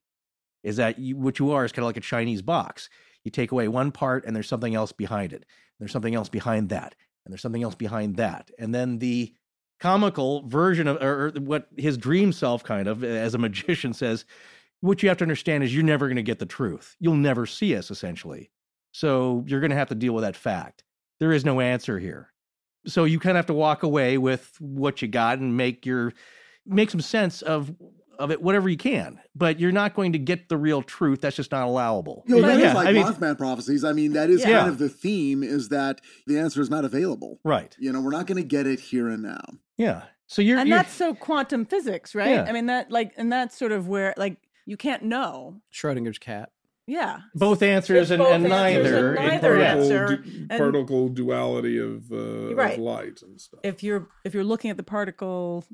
[0.64, 2.90] Is that you, what you are is kind of like a Chinese box.
[3.24, 5.46] You take away one part and there's something else behind it.
[5.80, 6.96] There's something else behind that.
[7.26, 8.52] And there's something else behind that.
[8.58, 9.34] And then the
[9.80, 14.26] comical version of or what his dream self kind of as a magician says
[14.82, 17.46] what you have to understand is you're never going to get the truth you'll never
[17.46, 18.50] see us essentially
[18.92, 20.84] so you're going to have to deal with that fact
[21.20, 22.32] there is no answer here
[22.86, 26.14] so you kind of have to walk away with what you got and make your
[26.66, 27.74] make some sense of
[28.20, 31.36] of it whatever you can but you're not going to get the real truth that's
[31.36, 33.84] just not allowable You know, that is Yeah, like I mean- Mothman prophecies.
[33.84, 34.58] I mean, that is Yeah.
[34.60, 37.40] kind of the theme is that the answer is not available.
[37.44, 39.44] right You know, we're not going to get it here and now.
[39.78, 42.32] yeah so you're, and you're that's so quantum physics, right?
[42.32, 42.46] Yeah.
[42.48, 45.62] I mean that like and that's sort of where like you can't know.
[45.74, 46.50] Schrodinger's cat.
[46.88, 47.20] Yeah.
[47.36, 49.76] both answers and, both and answers neither and It- neither yeah.
[49.76, 50.06] answer.
[50.08, 52.74] particle, du- and- particle duality of, uh, Right.
[52.74, 53.60] of light and stuff.
[53.64, 55.66] If you're if you're looking at the particle,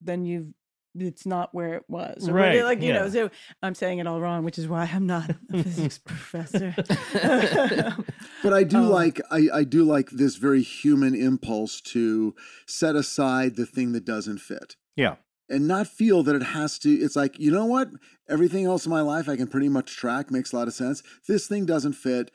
[0.00, 0.48] then you've
[0.96, 2.28] it's not where it was.
[2.28, 3.30] Or Right, Like you know, so
[3.62, 6.74] I'm saying it all wrong, which is why I'm not a physics professor.
[8.42, 12.34] But I do Um, like I, I do like this very human impulse to
[12.66, 14.76] set aside the thing that doesn't fit.
[14.96, 15.16] Yeah.
[15.50, 17.90] And not feel that it has to it's like, you know what?
[18.28, 21.02] Everything else in my life I can pretty much track, makes a lot of sense.
[21.26, 22.30] This thing doesn't fit.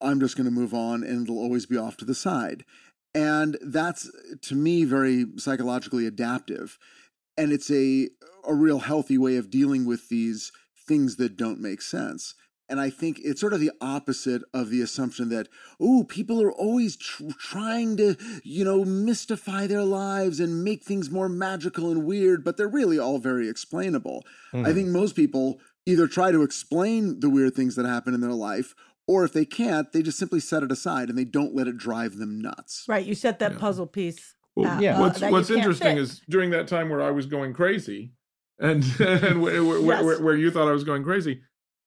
[0.00, 2.64] I'm just gonna move on and it'll always be off to the side.
[3.14, 4.10] And that's
[4.42, 6.78] to me very psychologically adaptive.
[7.36, 8.08] And it's a
[8.44, 10.52] a real healthy way of dealing with these
[10.86, 12.34] things that don't make sense.
[12.72, 16.50] And I think it's sort of the opposite of the assumption that, oh, people are
[16.50, 22.06] always tr- trying to, you know, mystify their lives and make things more magical and
[22.06, 24.24] weird, but they're really all very explainable.
[24.52, 24.64] Hmm.
[24.64, 28.32] I think most people either try to explain the weird things that happen in their
[28.32, 28.74] life,
[29.06, 31.76] or if they can't, they just simply set it aside and they don't let it
[31.76, 32.86] drive them nuts.
[32.88, 33.04] right.
[33.04, 33.58] You set that Yeah.
[33.58, 34.34] puzzle piece.
[34.56, 34.96] Well, uh, Yeah.
[34.96, 36.02] uh, What's that you What's interesting fit.
[36.02, 38.14] is during that time where I was going crazy,
[38.58, 40.04] and and where, where, Yes.
[40.04, 41.42] where, where you thought I was going crazy,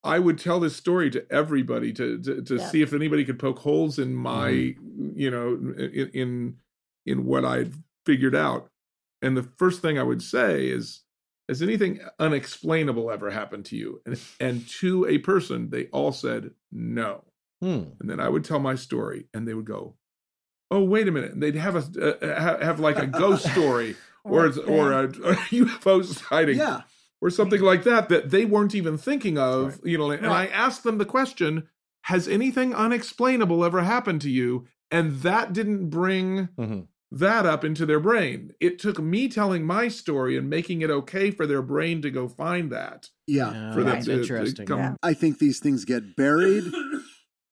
[0.05, 2.67] I would tell this story to everybody to to, to Yeah.
[2.69, 5.19] see if anybody could poke holes in my Mm-hmm.
[5.19, 6.55] you know in, in
[7.05, 7.73] in what I'd
[8.05, 8.69] figured out.
[9.21, 11.01] And the first thing I would say is,
[11.49, 14.01] has anything unexplainable ever happened to you?
[14.05, 17.23] And and to a person, they all said no.
[17.61, 17.83] Hmm.
[17.99, 19.95] And then I would tell my story, and they would go,
[20.69, 21.83] "Oh, wait a minute!" And they'd have a
[22.21, 26.81] uh, have, have like a ghost story, or it's- or a, a UFO sighting, Yeah.
[27.25, 29.79] Or something like that that they weren't even thinking of.
[29.83, 31.67] You know, and I asked them the question:
[32.03, 34.67] Has anything unexplainable ever happened to you?
[34.91, 36.87] And that didn't bring Mhm.
[37.11, 38.51] that up into their brain.
[38.59, 42.27] It took me telling my story and making it okay for their brain to go
[42.27, 43.09] find that.
[43.25, 43.73] Yeah.
[43.73, 44.65] For them that's to- to interesting.
[44.67, 44.95] come- Yeah.
[45.01, 46.71] I think these things get buried.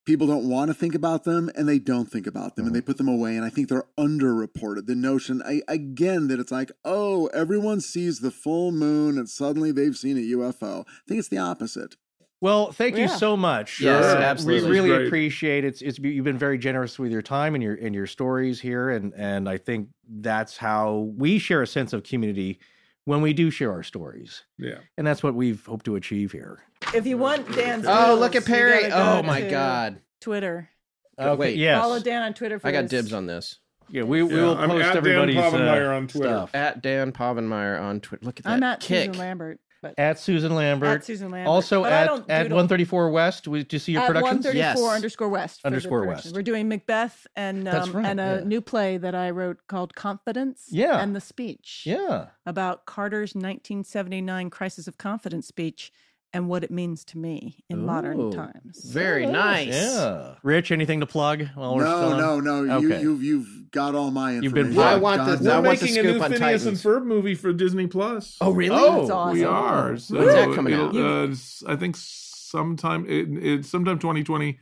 [0.06, 2.82] People don't want to think about them and they don't think about them and they
[2.82, 3.36] put them away.
[3.38, 4.86] And I think they're underreported.
[4.86, 9.72] The notion, I, again, that it's like, oh, everyone sees the full moon and suddenly
[9.72, 10.82] they've seen a UFO.
[10.88, 11.96] I think it's the opposite.
[12.42, 13.80] Well, thank you so much.
[13.80, 14.70] Yes, Uh, absolutely.
[14.70, 15.68] We really appreciate it.
[15.70, 18.90] It's, it's you've been very generous with your time and your and your stories here,
[18.90, 22.60] and and I think that's how we share a sense of community
[23.06, 24.80] when we do share our stories, Yeah.
[24.98, 26.60] and that's what we've hoped to achieve here.
[26.94, 28.86] If you want Dan's Oh, look at Perry.
[28.86, 30.00] you Oh my God.
[30.22, 30.70] Twitter.
[31.18, 31.58] Oh, wait.
[31.58, 32.92] yes, Follow Dan on Twitter for I got this.
[32.92, 33.60] dibs on this.
[33.90, 36.28] yeah, we we Yeah, will I'm post at Dan everybody's Povenmire uh, on Twitter.
[36.30, 36.56] stuff.
[36.56, 38.26] At Dan Povenmire on Twitter.
[38.26, 39.08] Look at that I'm at kick.
[39.08, 39.60] Susan Lambert.
[39.82, 40.90] But at Susan Lambert.
[40.90, 41.50] at Susan Lambert.
[41.50, 43.48] Also But at at 134 West.
[43.50, 44.46] We, do you see your at productions?
[44.46, 44.56] 134
[44.88, 44.96] Yes.
[44.96, 45.60] underscore west.
[45.66, 46.34] Underscore west.
[46.34, 48.48] We're doing Macbeth and um, right, and a yeah.
[48.48, 50.68] new play that I wrote called Confidence.
[50.72, 51.00] Yeah.
[51.02, 51.84] And the speech.
[51.86, 52.28] Yeah.
[52.46, 55.92] About Carter's 1979 crisis of confidence speech
[56.34, 58.84] and what it means to me in modern times.
[58.92, 59.68] Very nice.
[59.68, 60.36] Yeah.
[60.44, 62.44] Rich, anything to plug while we're still No, on?
[62.44, 62.80] no, no.
[62.80, 63.02] You, Okay.
[63.04, 64.74] you've, you've got all my You've information.
[64.76, 66.84] been I want the, We're want the making a new on Phineas and Titans.
[66.84, 68.38] Ferb movie for Disney Plus.
[68.42, 68.76] Oh, really?
[68.76, 69.38] Oh, That's awesome.
[69.38, 69.98] We are.
[69.98, 70.96] So When's that coming out?
[70.96, 71.28] Uh,
[71.68, 74.58] I think sometime it, it's sometime 2020.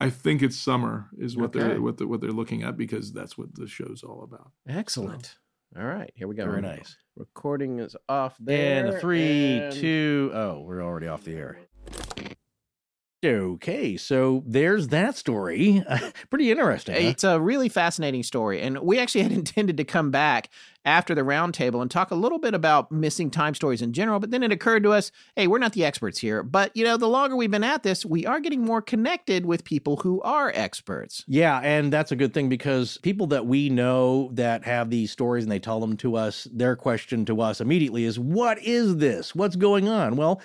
[0.00, 1.60] I think it's summer is what Okay.
[1.60, 4.50] they're what the, what they're looking at because that's what the show's all about.
[4.68, 5.36] Excellent.
[5.78, 6.44] All right, here we go.
[6.44, 6.96] Very nice.
[7.16, 8.86] Recording is off there.
[8.86, 11.58] And three, and- two, oh, we're already off the air.
[13.24, 15.84] Okay, so there's that story.
[16.30, 16.94] Pretty interesting.
[16.94, 17.08] huh?
[17.10, 18.60] It's a really fascinating story.
[18.60, 20.50] And we actually had intended to come back
[20.84, 24.18] after the roundtable and talk a little bit about missing time stories in general.
[24.18, 26.42] But then it occurred to us hey, we're not the experts here.
[26.42, 29.62] But, you know, the longer we've been at this, we are getting more connected with
[29.62, 31.24] people who are experts.
[31.28, 35.44] Yeah, and that's a good thing because people that we know that have these stories
[35.44, 39.32] and they tell them to us, their question to us immediately is, What is this?
[39.32, 40.16] What's going on?
[40.16, 40.42] Well,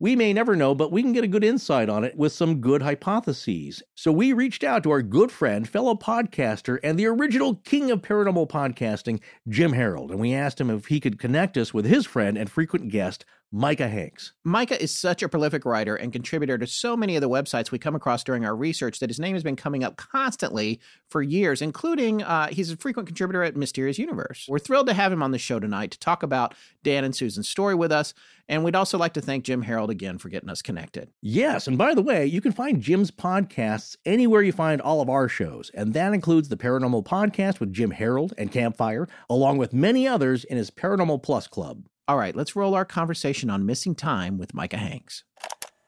[0.00, 2.60] we may never know, but we can get a good insight on it with some
[2.60, 3.82] good hypotheses.
[3.96, 8.02] So we reached out to our good friend, fellow podcaster, and the original king of
[8.02, 12.06] paranormal podcasting, Jim Harold, and we asked him if he could connect us with his
[12.06, 14.34] friend and frequent guest, Micah Hanks.
[14.44, 17.78] Micah is such a prolific writer and contributor to so many of the websites we
[17.78, 21.62] come across during our research that his name has been coming up constantly for years,
[21.62, 24.44] including uh, he's a frequent contributor at Mysterious Universe.
[24.50, 27.48] We're thrilled to have him on the show tonight to talk about Dan and Susan's
[27.48, 28.12] story with us.
[28.50, 31.10] And we'd also like to thank Jim Harold again for getting us connected.
[31.22, 35.08] Yes, and by the way, you can find Jim's podcasts anywhere you find all of
[35.08, 39.72] our shows, and that includes the Paranormal Podcast with Jim Harold and Campfire, along with
[39.72, 41.84] many others in his Paranormal Plus Club.
[42.08, 45.24] All right, let's roll our conversation on missing time with Micah Hanks.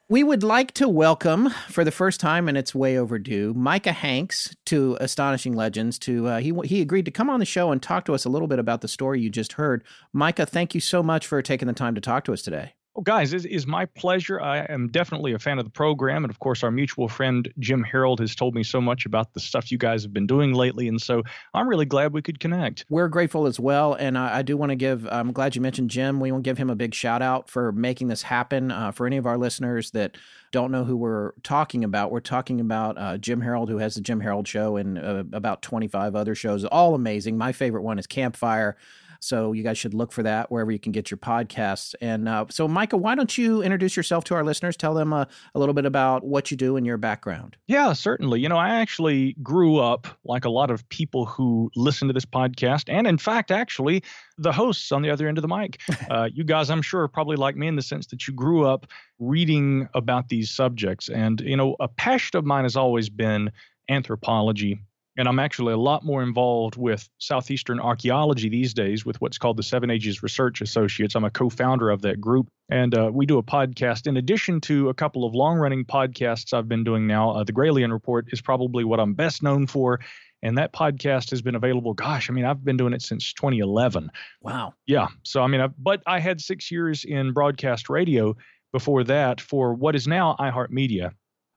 [0.07, 4.55] We would like to welcome, for the first time, and it's way overdue, Micah Hanks
[4.67, 5.97] to Astonishing Legends.
[5.99, 8.29] To uh, he he agreed to come on the show and talk to us a
[8.29, 9.83] little bit about the story you just heard.
[10.13, 12.73] Micah, thank you so much for taking the time to talk to us today.
[12.93, 14.41] Well, guys, it is my pleasure.
[14.41, 16.25] I am definitely a fan of the program.
[16.25, 19.39] And of course, our mutual friend Jim Harold has told me so much about the
[19.39, 20.89] stuff you guys have been doing lately.
[20.89, 21.23] And so
[21.53, 22.83] I'm really glad we could connect.
[22.89, 23.93] We're grateful as well.
[23.93, 26.19] And I, I do want to give, I'm glad you mentioned Jim.
[26.19, 28.71] We want to give him a big shout out for making this happen.
[28.71, 30.17] Uh, for any of our listeners that
[30.51, 34.01] don't know who we're talking about, we're talking about uh, Jim Harold, who has the
[34.01, 37.37] Jim Harold Show and uh, about 25 other shows, all amazing.
[37.37, 38.75] My favorite one is Campfire.
[39.21, 41.93] So you guys should look for that wherever you can get your podcasts.
[42.01, 44.75] And uh, so, Micah, why don't you introduce yourself to our listeners?
[44.75, 47.55] Tell them uh, a little bit about what you do and your background.
[47.67, 48.39] Yeah, certainly.
[48.39, 52.25] You know, I actually grew up like a lot of people who listen to this
[52.25, 54.03] podcast, and in fact, actually,
[54.39, 55.79] the hosts on the other end of the mic.
[56.09, 58.65] Uh, you guys, I'm sure, are probably like me in the sense that you grew
[58.65, 58.87] up
[59.19, 61.07] reading about these subjects.
[61.07, 63.51] And, you know, a passion of mine has always been
[63.87, 64.81] anthropology
[65.17, 69.57] and I'm actually a lot more involved with Southeastern archaeology these days with what's called
[69.57, 71.15] the Seven Ages Research Associates.
[71.15, 72.47] I'm a co founder of that group.
[72.69, 76.53] And uh, we do a podcast in addition to a couple of long running podcasts
[76.53, 77.31] I've been doing now.
[77.31, 79.99] Uh, the Gralien Report is probably what I'm best known for.
[80.43, 81.93] And that podcast has been available.
[81.93, 84.09] Gosh, I mean, I've been doing it since 2011.
[84.41, 84.73] Wow.
[84.87, 85.07] Yeah.
[85.23, 88.35] So, I mean, I've, but I had six years in broadcast radio
[88.71, 91.11] before that for what is now iHeartMedia.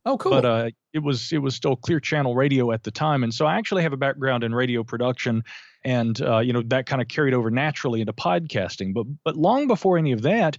[0.07, 0.33] Oh, cool.
[0.33, 3.47] But uh, it was it was still Clear Channel Radio at the time, and so
[3.47, 5.43] I actually have a background in radio production,
[5.85, 8.93] and uh, you know that kind of carried over naturally into podcasting.
[8.93, 10.59] But but long before any of that,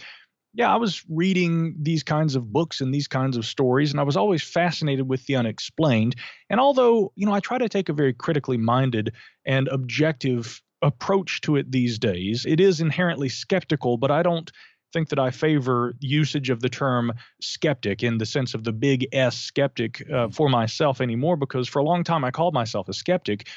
[0.56, 4.04] yeah, I was reading these kinds of books and these kinds of stories, and I
[4.04, 6.16] was always fascinated with the unexplained.
[6.50, 9.14] And although you know I try to take a very critically minded
[9.46, 14.52] and objective approach to it these days, it is inherently skeptical, but I don't
[14.96, 17.12] think that I favor usage of the term
[17.42, 20.32] skeptic in the sense of the big S skeptic uh, mm-hmm.
[20.32, 23.48] for myself anymore because for a long time I called myself a skeptic.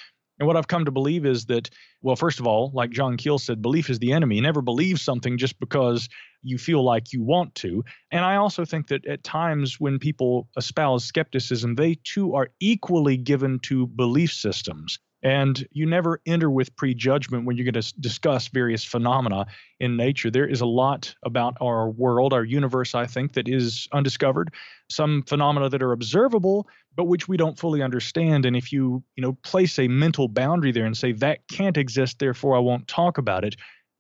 [0.41, 1.71] And what I've come to believe is that,
[2.03, 4.41] well, first of all, like John Keel said, belief is the enemy.
[4.41, 6.09] Never believe something just because
[6.43, 7.85] you feel like you want to.
[8.11, 13.17] And I also think that at times when people espouse skepticism, they too are equally
[13.17, 14.99] given to belief systems.
[15.23, 19.47] And you never enter with prejudgment when you're going to discuss various phenomena
[19.81, 20.31] in nature.
[20.31, 24.55] There is a lot about our world, our universe, I think, that is undiscovered.
[24.89, 28.47] Some phenomena that are observable, but which we don't fully understand.
[28.47, 32.21] And if you, you know, place a mental boundary there and say that can't exist,
[32.21, 33.57] therefore I won't talk about it,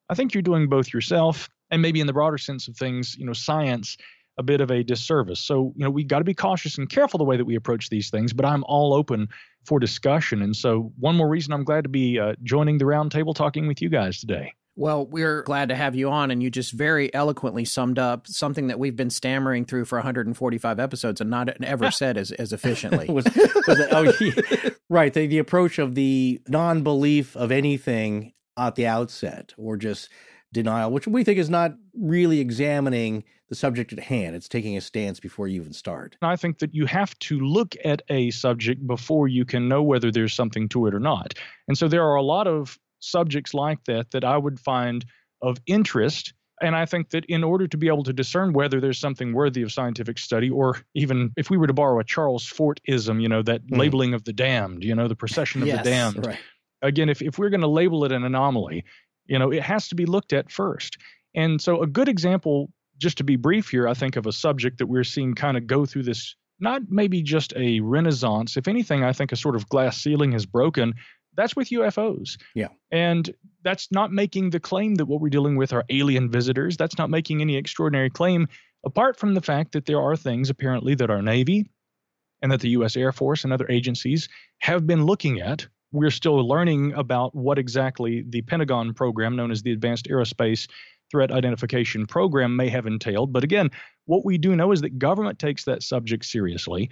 [0.08, 3.26] I think you're doing both yourself and maybe in the broader sense of things, you
[3.26, 3.96] know, science
[4.38, 5.40] a bit of a disservice.
[5.40, 7.90] So, you know, we got to be cautious and careful the way that we approach
[7.90, 9.28] these things, but I'm all open
[9.64, 10.42] for discussion.
[10.42, 13.82] And so, one more reason I'm glad to be uh, joining the roundtable talking with
[13.82, 14.52] you guys today.
[14.78, 18.68] Well, we're glad to have you on, and you just very eloquently summed up something
[18.68, 23.06] that we've been stammering through for 145 episodes and not ever said as, as efficiently.
[23.12, 25.12] was, was it, oh, yeah, right.
[25.12, 30.10] The, the approach of the non belief of anything at the outset, or just
[30.52, 34.36] denial, which we think is not really examining the subject at hand.
[34.36, 36.16] It's taking a stance before you even start.
[36.22, 40.10] I think that you have to look at a subject before you can know whether
[40.10, 41.34] there's something to it or not.
[41.66, 45.04] And so there are a lot of subjects like that that I would find
[45.40, 46.34] of interest.
[46.60, 49.62] And I think that in order to be able to discern whether there's something worthy
[49.62, 53.28] of scientific study, or even if we were to borrow a Charles Fort ism, you
[53.28, 53.78] know, that mm.
[53.78, 56.26] labeling of the damned, you know, the procession of yes, the damned.
[56.26, 56.38] Right.
[56.82, 58.84] Again, if, if we're going to label it an anomaly,
[59.28, 60.98] you know, it has to be looked at first.
[61.34, 64.78] And so, a good example, just to be brief here, I think of a subject
[64.78, 68.56] that we're seeing kind of go through this, not maybe just a renaissance.
[68.56, 70.94] If anything, I think a sort of glass ceiling has broken.
[71.36, 72.36] That's with UFOs.
[72.54, 72.68] Yeah.
[72.90, 73.32] And
[73.62, 76.76] that's not making the claim that what we're dealing with are alien visitors.
[76.76, 78.48] That's not making any extraordinary claim,
[78.84, 81.70] apart from the fact that there are things apparently that our Navy
[82.42, 82.96] and that the U.S.
[82.96, 84.28] Air Force and other agencies
[84.58, 89.62] have been looking at we're still learning about what exactly the Pentagon program, known as
[89.62, 90.68] the Advanced Aerospace
[91.10, 93.32] Threat Identification Program, may have entailed.
[93.32, 93.70] But again,
[94.06, 96.90] what we do know is that government takes that subject seriously.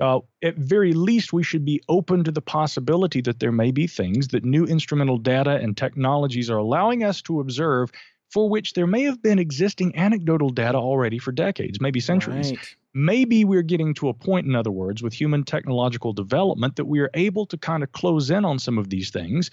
[0.00, 3.86] Uh, at very least, we should be open to the possibility that there may be
[3.86, 7.92] things that new instrumental data and technologies are allowing us to observe
[8.32, 12.50] for which there may have been existing anecdotal data already for decades, maybe centuries.
[12.50, 12.76] Right.
[12.94, 17.00] Maybe we're getting to a point, in other words, with human technological development that we
[17.00, 19.50] are able to kind of close in on some of these things.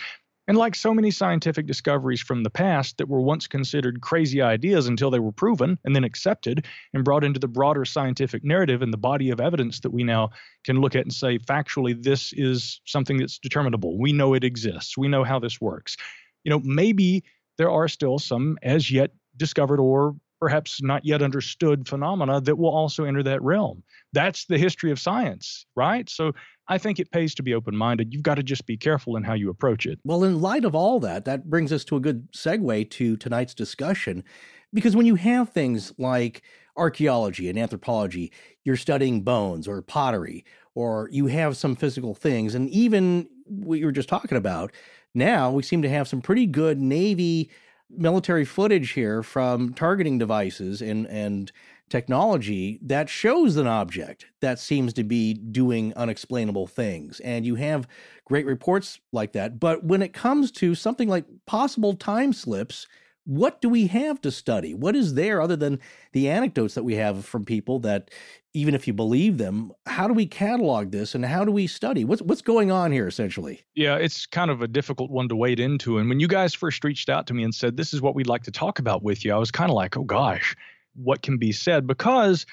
[0.47, 4.87] And like so many scientific discoveries from the past that were once considered crazy ideas
[4.87, 8.91] until they were proven and then accepted and brought into the broader scientific narrative and
[8.91, 10.31] the body of evidence that we now
[10.63, 13.99] can look at and say, factually, this is something that's determinable.
[13.99, 14.97] We know it exists.
[14.97, 15.97] We know how this works.
[16.43, 17.23] You know, maybe
[17.59, 22.69] there are still some as yet discovered or perhaps not yet understood phenomena that will
[22.69, 23.83] also enter that realm.
[24.13, 26.09] That's the history of science, right?
[26.09, 26.31] So
[26.69, 28.13] I think it pays to be open minded.
[28.13, 29.99] You've got to just be careful in how you approach it.
[30.05, 33.53] Well, in light of all that, that brings us to a good segue to tonight's
[33.53, 34.23] discussion.
[34.73, 36.41] Because when you have things like
[36.77, 38.31] archaeology and anthropology,
[38.63, 40.45] you're studying bones or pottery,
[40.75, 44.71] or you have some physical things, and even what you were just talking about,
[45.13, 47.49] now we seem to have some pretty good Navy
[47.89, 51.51] military footage here from targeting devices and and
[51.89, 57.19] technology that shows an object that seems to be doing unexplainable things.
[57.21, 57.87] And you have
[58.25, 59.59] great reports like that.
[59.59, 62.87] But when it comes to something like possible time slips
[63.29, 65.79] what do we have to study what is there other than
[66.13, 68.09] the anecdotes that we have from people that
[68.55, 72.03] even if you believe them how do we catalog this and how do we study
[72.03, 75.59] what's what's going on here essentially Yeah, it's kind of a difficult one to wade
[75.59, 75.97] into.
[75.99, 78.27] And when you guys first reached out to me and said, This is what we'd
[78.27, 80.55] like to talk about with you, I was kind of like, Oh gosh,
[80.95, 81.85] what can be said?
[81.85, 82.45] Because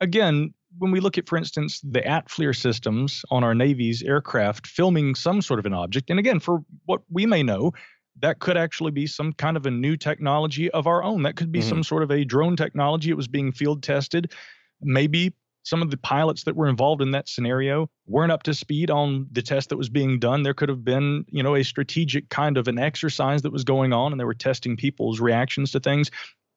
[0.00, 5.14] again, when we look at, for instance, the ATFLIR systems on our Navy's aircraft filming
[5.14, 7.72] some sort of an object, and again, for what we may know,
[8.20, 11.22] that could actually be some kind of a new technology of our own.
[11.22, 11.82] That could be some mm-hmm.
[11.82, 13.10] sort of a drone technology.
[13.10, 14.32] It was being field tested.
[14.80, 18.90] Maybe some of the pilots that were involved in that scenario weren't up to speed
[18.90, 20.42] on the test that was being done.
[20.42, 23.92] There could have been, you know, a strategic kind of an exercise that was going
[23.92, 26.10] on and they were testing people's reactions to things.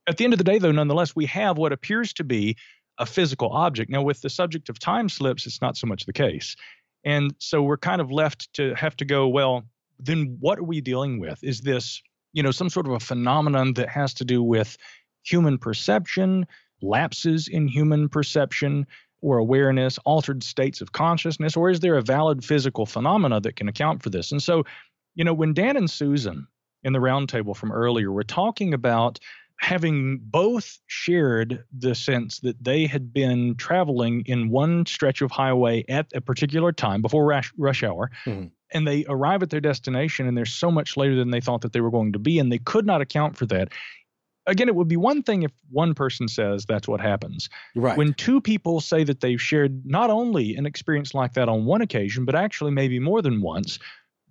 [0.08, 2.56] At the end of the day, though, nonetheless, we have what appears to be
[2.98, 3.92] a physical object.
[3.92, 6.56] Now, with the subject of time slips, it's not so much the case.
[7.04, 9.66] And so we're kind of left to have to go, well,
[10.02, 11.44] then what are we dealing with?
[11.44, 12.02] Is this,
[12.34, 14.78] you know, some sort of a phenomenon that has to do with
[15.24, 16.48] human perception,
[16.82, 18.88] lapses in human perception
[19.22, 23.68] or awareness, altered states of consciousness, or is there a valid physical phenomena that can
[23.68, 24.32] account for this?
[24.32, 24.64] And so,
[25.14, 26.48] you know, when Dan and Susan
[26.84, 29.20] in the roundtable from earlier were talking about
[29.62, 35.86] having both shared the sense that they had been traveling in one stretch of highway
[35.88, 38.50] at a particular time before rush, rush hour, Mhm.
[38.74, 41.74] and they arrive at their destination and they're so much later than they thought that
[41.74, 43.70] they were going to be, and they could not account for that.
[44.48, 47.48] Again, it would be one thing if one person says that's what happens.
[47.76, 51.66] right When two people say that they've shared not only an experience like that on
[51.66, 53.78] one occasion, but actually maybe more than once,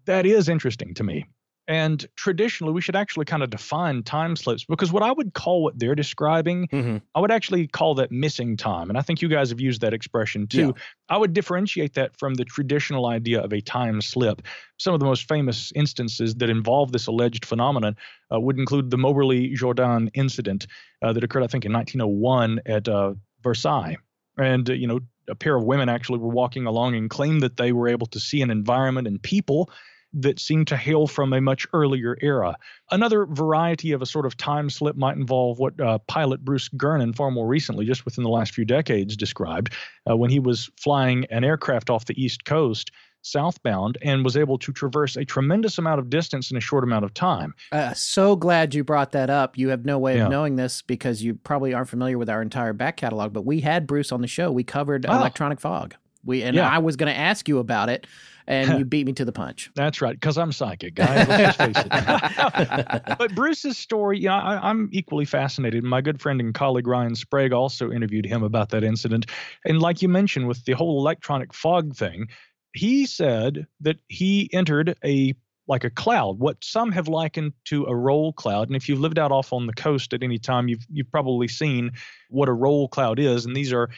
[0.07, 1.27] that is interesting to me.
[1.71, 5.63] And traditionally, we should actually kind of define time slips because what I would call
[5.63, 7.01] what they're describing, Mhm.
[7.15, 8.89] I would actually call that missing time.
[8.89, 10.75] And I think you guys have used that expression too.
[10.75, 10.83] Yeah.
[11.11, 14.43] I would differentiate that from the traditional idea of a time slip.
[14.79, 17.95] Some of the most famous instances that involve this alleged phenomenon
[18.35, 20.67] uh, would include the Moberly Jourdain incident
[21.03, 23.15] uh, that occurred, I think, in 1901 at uh,
[23.45, 23.97] Versailles.
[24.37, 24.99] And, uh, you know,
[25.29, 28.19] a pair of women actually were walking along and claimed that they were able to
[28.19, 29.71] see an environment and people
[30.13, 32.57] that seemed to hail from a much earlier era.
[32.91, 37.13] Another variety of a sort of time slip might involve what uh, pilot Bruce Gernon,
[37.13, 39.73] far more recently, just within the last few decades, described
[40.11, 42.91] uh, when he was flying an aircraft off the East Coast
[43.23, 47.05] southbound and was able to traverse a tremendous amount of distance in a short amount
[47.05, 47.55] of time.
[47.71, 49.59] Uh, so glad you brought that up.
[49.59, 50.25] You have no way Yeah.
[50.25, 53.33] of knowing this because you probably aren't familiar with our entire back catalog.
[53.33, 54.51] But we had Bruce on the show.
[54.51, 55.15] We covered Oh.
[55.17, 55.95] electronic fog.
[56.25, 56.69] We and Yeah.
[56.69, 58.07] I was going to ask you about it,
[58.51, 59.71] and you beat me to the punch.
[59.77, 61.29] That's right, because I'm psychic, guys.
[61.29, 63.03] Let's just face it.
[63.19, 65.85] but Bruce's story, you know, I, I'm equally fascinated.
[65.85, 69.27] My good friend and colleague Ryan Sprague also interviewed him about that incident.
[69.65, 72.27] And like you mentioned, with the whole electronic fog thing,
[72.73, 75.35] he said that he entered a
[75.67, 78.67] like a cloud, what some have likened to a roll cloud.
[78.67, 81.47] And if you've lived out off on the coast at any time, you've you've probably
[81.47, 81.93] seen
[82.29, 83.47] what a roll cloud is.
[83.47, 83.89] And these are,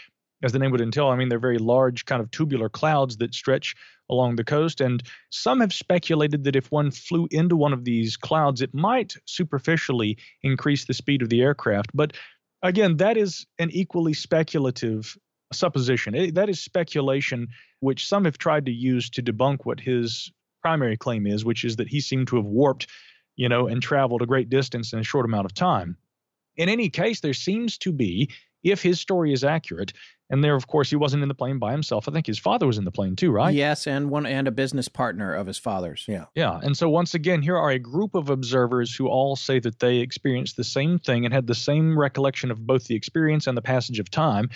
[0.43, 3.33] as the name would entail, I mean, they're very large, kind of tubular clouds that
[3.33, 3.75] stretch
[4.13, 4.81] along the coast.
[4.81, 9.15] And some have speculated that if one flew into one of these clouds, it might
[9.27, 11.91] superficially increase the speed of the aircraft.
[11.95, 12.13] But
[12.63, 15.19] again, that is an equally speculative
[15.53, 16.15] supposition.
[16.15, 17.49] It- that is speculation,
[17.81, 20.31] which some have tried to use to debunk what his
[20.63, 22.87] primary claim is, which is that he seemed to have warped,
[23.37, 25.97] you know, and traveled a great distance in a short amount of time.
[26.57, 28.31] In any case, there seems to be
[28.63, 29.93] if his story is accurate.
[30.31, 32.09] And there, of course, he wasn't in the plane by himself.
[32.09, 33.55] I think his father was in the plane too, right?
[33.55, 36.07] Yes, and one and a business partner of his father's.
[36.09, 36.25] Yeah.
[36.35, 36.59] Yeah.
[36.63, 39.99] And so, once again, here are a group of observers who all say that they
[39.99, 43.63] experienced the same thing and had the same recollection of both the experience and the
[43.63, 44.49] passage of time.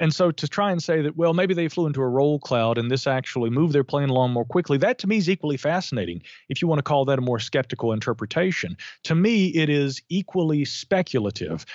[0.00, 2.78] And so, to try and say that, well, maybe they flew into a roll cloud
[2.78, 6.22] and this actually moved their plane along more quickly, that to me is equally fascinating,
[6.48, 8.74] if you want to call that a more skeptical interpretation.
[9.04, 11.66] To me, it is equally speculative.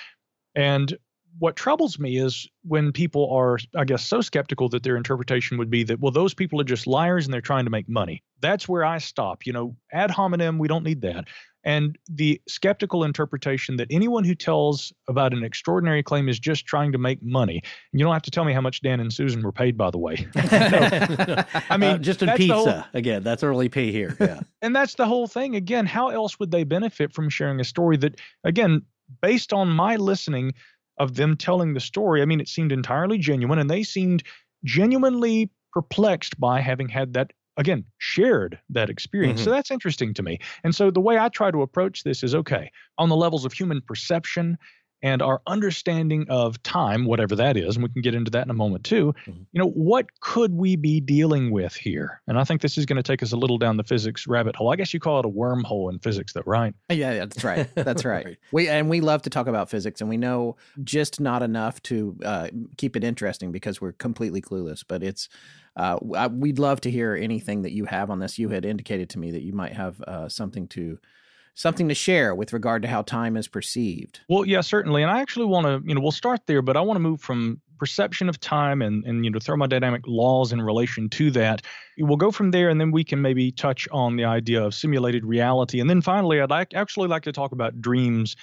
[0.56, 0.98] And
[1.38, 5.70] what troubles me is when people are, I guess, so skeptical that their interpretation would
[5.70, 8.22] be that, well, those people are just liars and they're trying to make money.
[8.40, 9.46] That's where I stop.
[9.46, 11.26] You know, ad hominem, we don't need that.
[11.64, 16.92] And the skeptical interpretation that anyone who tells about an extraordinary claim is just trying
[16.92, 17.60] to make money.
[17.92, 19.90] And you don't have to tell me how much Dan and Susan were paid, by
[19.90, 20.28] the way.
[20.36, 22.54] I mean, uh, just in pizza.
[22.54, 24.16] Whole, Again, that's early pay here.
[24.20, 24.40] Yeah.
[24.62, 25.56] and that's the whole thing.
[25.56, 28.82] Again, how else would they benefit from sharing a story that, again,
[29.20, 30.52] based on my listening,
[30.98, 34.22] of them telling the story, I mean, it seemed entirely genuine, and they seemed
[34.64, 39.40] genuinely perplexed by having had that again shared that experience.
[39.40, 39.44] Mm-hmm.
[39.44, 40.38] So that's interesting to me.
[40.64, 43.52] And so the way I try to approach this is okay on the levels of
[43.52, 44.58] human perception
[45.02, 48.50] and our understanding of time, whatever that is, and we can get into that in
[48.50, 49.14] a moment too.
[49.26, 49.42] Mm-hmm.
[49.52, 52.22] You know, what could we be dealing with here?
[52.26, 54.56] And I think this is going to take us a little down the physics rabbit
[54.56, 54.72] hole.
[54.72, 56.74] I guess you call it a wormhole in physics, though, right?
[56.88, 57.68] Yeah, yeah that's right.
[57.74, 58.24] That's right.
[58.24, 58.38] right.
[58.52, 62.16] We and we love to talk about physics, and we know just not enough to
[62.24, 64.82] uh, keep it interesting because we're completely clueless.
[64.86, 65.28] But it's
[65.76, 65.98] uh,
[66.32, 68.38] we'd love to hear anything that you have on this.
[68.38, 70.98] You had indicated to me that you might have uh, something to
[71.56, 74.20] something to share with regard to how time is perceived.
[74.28, 75.02] Well, yeah, certainly.
[75.02, 77.20] And I actually want to, you know, we'll start there, but I want to move
[77.20, 81.62] from perception of time and, and you know thermodynamic laws in relation to that.
[81.98, 85.24] We'll go from there, and then we can maybe touch on the idea of simulated
[85.24, 88.36] reality, and then finally, I'd like, actually like to talk about dreams.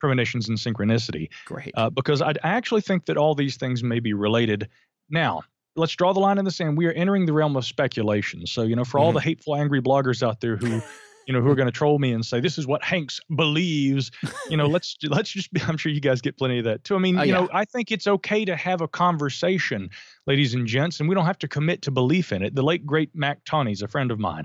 [0.00, 1.30] Premonitions and synchronicity.
[1.46, 1.72] Great.
[1.78, 4.68] Uh, because I actually think that all these things may be related.
[5.08, 5.44] Now,
[5.76, 6.76] let's draw the line in the sand.
[6.76, 8.46] We are entering the realm of speculation.
[8.46, 9.14] So, you know, for all mm-hmm.
[9.14, 10.82] the hateful, angry bloggers out there who
[11.26, 14.10] you know, who are going to troll me and say this is what Hanks believes.
[14.50, 15.52] You know, let's let's just.
[15.52, 16.96] Be, I'm sure you guys get plenty of that too.
[16.96, 17.40] I mean, uh, you yeah.
[17.40, 19.90] know, I think it's okay to have a conversation,
[20.26, 22.54] ladies and gents, and we don't have to commit to belief in it.
[22.54, 24.44] The late great Mac Tonnies a friend of mine.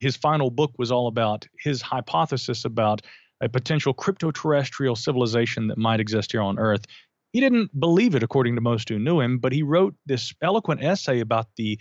[0.00, 3.02] His final book was all about his hypothesis about
[3.40, 6.84] a potential crypto-terrestrial civilization that might exist here on Earth.
[7.32, 10.82] He didn't believe it, according to most who knew him, but he wrote this eloquent
[10.82, 11.78] essay about the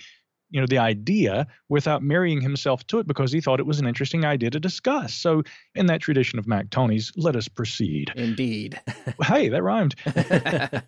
[0.49, 3.87] you know the idea without marrying himself to it because he thought it was an
[3.87, 5.13] interesting idea to discuss.
[5.13, 5.43] So
[5.75, 8.11] in that tradition of mac tonnies let us proceed.
[8.15, 8.79] Indeed.
[9.23, 9.95] Hey that rhymed.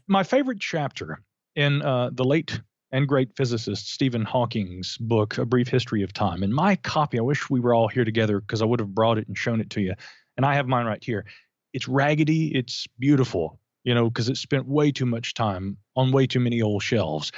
[0.07, 1.21] My favorite chapter
[1.55, 2.61] in uh, the late
[2.91, 6.43] and great physicist stephen hawking's book a brief history of time.
[6.43, 9.17] In my copy i wish we were all here together because i would have brought
[9.17, 9.93] it and shown it to you.
[10.37, 11.25] And i have mine right here.
[11.73, 16.27] It's raggedy it's beautiful you know because it spent way too much time on way
[16.27, 17.31] too many old shelves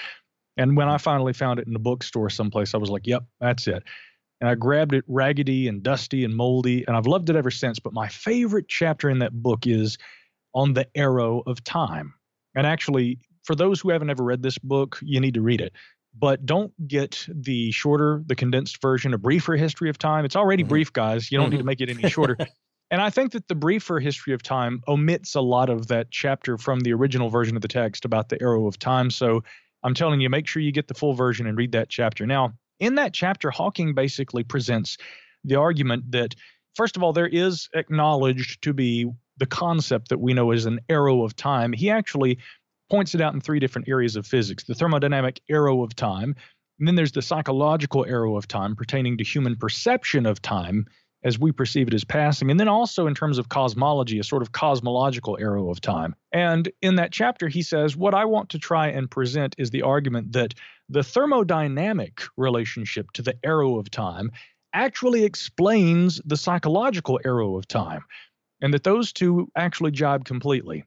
[0.57, 3.67] and when I finally found it in the bookstore someplace, I was like, yep, that's
[3.67, 3.83] it.
[4.39, 7.79] And I grabbed it raggedy and dusty and moldy, and I've loved it ever since.
[7.79, 9.97] But my favorite chapter in that book is
[10.53, 12.13] on the arrow of time.
[12.55, 15.73] And actually, for those who haven't ever read this book, you need to read it.
[16.17, 20.25] But don't get the shorter, the condensed version, a briefer history of time.
[20.25, 20.69] It's already mm-hmm.
[20.69, 21.31] brief, guys.
[21.31, 21.51] You don't mm-hmm.
[21.51, 22.35] need to make it any shorter.
[22.91, 26.57] and I think that the briefer history of time omits a lot of that chapter
[26.57, 29.09] from the original version of the text about the arrow of time.
[29.09, 29.43] So
[29.83, 32.25] I'm telling you, make sure you get the full version and read that chapter.
[32.25, 34.97] Now, in that chapter, Hawking basically presents
[35.43, 36.35] the argument that,
[36.75, 40.79] first of all, there is acknowledged to be the concept that we know as an
[40.89, 41.73] arrow of time.
[41.73, 42.37] He actually
[42.89, 46.35] points it out in three different areas of physics the thermodynamic arrow of time,
[46.79, 50.85] and then there's the psychological arrow of time pertaining to human perception of time
[51.23, 54.41] as we perceive it as passing, and then also in terms of cosmology, a sort
[54.41, 56.15] of cosmological arrow of time.
[56.31, 59.83] And in that chapter, he says, What I want to try and present is the
[59.83, 60.53] argument that
[60.89, 64.31] the thermodynamic relationship to the arrow of time
[64.73, 68.03] actually explains the psychological arrow of time,
[68.61, 70.83] and that those two actually jibe completely.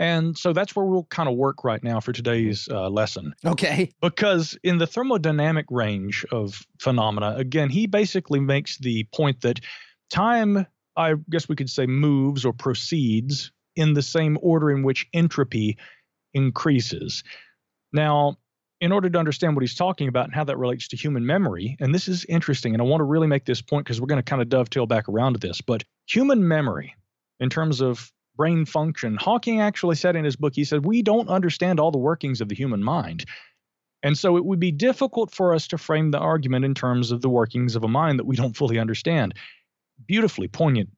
[0.00, 3.34] And so that's where we'll kind of work right now for today's uh, lesson.
[3.44, 3.92] Okay.
[4.00, 9.60] Because in the thermodynamic range of phenomena, again, he basically makes the point that
[10.08, 10.66] time,
[10.96, 15.76] I guess we could say, moves or proceeds in the same order in which entropy
[16.32, 17.22] increases.
[17.92, 18.38] Now,
[18.80, 21.76] in order to understand what he's talking about and how that relates to human memory,
[21.78, 24.22] and this is interesting, and I want to really make this point because we're going
[24.22, 26.94] to kind of dovetail back around to this, but human memory,
[27.38, 28.10] in terms of
[28.40, 29.18] brain function.
[29.20, 32.48] Hawking actually said in his book, he said, We don't understand all the workings of
[32.48, 33.26] the human mind.
[34.02, 37.20] And so it would be difficult for us to frame the argument in terms of
[37.20, 39.34] the workings of a mind that we don't fully understand.
[40.06, 40.88] Beautifully poignant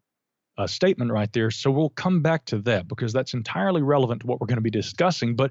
[0.56, 1.51] uh, statement right there.
[1.51, 4.62] So we'll come back to that because that's entirely relevant to what we're going to
[4.62, 5.35] be discussing.
[5.35, 5.51] But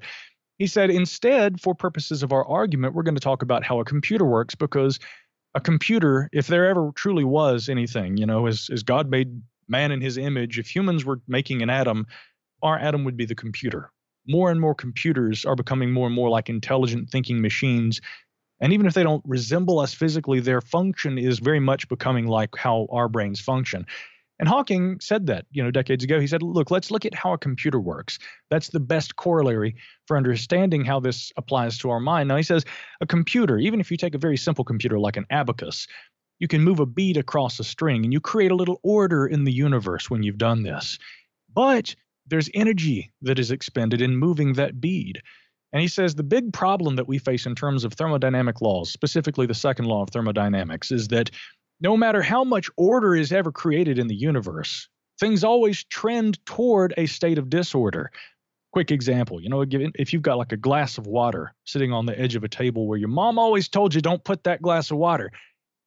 [0.56, 3.84] he said instead, for purposes of our argument, we're going to talk about how a
[3.84, 4.98] computer works because
[5.54, 9.42] a computer, if there ever truly was anything, you know, as, as God made
[9.72, 12.06] man in his image, if humans were making an atom,
[12.62, 13.90] our atom would be the computer.
[14.28, 18.00] More and more computers are becoming more and more like intelligent thinking machines.
[18.60, 22.54] And even if they don't resemble us physically, their function is very much becoming like
[22.56, 23.84] how our brains function.
[24.38, 26.20] And Hawking said that, you know, decades ago.
[26.20, 28.18] He said, look, let's look at how a computer works.
[28.50, 29.76] That's the best corollary
[30.06, 32.28] for understanding how this applies to our mind.
[32.28, 32.64] Now, he says
[33.00, 35.86] a computer, even if you take a very simple computer like an abacus,
[36.42, 39.44] you can move a bead across a string and you create a little order in
[39.44, 40.98] the universe when you've done this.
[41.54, 41.94] But
[42.26, 45.22] there's energy that is expended in moving that bead.
[45.72, 49.46] And he says the big problem that we face in terms of thermodynamic laws, specifically
[49.46, 51.30] the second law of thermodynamics, is that
[51.80, 54.88] no matter how much order is ever created in the universe,
[55.20, 58.10] things always trend toward a state of disorder.
[58.72, 62.18] Quick example, you know, if you've got like a glass of water sitting on the
[62.18, 64.96] edge of a table where your mom always told you don't put that glass of
[64.96, 65.30] water,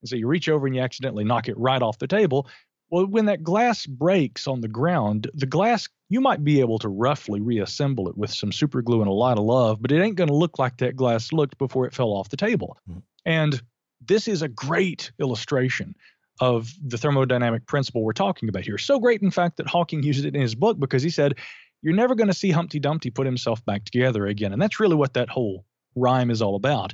[0.05, 2.47] and so you reach over and you accidentally knock it right off the table.
[2.91, 6.89] Well, when that glass breaks on the ground, the glass, you might be able to
[6.89, 10.15] roughly reassemble it with some super glue and a lot of love, but it ain't
[10.15, 12.77] going to look like that glass looked before it fell off the table.
[12.87, 12.99] Mm-hmm.
[13.25, 13.61] And
[14.05, 15.95] this is a great illustration
[16.39, 18.77] of the thermodynamic principle we're talking about here.
[18.77, 21.33] So great, in fact, that Hawking used it in his book because he said,
[21.81, 24.53] You're never going to see Humpty Dumpty put himself back together again.
[24.53, 25.65] And that's really what that whole
[25.95, 26.93] rhyme is all about.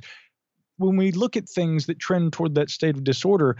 [0.82, 3.56] When we look at things that trend toward that state of disorder,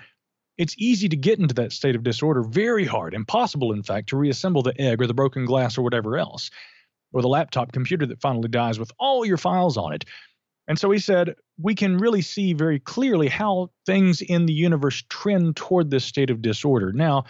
[0.59, 4.17] it's easy to get into that state of disorder, very hard, impossible, in fact, to
[4.17, 6.51] reassemble the egg or the broken glass or whatever else,
[7.13, 10.05] or the laptop computer that finally dies with all your files on it.
[10.69, 15.03] And so he said, we can really see very clearly how things in the universe
[15.09, 16.93] trend toward this state of disorder.
[16.93, 17.25] Now,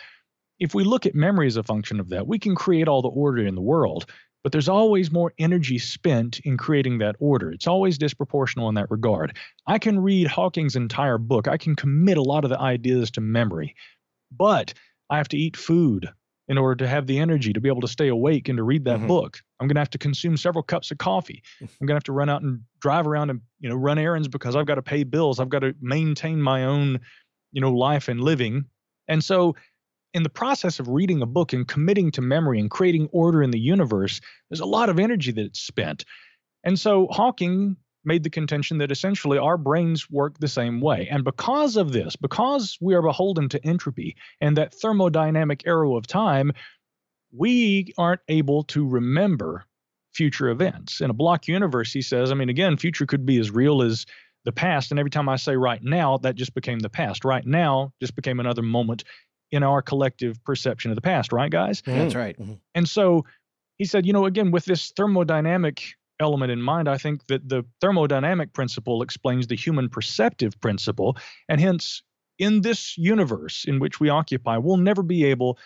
[0.58, 3.08] if we look at memory as a function of that, we can create all the
[3.08, 4.06] order in the world,
[4.42, 7.52] but there's always more energy spent in creating that order.
[7.52, 9.36] It's always disproportional in that regard.
[9.66, 13.20] I can read Hawking's entire book, I can commit a lot of the ideas to
[13.20, 13.74] memory,
[14.30, 14.74] but
[15.10, 16.08] I have to eat food
[16.48, 18.84] in order to have the energy to be able to stay awake and to read
[18.84, 19.06] that mm-hmm.
[19.06, 19.40] book.
[19.60, 21.42] I'm going to have to consume several cups of coffee.
[21.60, 24.28] I'm going to have to run out and drive around and you know run errands
[24.28, 25.38] because I've got to pay bills.
[25.38, 27.00] I've got to maintain my own
[27.52, 28.64] you know life and living.
[29.08, 29.56] And so
[30.14, 33.50] in the process of reading a book and committing to memory and creating order in
[33.50, 34.20] the universe,
[34.50, 36.04] there's a lot of energy that's spent.
[36.64, 41.08] And so Hawking made the contention that essentially our brains work the same way.
[41.10, 46.06] And because of this, because we are beholden to entropy and that thermodynamic arrow of
[46.06, 46.52] time,
[47.32, 49.64] we aren't able to remember
[50.12, 51.00] future events.
[51.00, 54.04] In a block universe, he says, I mean, again, future could be as real as
[54.44, 54.90] the past.
[54.90, 57.24] And every time I say right now, that just became the past.
[57.24, 59.04] Right now just became another moment
[59.52, 61.82] in our collective perception of the past, right, guys?
[61.82, 61.98] Mm-hmm.
[61.98, 62.38] That's right.
[62.38, 62.54] Mm-hmm.
[62.74, 63.24] And so
[63.78, 67.64] he said, you know, again, with this thermodynamic element in mind, I think that the
[67.80, 71.16] thermodynamic principle explains the human perceptive principle.
[71.48, 72.02] And hence,
[72.38, 75.58] in this universe in which we occupy, we'll never be able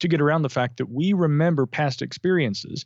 [0.00, 2.84] to get around the fact that we remember past experiences.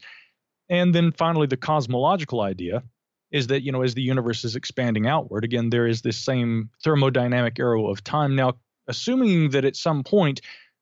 [0.68, 2.82] And then finally, the cosmological idea
[3.30, 6.70] is that, you know, as the universe is expanding outward, again, there is this same
[6.84, 8.36] thermodynamic arrow of time.
[8.36, 8.54] Now,
[8.88, 10.40] assuming that at some point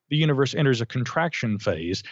[0.09, 2.03] the universe enters a contraction phase,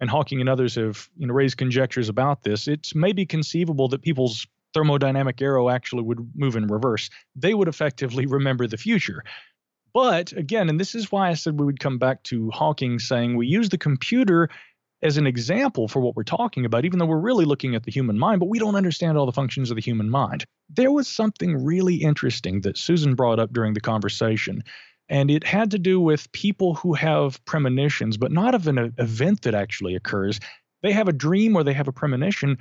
[0.00, 4.02] and Hawking and others have you know, raised conjectures about this, it's maybe conceivable that
[4.02, 7.08] people's thermodynamic arrow actually would move in reverse.
[7.36, 9.22] They would effectively remember the future.
[9.94, 13.36] But again, and this is why I said we would come back to Hawking saying
[13.36, 14.48] we use the computer
[15.02, 17.90] as an example for what we're talking about, even though we're really looking at the
[17.90, 20.44] human mind, but we don't understand all the functions of the human mind.
[20.70, 24.62] There was something really interesting that Susan brought up during the conversation
[25.12, 29.42] and it had to do with people who have premonitions, but not of an event
[29.42, 30.40] that actually occurs.
[30.82, 32.56] They have a dream or they have a premonition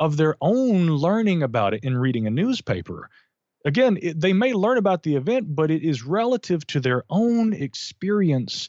[0.00, 3.08] of their own learning about it in reading a newspaper.
[3.64, 7.52] Again, it, they may learn about the event, but it is relative to their own
[7.52, 8.68] experience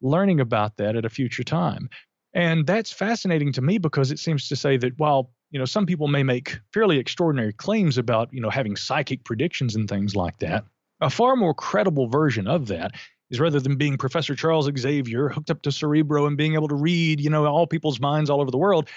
[0.00, 1.88] learning about that at a future time.
[2.34, 5.86] And that's fascinating to me because it seems to say that while you know some
[5.86, 10.40] people may make fairly extraordinary claims about you know having psychic predictions and things like
[10.40, 10.64] that
[11.02, 12.92] a far more credible version of that
[13.30, 16.74] is rather than being Professor Charles Xavier hooked up to Cerebro and being able to
[16.74, 18.88] read, you know, all people's minds all over the world,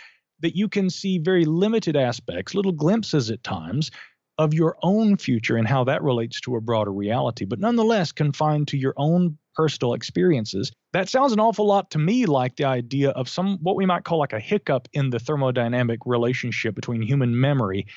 [0.41, 3.91] that you can see very limited aspects, little glimpses at times
[4.37, 8.67] of your own future and how that relates to a broader reality, but nonetheless confined
[8.67, 10.73] to your own personal experiences.
[10.91, 14.03] That sounds an awful lot to me like the idea of some what we might
[14.03, 17.87] call like a hiccup in the thermodynamic relationship between human memory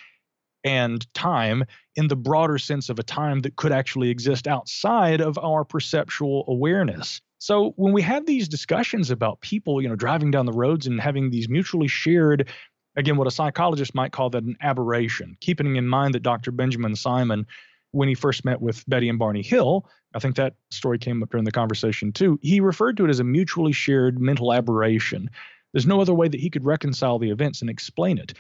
[0.64, 1.64] and time
[1.97, 6.44] in the broader sense of a time that could actually exist outside of our perceptual
[6.48, 7.20] awareness.
[7.39, 11.01] So when we have these discussions about people, you know, driving down the roads and
[11.01, 12.48] having these mutually shared,
[12.97, 16.51] again, what a psychologist might call that an aberration, keeping in mind that Dr.
[16.51, 17.47] Benjamin Simon,
[17.93, 21.30] when he first met with Betty and Barney Hill, I think that story came up
[21.30, 22.39] during the conversation too.
[22.43, 25.30] He referred to it as a mutually shared mental aberration.
[25.72, 28.35] There's no other way that he could reconcile the events and explain it.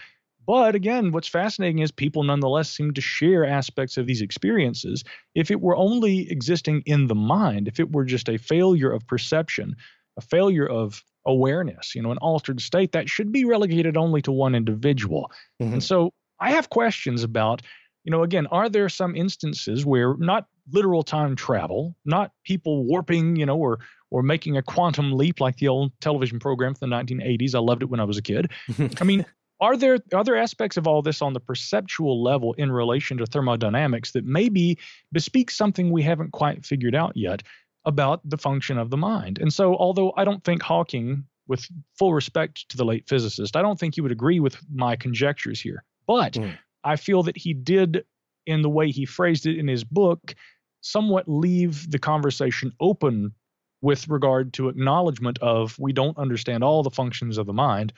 [0.48, 5.04] But again, what's fascinating is people nonetheless seem to share aspects of these experiences.
[5.34, 9.06] If it were only existing in the mind, if it were just a failure of
[9.06, 9.76] perception,
[10.16, 14.32] a failure of awareness, you know, an altered state, that should be relegated only to
[14.32, 15.30] one individual.
[15.60, 15.74] Mhm.
[15.74, 17.60] And so I have questions about,
[18.04, 23.36] you know, again, are there some instances where not literal time travel, not people warping,
[23.36, 23.80] you know, or
[24.10, 27.54] or making a quantum leap like the old television program from the 1980s.
[27.54, 28.50] I loved it when I was a kid.
[29.02, 29.26] I mean,
[29.60, 34.12] are there other aspects of all this on the perceptual level in relation to thermodynamics
[34.12, 34.78] that maybe
[35.12, 37.42] bespeak something we haven't quite figured out yet
[37.84, 39.38] about the function of the mind?
[39.38, 41.66] And so, although I don't think Hawking, with
[41.98, 45.60] full respect to the late physicist, I don't think he would agree with my conjectures
[45.60, 45.82] here.
[46.06, 46.56] But Mm.
[46.84, 48.04] I feel that he did,
[48.46, 50.34] in the way he phrased it in his book,
[50.80, 53.32] somewhat leave the conversation open
[53.80, 57.92] with regard to acknowledgement of we don't understand all the functions of the mind.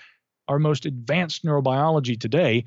[0.48, 2.64] Our most advanced neurobiology today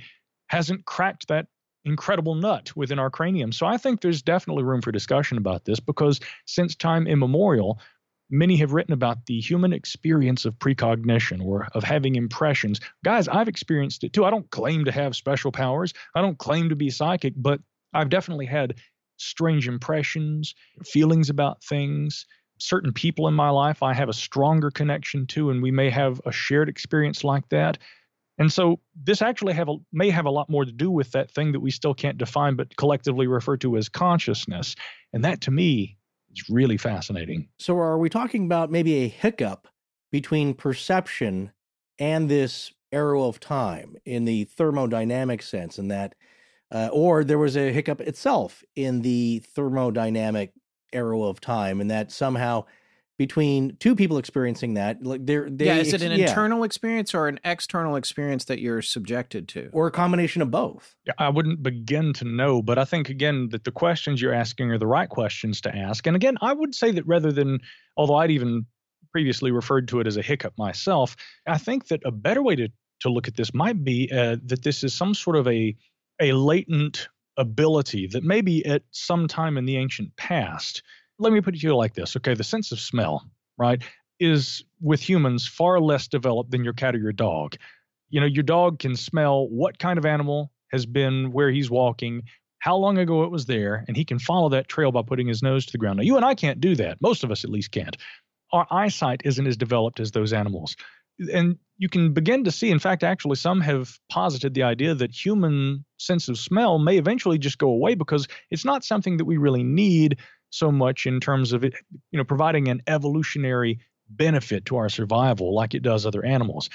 [0.48, 1.48] hasn't cracked that
[1.86, 3.52] incredible nut within our cranium.
[3.52, 7.80] So I think there's definitely room for discussion about this because since time immemorial,
[8.30, 12.80] many have written about the human experience of precognition or of having impressions.
[13.04, 14.26] Guys, I've experienced it too.
[14.26, 17.60] I don't claim to have special powers, I don't claim to be psychic, but
[17.94, 18.76] I've definitely had
[19.18, 22.26] strange impressions, feelings about things.
[22.64, 26.22] Certain people in my life I have a stronger connection to, and we may have
[26.26, 27.78] a shared experience like that.
[28.38, 31.30] And so this actually have a, may have a lot more to do with that
[31.30, 34.76] thing that we still can't define, but collectively refer to as consciousness.
[35.12, 35.98] And that to me
[36.32, 37.50] is really fascinating.
[37.60, 39.68] So, are we talking about maybe a hiccup
[40.10, 41.52] between perception
[42.00, 46.16] and this arrow of time in the thermodynamic sense, and that,
[46.72, 50.52] uh, or there was a hiccup itself in the thermodynamic
[50.94, 52.66] arrow of time, and that somehow
[53.18, 56.64] between two people experiencing that, like they're they yeah, is it ex- an yeah, internal
[56.64, 59.70] experience or an external experience that you're subjected to?
[59.72, 60.96] or a combination of both?
[61.06, 64.72] Yeah, I wouldn't begin to know, but I think again that the questions you're asking
[64.72, 66.08] are the right questions to ask.
[66.08, 67.60] And again, I would say that rather than,
[67.98, 68.66] although I'd even
[69.12, 71.16] previously referred to it as a hiccup myself,
[71.48, 72.70] I think that a better way to
[73.02, 75.76] to look at this might be uh, that this is some sort of a
[76.20, 80.84] a latent ability that maybe at some time in the ancient past.
[81.20, 82.16] Let me put it to you like this.
[82.18, 83.28] Okay, the sense of smell,
[83.58, 83.82] right,
[84.20, 87.56] is with humans far less developed than your cat or your dog.
[88.10, 92.24] You know, your dog can smell what kind of animal has been where he's walking,
[92.60, 95.44] how long ago it was there, and he can follow that trail by putting his
[95.44, 95.98] nose to the ground.
[95.98, 97.02] Now, you and I can't do that.
[97.02, 97.98] Most of us at least can't.
[98.52, 100.76] Our eyesight isn't as developed as those animals.
[101.32, 105.12] And you can begin to see, in fact, actually, some have posited the idea that
[105.12, 109.38] human sense of smell may eventually just go away because it's not something that we
[109.38, 110.18] really need
[110.50, 111.74] so much in terms of it,
[112.12, 113.80] you know, providing an evolutionary
[114.10, 116.70] benefit to our survival like it does other animals.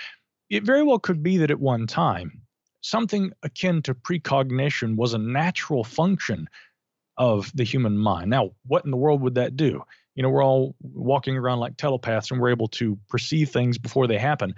[0.51, 2.43] It very well could be that at one time,
[2.81, 6.48] something akin to precognition was a natural function
[7.16, 8.31] of the human mind.
[8.31, 9.82] Now, what in the world would that do?
[10.18, 14.08] You know, we're all walking around like telepaths and we're able to perceive things before
[14.08, 14.52] they happen.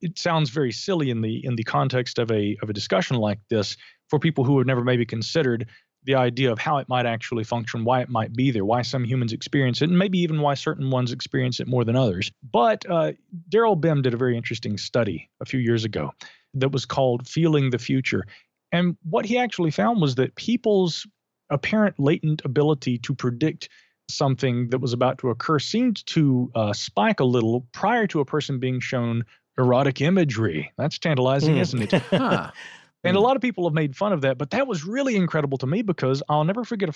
[0.00, 3.38] It sounds very silly in the in the context of a of a discussion like
[3.50, 3.76] this
[4.08, 5.68] for people who have never maybe considered
[6.04, 9.04] the idea of how it might actually function, why it might be there, why some
[9.04, 12.32] humans experience it, and maybe even why certain ones experience it more than others.
[12.50, 13.12] But uh,
[13.50, 16.14] Daryl Bem did a very interesting study a few years ago
[16.54, 18.24] that was called Feeling the Future.
[18.72, 21.06] And what he actually found was that people's
[21.50, 23.68] apparent latent ability to predict
[24.12, 28.24] something that was about to occur seemed to uh, spike a little prior to a
[28.24, 29.24] person being shown
[29.58, 30.72] erotic imagery.
[30.78, 31.60] That's tantalizing, Hmm.
[31.60, 32.02] isn't it?
[32.10, 32.50] Huh.
[33.04, 35.58] And a lot of people have made fun of that, but that was really incredible
[35.58, 36.88] to me because I'll never forget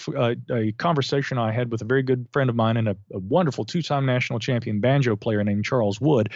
[0.52, 3.64] a conversation I had with a very good friend of mine and a, a wonderful
[3.64, 6.32] two time national champion banjo player named Charles Wood.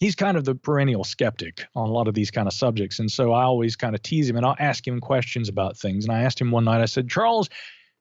[0.00, 2.98] He's kind of the perennial skeptic on a lot of these kind of subjects.
[2.98, 6.04] And so I always kind of tease him and I'll ask him questions about things.
[6.04, 7.48] And I asked him one night, I said, Charles,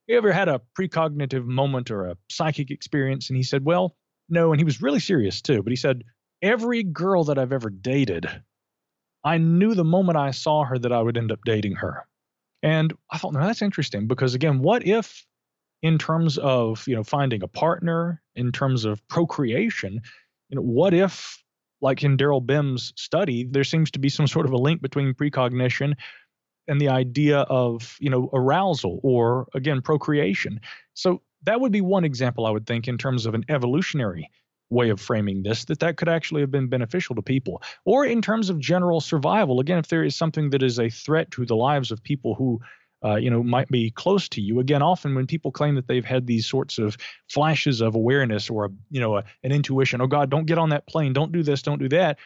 [0.07, 3.30] you ever had a precognitive moment or a psychic experience?
[3.30, 3.95] And he said, Well,
[4.30, 4.51] no.
[4.51, 5.63] And he was really serious too.
[5.63, 6.03] But he said,
[6.41, 8.27] Every girl that I've ever dated
[9.23, 12.05] I knew the moment I saw her that I would end up dating her.
[12.61, 15.25] And I thought, no, that's interesting because again, what if
[15.81, 20.01] in terms of, you know, finding a partner, in terms of procreation,
[20.49, 21.41] you know, what if
[21.81, 25.13] like in Daryl Bem's study, there seems to be some sort of a link between
[25.13, 25.95] precognition
[26.68, 30.61] and the idea of, you know, arousal or again, procreation.
[30.94, 34.30] So that would be one example I would think in terms of an evolutionary
[34.69, 37.61] way of framing this that that could actually have been beneficial to people.
[37.85, 41.31] Or in terms of general survival again if there is something that is a threat
[41.31, 42.60] to the lives of people who
[43.06, 44.60] uh, you know might be close to you.
[44.60, 46.98] Again often when people claim that they've had these sorts of
[47.30, 50.69] flashes of awareness or a, you know a, an intuition oh god don't get on
[50.69, 51.14] that plane.
[51.14, 51.61] Don't do this.
[51.61, 52.18] Don't do that.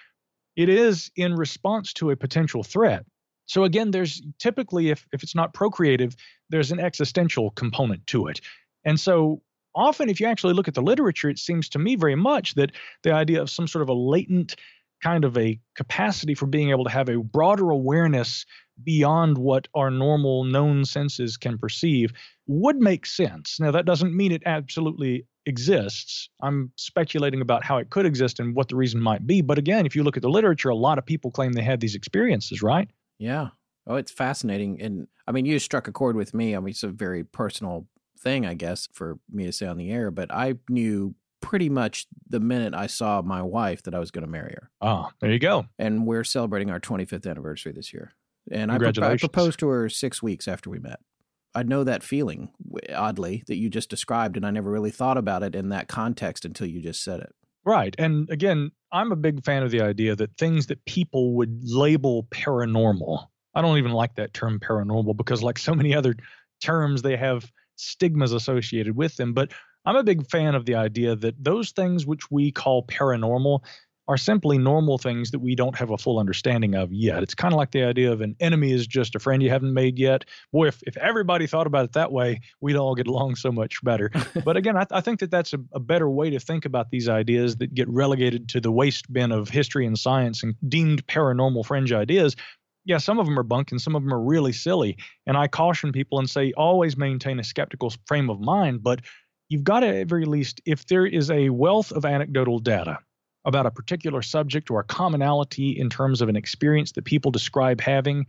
[0.55, 3.05] It is in response to a potential threat
[3.47, 6.15] so again there's typically if if it's not procreative
[6.49, 8.39] there's an existential component to it
[8.85, 9.41] and so
[9.75, 12.71] often if you actually look at the literature it seems to me very much that
[13.03, 14.55] the idea of some sort of a latent
[15.03, 18.45] kind of a capacity for being able to have a broader awareness
[18.83, 22.13] beyond what our normal known senses can perceive
[22.47, 23.59] would make sense.
[23.59, 26.29] Now, that doesn't mean it absolutely exists.
[26.41, 29.41] I'm speculating about how it could exist and what the reason might be.
[29.41, 31.79] But again, if you look at the literature, a lot of people claim they had
[31.79, 32.89] these experiences, right?
[33.19, 33.49] Yeah.
[33.85, 34.81] Oh, it's fascinating.
[34.81, 36.56] And I mean, you struck a chord with me.
[36.56, 37.88] I mean, it's a very personal
[38.19, 42.07] thing, I guess, for me to say on the air, but I knew pretty much
[42.27, 44.69] the minute I saw my wife that I was going to marry her.
[44.81, 45.65] Oh, there you go.
[45.77, 48.14] And we're celebrating our 25th anniversary this year.
[48.52, 50.99] And I, pro- I proposed to her six weeks after we met.
[51.53, 52.49] I know that feeling,
[52.94, 56.45] oddly, that you just described, and I never really thought about it in that context
[56.45, 57.34] until you just said it.
[57.68, 57.94] Right.
[57.99, 62.23] And again, I'm a big fan of the idea that things that people would label
[62.31, 66.15] paranormal, I don't even like that term paranormal because, like so many other
[66.64, 69.34] terms, they have stigmas associated with them.
[69.34, 69.52] But
[69.85, 73.65] I'm a big fan of the idea that those things which we call paranormal
[74.07, 77.21] are simply normal things that we don't have a full understanding of yet.
[77.23, 79.73] It's kind of like the idea of an enemy is just a friend you haven't
[79.73, 80.23] made yet.
[80.53, 83.84] Boy, if, if everybody thought about it that way, we'd all get along so much
[83.84, 84.11] better.
[84.45, 87.09] but again, I, I, think that that's a, a better way to think about these
[87.09, 91.65] ideas that get relegated to the waste bin of history and science and deemed paranormal
[91.65, 92.35] fringe ideas.
[92.85, 94.97] Yeah, some of them are bunk and some of them are really silly.
[95.25, 99.01] And I caution people and say always maintain a skeptical frame of mind, but
[99.49, 102.99] you've got to, at very least, if there is a wealth of anecdotal data
[103.47, 107.79] about a particular subject or a commonality in terms of an experience that people describe
[107.79, 108.27] having,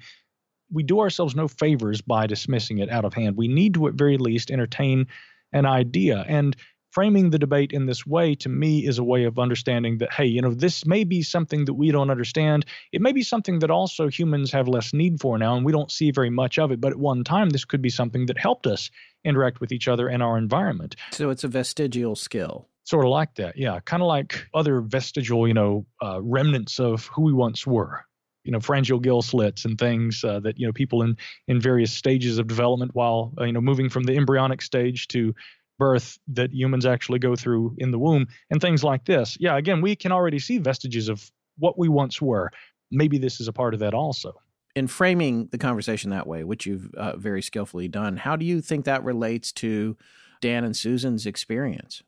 [0.70, 3.36] we do ourselves no favors by dismissing it out of hand.
[3.36, 5.08] We need to, at very least, entertain
[5.52, 6.24] an idea.
[6.28, 6.56] And
[6.90, 10.24] framing the debate in this way to me is a way of understanding that hey
[10.24, 13.70] you know this may be something that we don't understand it may be something that
[13.70, 16.80] also humans have less need for now and we don't see very much of it
[16.80, 18.90] but at one time this could be something that helped us
[19.22, 23.34] interact with each other and our environment so it's a vestigial skill sort of like
[23.34, 23.80] that yeah.
[23.80, 28.04] Kind of like other vestigial you know uh, remnants of who we once were.
[28.44, 31.16] You know pharyngeal gill slits and things uh, that you know people in
[31.48, 35.34] in various stages of development while uh, you know moving from the embryonic stage to
[35.78, 39.36] birth that humans actually go through in the womb and things like this.
[39.38, 42.50] Yeah again we can already see vestiges of what we once were.
[42.90, 44.32] Maybe this is a part of that also.
[44.74, 48.62] In framing the conversation that way which you've uh, very skillfully done how do you
[48.62, 49.96] think that relates to
[50.40, 52.02] dan and susan's experience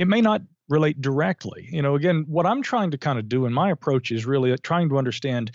[0.00, 0.40] it may not
[0.70, 1.68] relate directly.
[1.70, 4.56] You know, again, what I'm trying to kind of do in my approach is really
[4.58, 5.52] trying to understand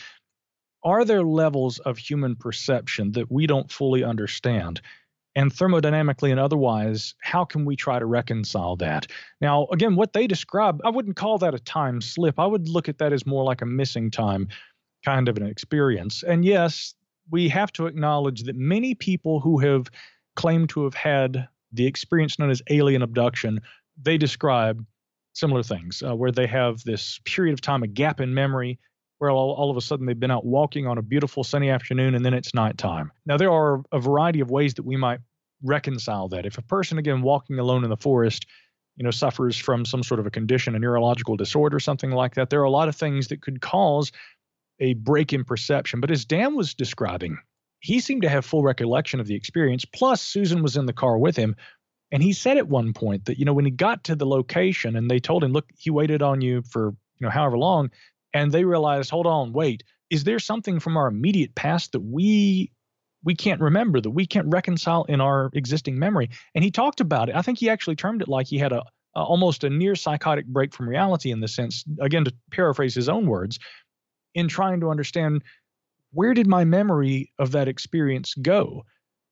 [0.84, 4.82] are there levels of human perception that we don't fully understand?
[5.36, 9.08] And thermodynamically and otherwise, how can we try to reconcile that?
[9.42, 12.40] Now, again, what they describe, I wouldn't call that a time slip.
[12.40, 14.48] I would look at that as more like a missing time
[15.04, 16.22] kind of an experience.
[16.22, 16.94] And yes,
[17.32, 19.88] we have to acknowledge that many people who have
[20.36, 23.60] claimed to have had the experience known as alien abduction
[24.02, 24.86] they describe
[25.34, 28.80] similar things uh, where they have this period of time, a gap in memory,
[29.20, 32.16] where all, all, of a sudden they've been out walking on a beautiful sunny afternoon
[32.16, 33.12] and then it's nighttime.
[33.26, 35.20] Now, there are a variety of ways that we might
[35.64, 36.46] reconcile that.
[36.46, 38.46] If a person, again, walking alone in the forest,
[38.98, 42.50] you know, suffers from some sort of a condition, a neurological disorder, something like that,
[42.50, 44.12] there are a lot of things that could cause
[44.80, 46.02] a break in perception.
[46.02, 47.38] But as Dan was describing,
[47.80, 49.86] he seemed to have full recollection of the experience.
[49.86, 51.56] Plus, Susan was in the car with him.
[52.16, 54.96] And he said at one point that, you know, when he got to the location
[54.96, 57.92] and they told him, look, he waited on you for, you know, however long,
[58.34, 62.72] and they realized, hold on, wait, is there something from our immediate past that we
[63.26, 66.30] we can't remember, that we can't reconcile in our existing memory?
[66.56, 67.36] And he talked about it.
[67.36, 68.84] I think he actually termed it like he had a,
[69.14, 73.10] a almost a near psychotic break from reality in the sense, again, to paraphrase his
[73.10, 73.60] own words,
[74.36, 75.44] in trying to understand
[76.14, 78.86] where did my memory of that experience go?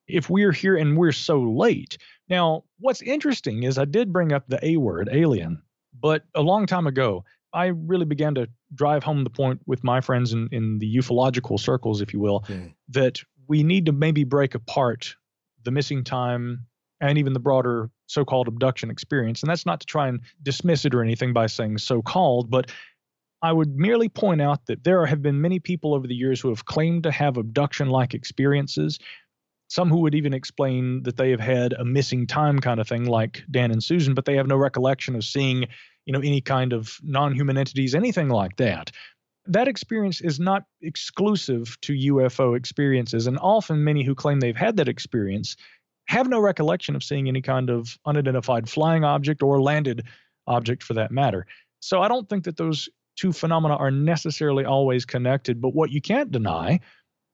[0.08, 1.98] If we're here and we're so late,
[2.30, 5.62] now, what's interesting is I did bring up the A word, alien,
[6.00, 10.02] but a long time ago, I really began to drive home the point with my
[10.02, 12.74] friends in, in the ufological circles, if you will, okay.
[12.90, 15.16] that we need to maybe break apart
[15.64, 16.66] the missing time
[17.00, 19.44] and even the broader so called abduction experience.
[19.44, 22.72] And that's not to try and dismiss it or anything by saying so called, but
[23.42, 26.48] I would merely point out that there have been many people over the years who
[26.48, 29.00] have claimed to have abduction like experiences
[29.74, 33.06] some who would even explain that they have had a missing time kind of thing,
[33.06, 35.66] like Dan and Susan, but they have no recollection of seeing
[36.06, 38.92] you know, any kind of non human entities, anything like that.
[39.48, 43.26] That experience is not exclusive to UFO experiences.
[43.26, 45.56] And often, many who claim they've had that experience
[46.06, 50.04] have no recollection of seeing any kind of unidentified flying object or landed
[50.46, 51.48] object for that matter.
[51.80, 55.62] So I don't think that those two phenomena are necessarily always connected.
[55.62, 56.80] But what you can't deny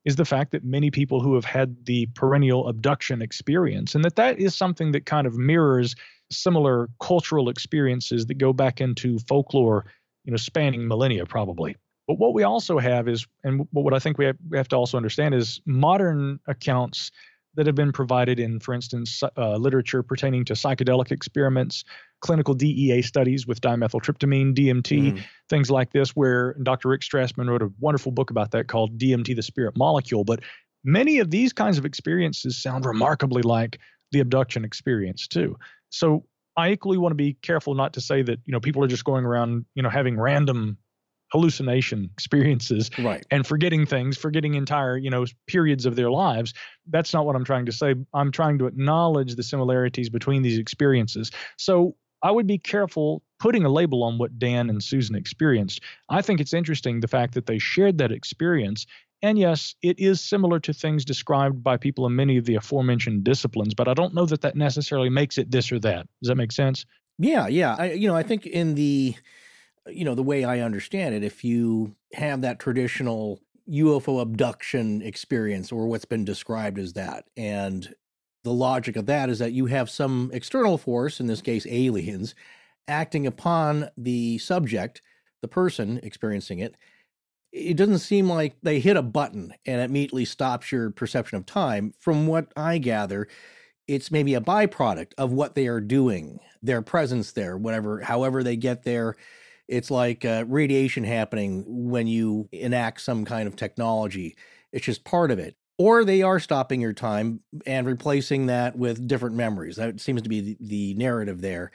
[0.05, 4.15] is the fact that many people who have had the perennial abduction experience, and that
[4.15, 5.95] that is something that kind of mirrors
[6.31, 9.85] similar cultural experiences that go back into folklore,
[10.23, 11.75] you know, spanning millennia probably.
[12.07, 14.75] But what we also have is, and what I think we have, we have to
[14.75, 17.11] also understand is modern accounts
[17.55, 21.83] that have been provided in, for instance, uh, literature pertaining to psychedelic experiments,
[22.21, 25.23] clinical DEA studies with dimethyltryptamine, DMT, mm.
[25.49, 26.89] things like this, where Dr.
[26.89, 30.23] Rick Strassman wrote a wonderful book about that called DMT, the Spirit Molecule.
[30.23, 30.41] But
[30.83, 33.79] many of these kinds of experiences sound remarkably like
[34.11, 35.57] the abduction experience, too.
[35.89, 38.87] So I equally want to be careful not to say that, you know, people are
[38.87, 40.77] just going around, you know, having random
[41.31, 43.25] hallucination experiences right.
[43.31, 46.53] and forgetting things, forgetting entire, you know, periods of their lives.
[46.87, 47.95] That's not what I'm trying to say.
[48.13, 51.31] I'm trying to acknowledge the similarities between these experiences.
[51.57, 55.81] So I would be careful putting a label on what Dan and Susan experienced.
[56.09, 58.85] I think it's interesting the fact that they shared that experience.
[59.21, 63.23] And yes, it is similar to things described by people in many of the aforementioned
[63.23, 66.07] disciplines, but I don't know that that necessarily makes it this or that.
[66.21, 66.85] Does that make sense?
[67.17, 67.75] Yeah, yeah.
[67.77, 69.15] I, you know, I think in the
[69.93, 73.39] you know, the way I understand it, if you have that traditional
[73.69, 77.93] UFO abduction experience or what's been described as that, and
[78.43, 82.35] the logic of that is that you have some external force, in this case, aliens,
[82.87, 85.01] acting upon the subject,
[85.41, 86.75] the person experiencing it.
[87.51, 91.45] It doesn't seem like they hit a button and it immediately stops your perception of
[91.45, 91.93] time.
[91.99, 93.27] From what I gather,
[93.87, 98.55] it's maybe a byproduct of what they are doing, their presence there, whatever, however they
[98.55, 99.15] get there
[99.69, 104.35] it's like uh, radiation happening when you enact some kind of technology.
[104.73, 105.55] It's just part of it.
[105.77, 109.77] Or they are stopping your time and replacing that with different memories.
[109.77, 111.71] That seems to be the, the narrative there.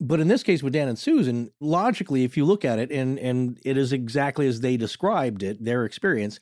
[0.00, 3.18] But in this case with Dan and Susan, logically, if you look at it and
[3.18, 6.40] and it is exactly as they described it, their experience,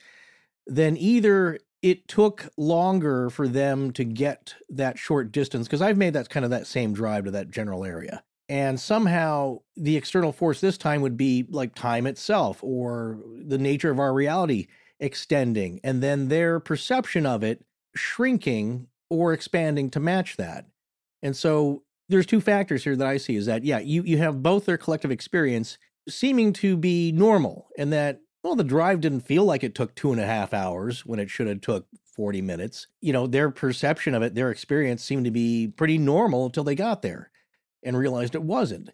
[0.67, 6.15] then either it took longer for them to get that short distance because I've made
[6.15, 10.61] that kind of that same drive to that general area and somehow the external force
[10.61, 14.67] this time would be like time itself or the nature of our reality
[15.01, 17.65] extending and then their perception of it
[17.95, 20.67] shrinking or expanding to match that.
[21.23, 24.43] And so there's two factors here that i see is that yeah you you have
[24.43, 25.77] both their collective experience
[26.09, 30.11] seeming to be normal and that well the drive didn't feel like it took two
[30.11, 32.89] and a half hours when it should have took 40 minutes.
[33.01, 36.75] You know their perception of it their experience seemed to be pretty normal until they
[36.75, 37.31] got there
[37.83, 38.91] and realized it wasn't.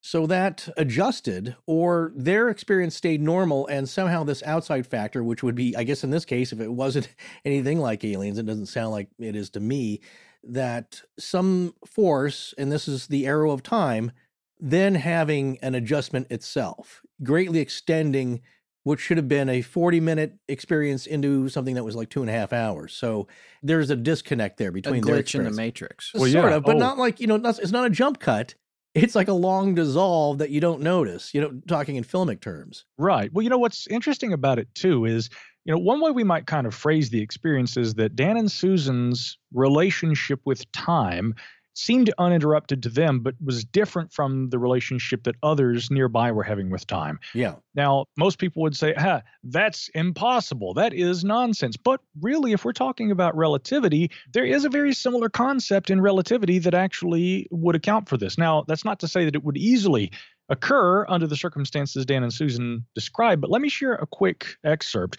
[0.00, 5.54] So that adjusted, or their experience stayed normal, and somehow this outside factor, which would
[5.54, 7.08] be, I guess, in this case, if it wasn't
[7.44, 10.00] anything like aliens, it doesn't sound like it is to me,
[10.42, 14.12] that some force, and this is the arrow of time,
[14.60, 18.42] then having an adjustment itself, greatly extending
[18.84, 22.30] what should have been a 40 minute experience into something that was like two and
[22.30, 22.94] a half hours.
[22.94, 23.26] So
[23.62, 26.12] there's a disconnect there between a glitch in the matrix.
[26.14, 26.56] Well, sort yeah.
[26.56, 26.78] of, but oh.
[26.78, 28.54] not like, you know, it's not a jump cut.
[28.94, 32.84] It's like a long dissolve that you don't notice, you know, talking in filmic terms.
[32.96, 33.32] Right.
[33.32, 35.30] Well, you know, what's interesting about it too is,
[35.64, 38.52] you know, one way we might kind of phrase the experience is that Dan and
[38.52, 41.34] Susan's relationship with time
[41.74, 46.70] seemed uninterrupted to them, but was different from the relationship that others nearby were having
[46.70, 47.18] with time.
[47.34, 47.56] Yeah.
[47.74, 50.74] Now, most people would say, huh, that's impossible.
[50.74, 51.76] That is nonsense.
[51.76, 56.58] But really, if we're talking about relativity, there is a very similar concept in relativity
[56.60, 58.38] that actually would account for this.
[58.38, 60.12] Now, that's not to say that it would easily
[60.48, 65.18] occur under the circumstances Dan and Susan described, but let me share a quick excerpt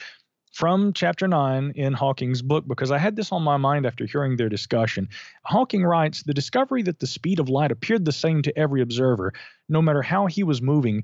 [0.56, 4.38] from chapter 9 in Hawking's book because I had this on my mind after hearing
[4.38, 5.10] their discussion.
[5.44, 9.34] Hawking writes The discovery that the speed of light appeared the same to every observer,
[9.68, 11.04] no matter how he was moving,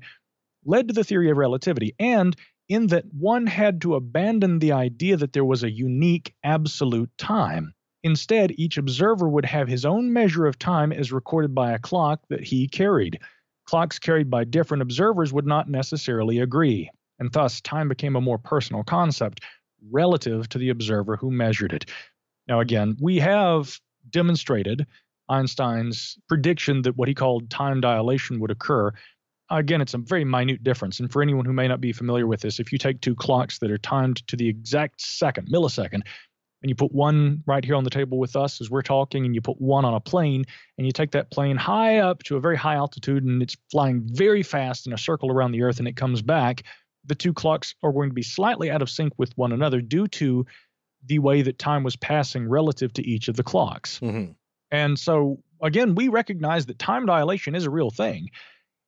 [0.64, 2.34] led to the theory of relativity, and
[2.70, 7.74] in that one had to abandon the idea that there was a unique, absolute time.
[8.02, 12.22] Instead, each observer would have his own measure of time as recorded by a clock
[12.30, 13.18] that he carried.
[13.66, 16.90] Clocks carried by different observers would not necessarily agree
[17.22, 19.44] and thus time became a more personal concept
[19.92, 21.88] relative to the observer who measured it.
[22.48, 23.78] Now, again, we have
[24.10, 24.88] demonstrated
[25.28, 28.90] Einstein's prediction that what he called time dilation would occur.
[29.50, 30.98] Again, it's a very minute difference.
[30.98, 33.60] And for anyone who may not be familiar with this, if you take two clocks
[33.60, 36.02] that are timed to the exact second, millisecond,
[36.62, 39.34] and you put one right here on the table with us as we're talking, and
[39.34, 40.44] you put one on a plane,
[40.76, 44.02] and you take that plane high up to a very high altitude, and it's flying
[44.04, 46.62] very fast in a circle around the Earth, and it comes back,
[47.04, 50.06] the two clocks are going to be slightly out of sync with one another due
[50.08, 50.46] to
[51.06, 53.98] the way that time was passing relative to each of the clocks.
[54.00, 54.34] Mhm.
[54.70, 58.28] And so, again, we recognize that time dilation is a real thing.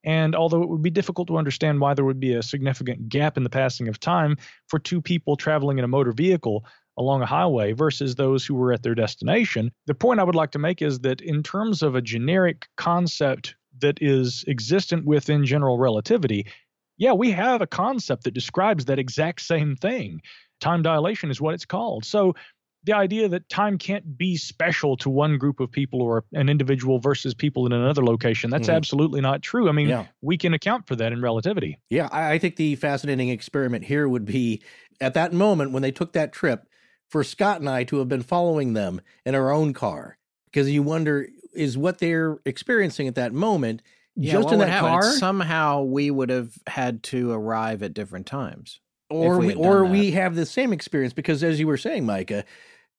[0.05, 3.37] And although it would be difficult to understand why there would be a significant gap
[3.37, 4.37] in the passing of time
[4.69, 6.65] for two people traveling in a motor vehicle
[6.97, 10.53] along a highway versus those who were at their destination, the point I would like
[10.53, 15.79] to make is that in terms of a generic concept that is existent within general
[15.79, 16.47] relativity,
[16.97, 20.21] yeah, we have a concept that describes that exact same thing.
[20.61, 22.05] Time dilation is what it's called.
[22.05, 22.35] So
[22.85, 26.99] the idea that time can't be special to one group of people or an individual
[26.99, 28.75] versus people in another location, that's Mhm.
[28.75, 29.69] absolutely not true.
[29.69, 30.05] I mean, Yeah.
[30.21, 31.79] we can account for that in relativity.
[31.89, 34.63] Yeah, I, I think the fascinating experiment here would be
[35.01, 36.69] at that moment when they took that trip
[37.09, 40.19] for Scott and I to have been following them in our own car.
[40.47, 43.81] Because you wonder, is what they're experiencing at that moment
[44.17, 44.91] Yeah, just in that happen?
[44.91, 45.03] car?
[45.03, 48.81] Somehow we would have had to arrive at different times.
[49.11, 52.45] or we we, or we have the same experience because as you were saying micah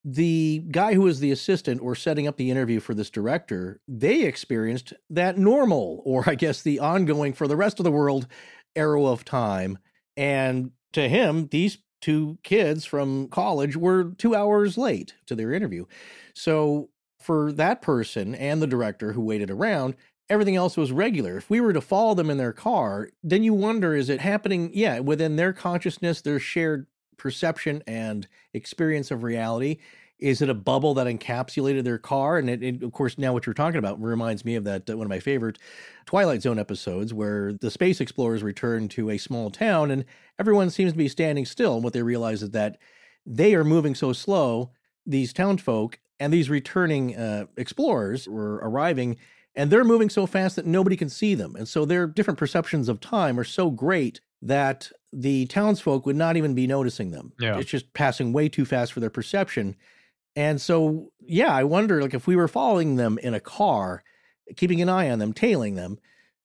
[0.04, 4.22] the guy who was the assistant or setting up the interview for this director they
[4.22, 8.28] experienced that normal or i guess the ongoing for the rest of the world
[8.76, 9.78] arrow of time
[10.16, 15.86] and to him these two kids from college were two hours late to their interview
[16.36, 16.88] so
[17.20, 19.96] for that person and the director who waited around
[20.30, 21.38] everything else was regular.
[21.38, 24.72] If we were to follow them in their car, then you wonder is it happening,
[24.74, 26.88] yeah, within their consciousness, their shared
[27.18, 29.78] perception and experience of reality?
[30.18, 32.38] Is it a bubble that encapsulated their car?
[32.38, 34.98] And it, it- of course, now what you're talking about reminds me of that uh,
[34.98, 35.60] one of my favorite
[36.06, 40.06] Twilight Zone episodes where the space explorers return to a small town and
[40.40, 41.76] everyone seems to be standing still.
[41.76, 42.78] And what they realize is that
[43.26, 44.72] they are moving so slow,
[45.06, 49.18] these townsfolk and these returning uh, explorers were arriving
[49.56, 51.56] and they're moving so fast that nobody can see them.
[51.56, 56.36] And so their different perceptions of time are so great that the townsfolk would not
[56.36, 57.34] even be noticing them.
[57.40, 57.58] Yeah.
[57.58, 59.76] It's just passing way too fast for their perception.
[60.36, 64.04] And so, yeah, I wonder like if we were following them in a car,
[64.58, 66.00] keeping an eye on them, tailing them,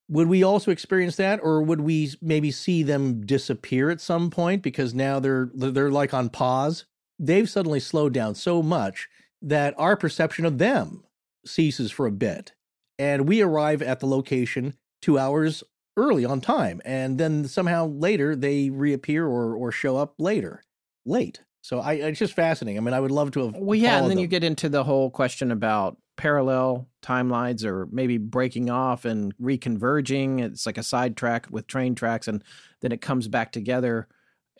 [0.09, 4.63] would we also experience that or would we maybe see them disappear at some point
[4.63, 6.85] because now they're they're like on pause?
[7.19, 9.09] They've suddenly slowed down so much
[9.43, 11.05] that our perception of them
[11.45, 12.53] ceases for a bit
[13.01, 15.65] and we arrive at the location two hours
[15.97, 20.63] early on time and then somehow later they reappear or or show up later
[21.05, 24.01] late so i it's just fascinating i mean i would love to have Well, yeah,
[24.01, 29.07] and then you get into the whole question about parallel timelines or maybe breaking off
[29.07, 30.43] and reconverging.
[30.43, 32.45] It's like a sidetrack with train tracks, and
[32.83, 34.07] then it comes back together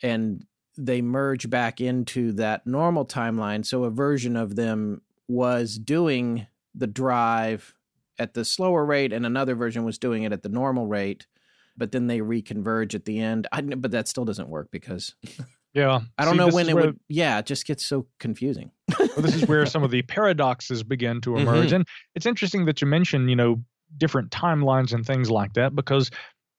[0.01, 0.43] and
[0.75, 3.63] they merge back into that normal timeline.
[3.63, 7.75] So a version of them was doing the drive
[8.19, 11.27] at the slower rate, and another version was doing it at the normal rate.
[11.77, 13.47] But then they reconverge at the end.
[13.51, 15.15] I, but that still doesn't work because
[15.73, 16.01] Yeah.
[16.17, 16.99] I don't See, know when it where- would.
[17.07, 18.71] Yeah, it just gets so confusing.
[18.99, 21.69] well, this is where some of the paradoxes begin to emerge.
[21.69, 21.75] Mhm.
[21.77, 23.63] And it's interesting that you mention, you know,
[23.97, 26.11] different timelines and things like that, because,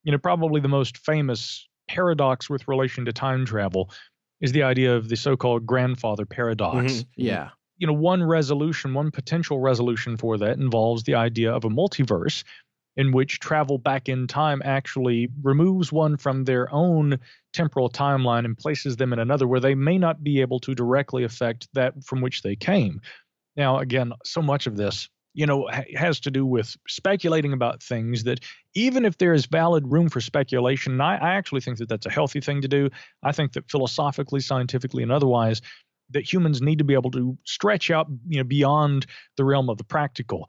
[0.02, 3.90] you know, probably the most famous paradox with relation to time travel
[4.40, 6.92] is the idea of the so called grandfather paradox.
[6.92, 7.06] Mhm.
[7.16, 7.50] Yeah.
[7.82, 12.44] You know, one resolution, one potential resolution for that involves the idea of a multiverse
[12.96, 17.18] in which travel back in time actually removes one from their own
[17.52, 21.24] temporal timeline and places them in another where they may not be able to directly
[21.24, 23.00] affect that from which they came.
[23.56, 27.82] Now, again, so much of this, you know, ha- has to do with speculating about
[27.82, 28.38] things that
[28.76, 32.06] even if there is valid room for speculation, and I, I actually think that that's
[32.06, 32.90] a healthy thing to do.
[33.24, 35.62] I think that philosophically, scientifically, and otherwise,
[36.12, 39.06] that humans need to be able to stretch out, you know, beyond
[39.36, 40.48] the realm of the practical.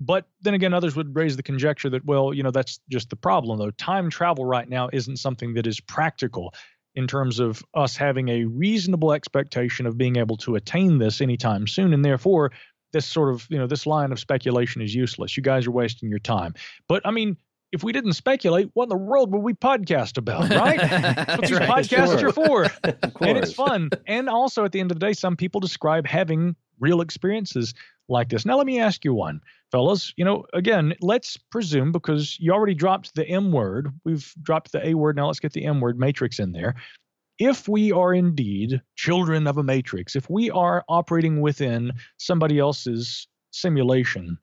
[0.00, 3.16] But then again, others would raise the conjecture that, well, you know, that's just the
[3.16, 3.70] problem, though.
[3.70, 6.54] Time travel right now isn't something that is practical
[6.94, 11.66] in terms of us having a reasonable expectation of being able to attain this anytime
[11.66, 11.94] soon.
[11.94, 12.50] And therefore,
[12.92, 15.36] this sort of, you know, this line of speculation is useless.
[15.36, 16.54] You guys are wasting your time.
[16.88, 17.36] But I mean,
[17.72, 20.78] if we didn't speculate, what in the world would we podcast about, right?
[20.90, 22.28] That's what these Right, podcasts sure.
[22.28, 22.66] are for.
[23.26, 23.90] And it's fun.
[24.06, 27.72] And also, at the end of the day, some people describe having real experiences
[28.08, 28.44] like this.
[28.44, 29.40] Now, let me ask you one,
[29.70, 30.12] fellas.
[30.16, 34.86] You know, again, let's presume because you already dropped the M word, we've dropped the
[34.86, 35.16] A word.
[35.16, 36.74] Now let's get the M word matrix in there.
[37.38, 43.26] If we are indeed children of a matrix, if we are operating within somebody else's
[43.52, 44.36] simulation,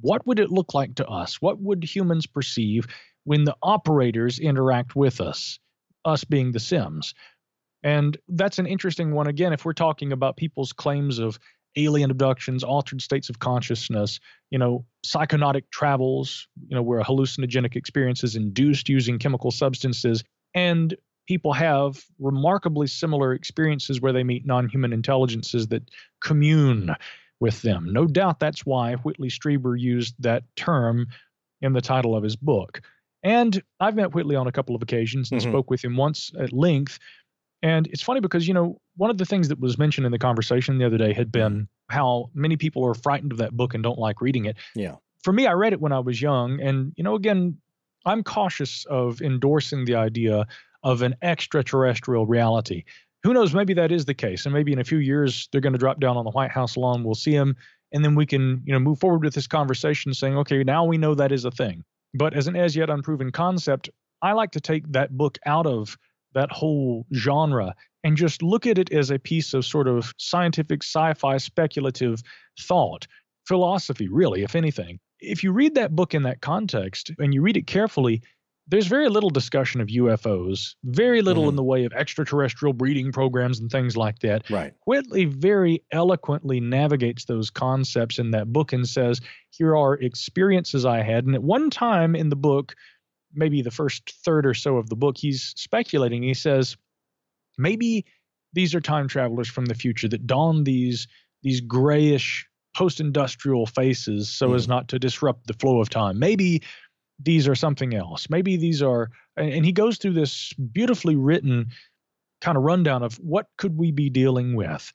[0.00, 1.40] what would it look like to us?
[1.40, 2.86] What would humans perceive
[3.24, 5.58] when the operators interact with us,
[6.04, 7.14] us being the Sims?
[7.82, 9.26] And that's an interesting one.
[9.26, 11.38] Again, if we're talking about people's claims of
[11.76, 17.76] alien abductions, altered states of consciousness, you know, psychonautic travels, you know, where a hallucinogenic
[17.76, 20.94] experience is induced using chemical substances, and
[21.26, 25.82] people have remarkably similar experiences where they meet non human intelligences that
[26.22, 26.94] commune
[27.44, 27.92] with them.
[27.92, 31.06] No doubt that's why Whitley Strieber used that term
[31.60, 32.80] in the title of his book.
[33.22, 35.50] And I've met Whitley on a couple of occasions and Mhm.
[35.50, 36.98] spoke with him once at length.
[37.62, 40.18] And it's funny because, you know, one of the things that was mentioned in the
[40.18, 43.82] conversation the other day had been how many people are frightened of that book and
[43.82, 44.56] don't like reading it.
[44.74, 44.96] Yeah.
[45.22, 46.60] For me, I read it when I was young.
[46.62, 47.58] And, you know, again,
[48.06, 50.46] I'm cautious of endorsing the idea
[50.82, 52.84] of an extraterrestrial reality.
[53.24, 53.54] Who knows?
[53.54, 54.44] Maybe that is the case.
[54.44, 56.76] And maybe in a few years, they're going to drop down on the White House
[56.76, 57.02] lawn.
[57.02, 57.56] We'll see them.
[57.92, 60.98] And then we can, you know, move forward with this conversation saying, okay, now we
[60.98, 61.84] know that is a thing.
[62.12, 63.88] But as an as yet unproven concept,
[64.22, 65.96] I like to take that book out of
[66.34, 70.82] that whole genre and just look at it as a piece of sort of scientific
[70.82, 72.22] sci-fi speculative
[72.60, 73.06] thought
[73.46, 77.56] philosophy really if anything if you read that book in that context and you read
[77.56, 78.22] it carefully
[78.66, 81.56] there's very little discussion of UFOs, very little in mm-hmm.
[81.56, 84.48] the way of extraterrestrial breeding programs and things like that.
[84.48, 84.72] Right.
[84.86, 89.20] Whitley very eloquently navigates those concepts in that book and says,
[89.50, 91.26] Here are experiences I had.
[91.26, 92.74] And at one time in the book,
[93.34, 96.22] maybe the first third or so of the book, he's speculating.
[96.22, 96.76] He says,
[97.58, 98.06] Maybe
[98.54, 101.06] these are time travelers from the future that don these
[101.42, 104.70] these grayish post-industrial faces so as mm.
[104.70, 106.18] not to disrupt the flow of time.
[106.18, 106.62] Maybe
[107.20, 108.28] these are something else.
[108.28, 111.70] Maybe these are and, he goes through this beautifully written
[112.40, 114.92] kind of rundown of what could we be dealing with.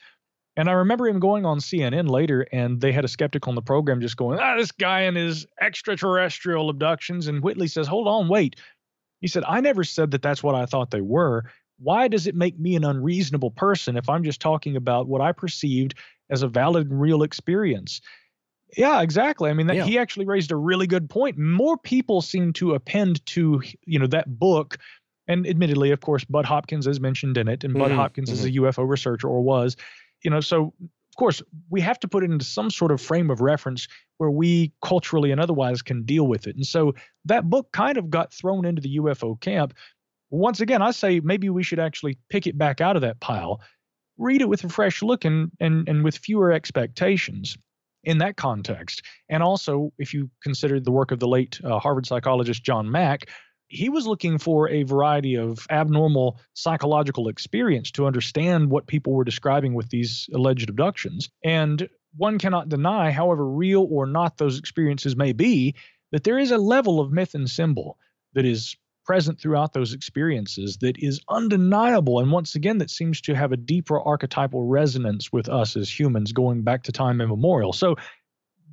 [0.55, 3.61] And I remember him going on CNN later, and they had a skeptic on the
[3.61, 7.27] program just going, ah, this guy and his extraterrestrial abductions.
[7.27, 8.57] And Whitley says, hold on, wait.
[9.21, 11.45] He said, I never said that that's what I thought they were.
[11.77, 15.31] Why does it make me an unreasonable person if I'm just talking about what I
[15.31, 15.93] perceived
[16.29, 18.01] as a valid and real experience?
[18.77, 19.49] Yeah, exactly.
[19.49, 19.85] I mean, that, Yeah.
[19.85, 21.37] he actually raised a really good point.
[21.37, 24.77] More people seem to append to, you know, that book.
[25.27, 28.45] And admittedly, of course, Bud Hopkins is mentioned in it, and Bud Mhm, Hopkins is
[28.45, 29.75] a UFO researcher or was,
[30.23, 33.29] you know, so of course we have to put it into some sort of frame
[33.29, 33.87] of reference
[34.17, 36.55] where we culturally and otherwise can deal with it.
[36.55, 39.73] And so that book kind of got thrown into the UFO camp.
[40.31, 43.61] Once again, I say maybe we should actually pick it back out of that pile,
[44.17, 47.57] read it with a fresh look and and and with fewer expectations
[48.03, 49.01] in that context.
[49.27, 53.29] And also, if you consider the work of the late uh, Harvard psychologist John Mack,
[53.67, 59.23] he was looking for a variety of abnormal psychological experience to understand what people were
[59.23, 61.29] describing with these alleged abductions.
[61.43, 65.75] And one cannot deny, however real or not those experiences may be,
[66.11, 67.97] that there is a level of myth and symbol
[68.33, 68.75] that is
[69.09, 73.57] present throughout those experiences that is undeniable and once again that seems to have a
[73.57, 77.73] deeper archetypal resonance with us as humans going back to time immemorial.
[77.73, 77.95] So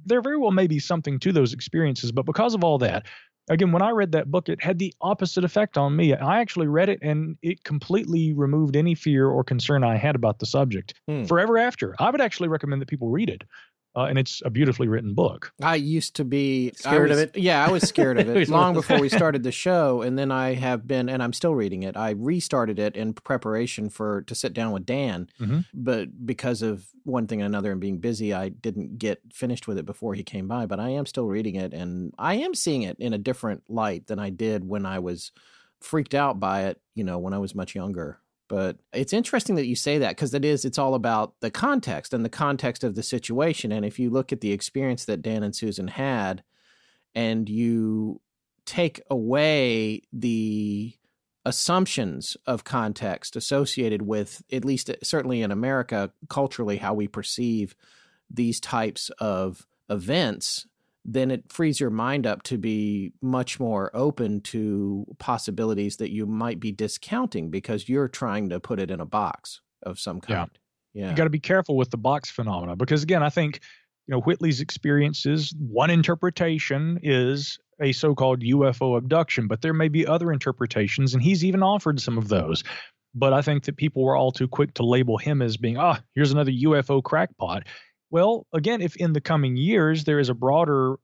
[0.05, 3.07] there very well may be something to those experiences but because of all that
[3.49, 6.15] again when i read that book it had the opposite effect on me.
[6.15, 10.39] I actually read it and it completely removed any fear or concern i had about
[10.39, 10.93] the subject.
[11.09, 11.25] Hmm.
[11.25, 13.43] forever after i would actually recommend that people read it
[13.97, 17.37] uh, and it's a beautifully written book I used to be I Scared of it?
[17.37, 20.55] Yeah, I was scared of it long before we started the show, and then I
[20.55, 21.97] have been, and I'm still reading it.
[21.97, 25.65] I restarted it in preparation for to sit down with Dan, Mhm.
[25.75, 29.79] but because of one thing and another and being busy, I didn't get finished with
[29.79, 30.67] it before he came by.
[30.67, 34.07] But I am still reading it, and I am seeing it in a different light
[34.09, 35.33] than I did when I was
[35.81, 36.81] freaked out by it.
[36.95, 38.19] You know, when I was much younger.
[38.49, 42.15] But it's interesting that you say that because it is, it's all about the context
[42.15, 43.73] and the context of the situation.
[43.73, 46.45] And if you look at the experience that Dan and Susan had,
[47.15, 48.21] and you
[48.67, 50.95] take away the
[51.45, 57.75] assumptions of context associated with, at least certainly in America, culturally, how we perceive
[58.29, 60.67] these types of events,
[61.09, 66.27] then it frees your mind up to be much more open to possibilities that you
[66.27, 70.37] might be discounting because you're trying to put it in a box of some Yeah.
[70.37, 70.51] kind.
[70.95, 71.11] Yeah.
[71.11, 73.61] you got to be careful with the box phenomena because again i think
[74.07, 80.07] you know whitley's experiences one interpretation is a so-called ufo abduction but there may be
[80.07, 82.65] other interpretations and he's even offered some of those
[83.15, 86.01] but i think that people were all too quick to label him as being ah
[86.15, 87.65] here's another ufo crackpot
[88.11, 90.97] well again if in the coming years there is a broader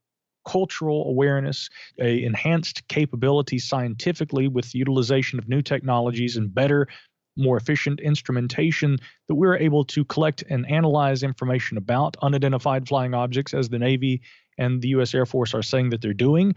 [0.47, 1.69] cultural awareness
[2.01, 6.89] a enhanced capability scientifically with utilization of new technologies and better
[7.37, 8.99] more efficient instrumentation
[9.29, 14.21] that we're able to collect and analyze information about unidentified flying objects as the Navy
[14.59, 15.15] and the U.S.
[15.15, 16.55] Air Force are saying that they're doing.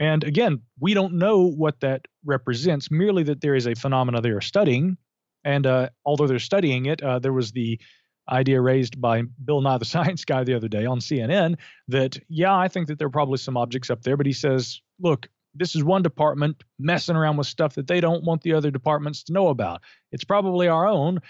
[0.00, 4.30] And again, we don't know what that represents, merely that there is a phenomena they
[4.30, 4.96] are studying
[5.44, 7.80] And uh, although they're studying it, uh, there was the
[8.28, 11.56] idea raised by Bill Nye the Science Guy the other day on CNN
[11.88, 14.80] that, yeah, I think that there are probably some objects up there, but he says,
[15.00, 18.70] look, this is one department messing around with stuff that they don't want the other
[18.70, 19.82] departments to know about.
[20.12, 21.20] It's probably our own,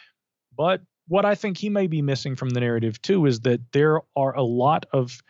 [0.56, 4.00] but what I think he may be missing from the narrative too is that there
[4.14, 5.22] are a lot of,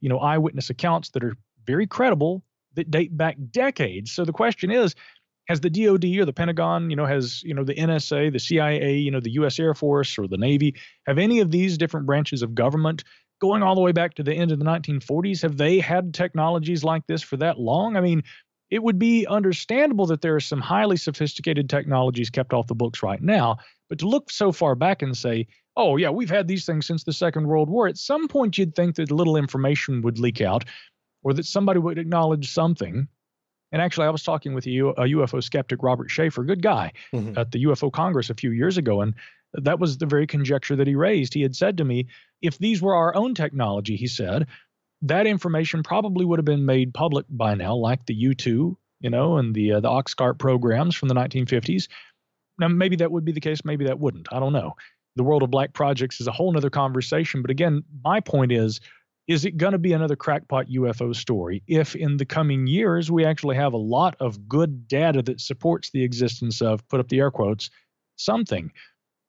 [0.00, 2.42] you know, eyewitness accounts that are very credible
[2.74, 4.12] that date back decades.
[4.12, 4.94] So the question is,
[5.48, 8.96] has the DoD or the Pentagon, you know, has you know the NSA, the CIA,
[8.96, 9.58] you know, the U.S.
[9.58, 10.74] Air Force or the Navy,
[11.06, 13.04] have any of these different branches of government
[13.42, 16.84] going all the way back to the end of the 1940s, have they had technologies
[16.84, 17.96] like this for that long?
[17.96, 18.22] I mean,
[18.70, 23.02] it would be understandable that there are some highly sophisticated technologies kept off the books
[23.02, 23.58] right now,
[23.88, 27.02] but to look so far back and say, oh, yeah, we've had these things since
[27.02, 30.64] the Second World War, at some point you'd think that little information would leak out
[31.24, 33.08] or that somebody would acknowledge something.
[33.72, 37.38] And actually, I was talking with a, UFO skeptic, Robert Sheaffer, good guy, mm-hmm.
[37.38, 39.00] at the UFO Congress a few years ago.
[39.00, 39.14] And
[39.54, 41.34] that was the very conjecture that he raised.
[41.34, 42.06] He had said to me,
[42.42, 44.46] if these were our own technology, he said,
[45.02, 49.36] that information probably would have been made public by now, like the U2, you know,
[49.38, 51.88] and the uh, the Oxcart programs from the 1950s.
[52.58, 54.28] Now, maybe that would be the case, maybe that wouldn't.
[54.32, 54.76] I don't know.
[55.16, 57.42] The world of black projects is a whole other conversation.
[57.42, 58.80] But again, my point is,
[59.32, 63.24] is it going to be another crackpot UFO story if in the coming years we
[63.24, 67.18] actually have a lot of good data that supports the existence of, put up the
[67.18, 67.70] air quotes,
[68.16, 68.70] something?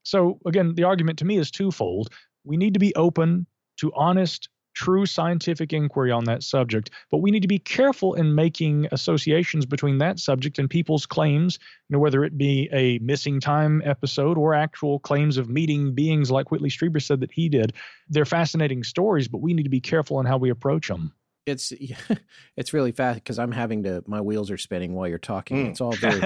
[0.04, 2.10] So again, the argument to me is twofold.
[2.44, 3.48] We need to be open
[3.78, 8.36] to honest, true scientific inquiry on that subject, but we need to be careful in
[8.36, 11.60] making associations between that subject and people's claims,
[11.90, 16.32] you know, whether it be a missing time episode or actual claims of meeting beings
[16.32, 17.74] like Whitley Strieber said that he did.
[18.10, 21.14] They're fascinating stories, but we need to be careful in how we approach them
[21.46, 21.74] it's
[22.58, 25.58] it's really fast because I'm having to my wheels are spinning while you're talking.
[25.58, 25.70] Mm.
[25.70, 26.22] It's all very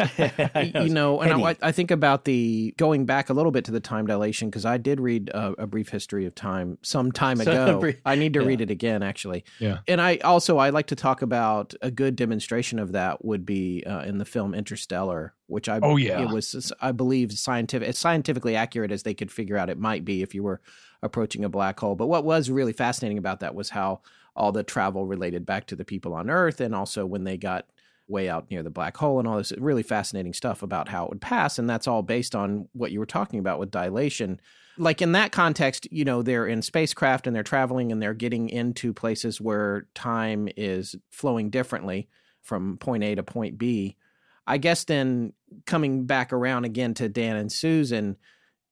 [0.84, 3.80] you know, and I, I, think about the going back a little bit to the
[3.80, 7.82] time dilation because I did read a, a, brief history of time some time ago.
[7.82, 8.48] So, I need to yeah.
[8.48, 9.44] read it again actually.
[9.60, 13.46] Yeah, and I also I like to talk about a good demonstration of that would
[13.46, 17.88] be uh, in the film Interstellar, which I oh yeah it was I believe scientific
[17.88, 20.62] as scientifically accurate as they could figure out it might be if you were
[21.02, 21.96] approaching a black hole.
[21.96, 24.02] But what was really fascinating about that was how
[24.38, 27.66] all the travel related back to the people on Earth, and also when they got
[28.08, 31.10] way out near the black hole and all this really fascinating stuff about how it
[31.10, 31.60] would pass.
[31.60, 34.40] And that's all based on what you were talking about with dilation.
[34.78, 38.50] Like in that context, you know, they're in spacecraft and they're traveling and they're getting
[38.50, 42.08] into places where time is flowing differently
[42.44, 43.98] from point A to point B.
[44.46, 45.34] I guess then
[45.66, 48.16] coming back around again to Dan and Susan,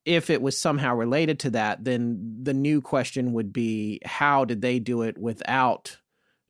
[0.06, 4.61] if it was somehow related to that, then the new question would be how did
[4.61, 5.98] they do it without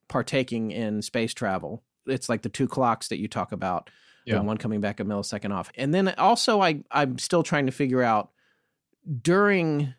[0.10, 1.84] partaking in space travel?
[2.06, 3.90] It's like the two clocks that you talk about,
[4.26, 4.40] yeah.
[4.40, 5.72] one coming back a millisecond off.
[5.76, 8.30] And then also I I'm still trying to figure out
[9.22, 9.94] during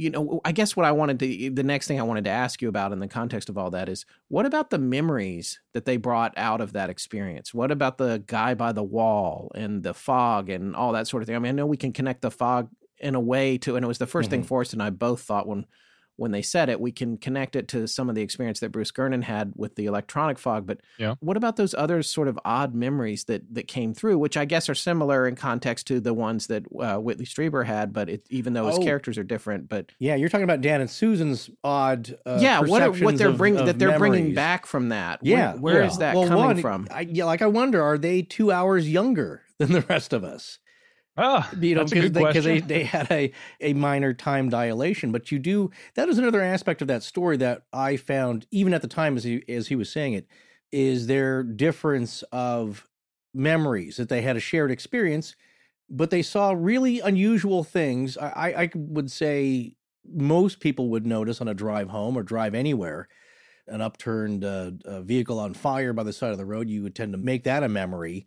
[0.00, 2.62] you know, I guess what I wanted to, the next thing I wanted to ask
[2.62, 5.98] you about in the context of all that is what about the memories that they
[5.98, 7.52] brought out of that experience?
[7.52, 11.26] What about the guy by the wall and the fog and all that sort of
[11.26, 11.36] thing?
[11.36, 13.88] I mean, I know we can connect the fog in a way to, and it
[13.88, 14.30] was the 1st mm-hmm.
[14.30, 15.66] thing Forrest and I both thought when
[16.20, 18.90] when they said it, we can connect it to some of the experience that Bruce
[18.90, 20.66] Gernon had with the electronic fog.
[20.66, 21.14] But yeah.
[21.20, 24.68] what about those other sort of odd memories that that came through, which I guess
[24.68, 28.52] are similar in context to the ones that uh, Whitley Strieber had, but it, even
[28.52, 28.82] though his oh.
[28.82, 29.70] characters are different.
[29.70, 32.14] But yeah, you're talking about Dan and Susan's odd.
[32.26, 34.10] Uh, yeah, what are, what they're bringing that they're memories.
[34.10, 35.20] bringing back from that.
[35.22, 35.88] Yeah, where, where yeah.
[35.88, 36.86] is that well, coming one, from?
[36.90, 40.58] I, yeah, like I wonder, are they two hours younger than the rest of us?
[41.22, 43.30] Ah, you know, because they, they, they had a,
[43.60, 47.64] a minor time dilation, but you do that is another aspect of that story that
[47.72, 50.26] I found even at the time as he as he was saying it
[50.72, 52.86] is their difference of
[53.34, 55.36] memories that they had a shared experience,
[55.90, 58.16] but they saw really unusual things.
[58.16, 59.76] I, I would say
[60.06, 63.08] most people would notice on a drive home or drive anywhere
[63.66, 66.70] an upturned uh, vehicle on fire by the side of the road.
[66.70, 68.26] You would tend to make that a memory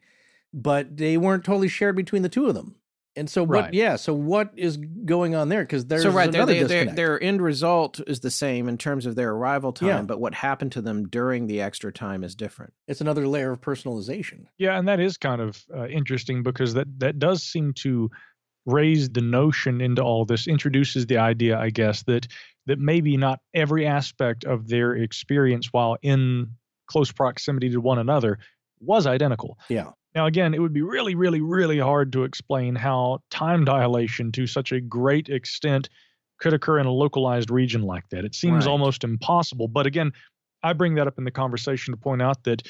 [0.53, 2.75] but they weren't totally shared between the two of them.
[3.15, 3.49] And so what?
[3.65, 3.73] Right.
[3.73, 3.95] Yeah.
[3.97, 5.61] So what is going on there?
[5.63, 6.95] Because there's so right another they, disconnect.
[6.95, 10.01] their end result is the same in terms of their arrival time, Yeah.
[10.01, 12.73] but what happened to them during the extra time is different.
[12.87, 14.45] it's another layer of personalization.
[14.57, 18.09] Yeah, and that is kind of uh, interesting because that that does seem to
[18.65, 22.27] raise the notion into all this, introduces the idea, I guess, that
[22.65, 26.49] that maybe not every aspect of their experience while in
[26.87, 28.39] close proximity to one another
[28.79, 29.57] was identical.
[29.69, 29.91] Yeah.
[30.15, 34.45] Now, again, it would be really, really, really hard to explain how time dilation to
[34.45, 35.89] such a great extent
[36.39, 38.25] could occur in a localized region like that.
[38.25, 38.71] It seems Right.
[38.71, 39.67] almost impossible.
[39.67, 40.11] But again,
[40.61, 42.67] I bring that up in the conversation to point out that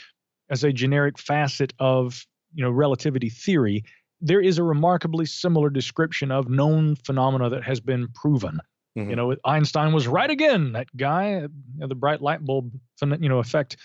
[0.50, 3.84] as a generic facet of you know relativity theory,
[4.22, 8.60] there is a remarkably similar description of known phenomena that has been proven.
[8.98, 9.10] Mhm.
[9.10, 10.74] You know, Einstein was right again.
[10.74, 12.72] That guy, you know, the bright light bulb,
[13.02, 13.78] you know, effect.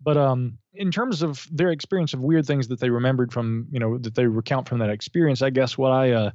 [0.00, 3.78] But um, in terms of their experience of weird things that they remembered from, you
[3.78, 6.30] know, that they recount from that experience, I guess what I, uh,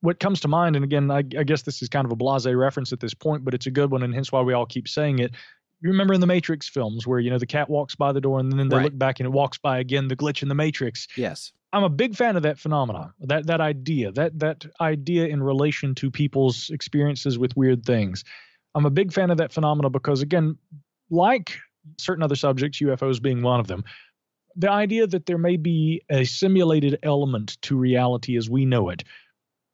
[0.00, 2.58] what comes to mind, and again, I, I guess this is kind of a blasé
[2.58, 4.88] reference at this point, but it's a good one, and hence why we all keep
[4.88, 5.32] saying it.
[5.80, 8.38] You remember in the Matrix films where you know the cat walks by the door
[8.38, 8.84] and then they Right.
[8.84, 11.08] look back and it walks by again, the glitch in the Matrix.
[11.16, 11.52] Yes.
[11.72, 15.94] I'm a big fan of that phenomenon that that idea, that that idea in relation
[15.96, 18.22] to people's experiences with weird things.
[18.74, 20.56] I'm a big fan of that phenomena because again,
[21.10, 21.58] like
[21.98, 23.84] certain other subjects, UFOs being one of them,
[24.56, 29.04] the idea that there may be a simulated element to reality as we know it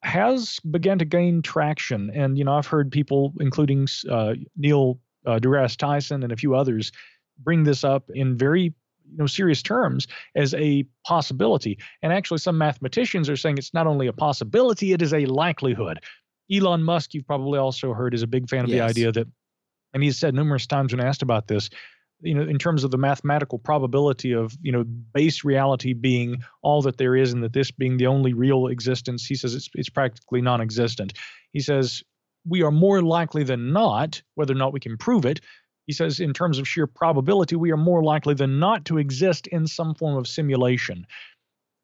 [0.03, 2.11] has begun to gain traction.
[2.15, 6.55] And you know, I've heard people, including uh, Neil uh, deGrasse Tyson and a few
[6.55, 6.93] others,
[7.41, 8.63] bring this up in very
[9.11, 10.07] you know serious terms
[10.37, 11.79] as a possibility.
[12.03, 16.01] And actually, some mathematicians are saying it's not only a possibility; it is a likelihood.
[16.51, 19.27] Elon Musk, you've probably also heard, is a big fan of the idea that,
[19.93, 21.69] and he's said numerous times when asked about this,
[22.21, 26.83] you know, in terms of the mathematical probability of, you know, base reality being all
[26.83, 29.89] that there is and that this being the only real existence, he says it's it's
[29.89, 31.13] practically non-existent.
[31.53, 32.03] He says
[32.47, 35.41] we are more likely than not, whether or not we can prove it.
[35.87, 39.47] He says in terms of sheer probability, we are more likely than not to exist
[39.47, 41.07] in some form of simulation.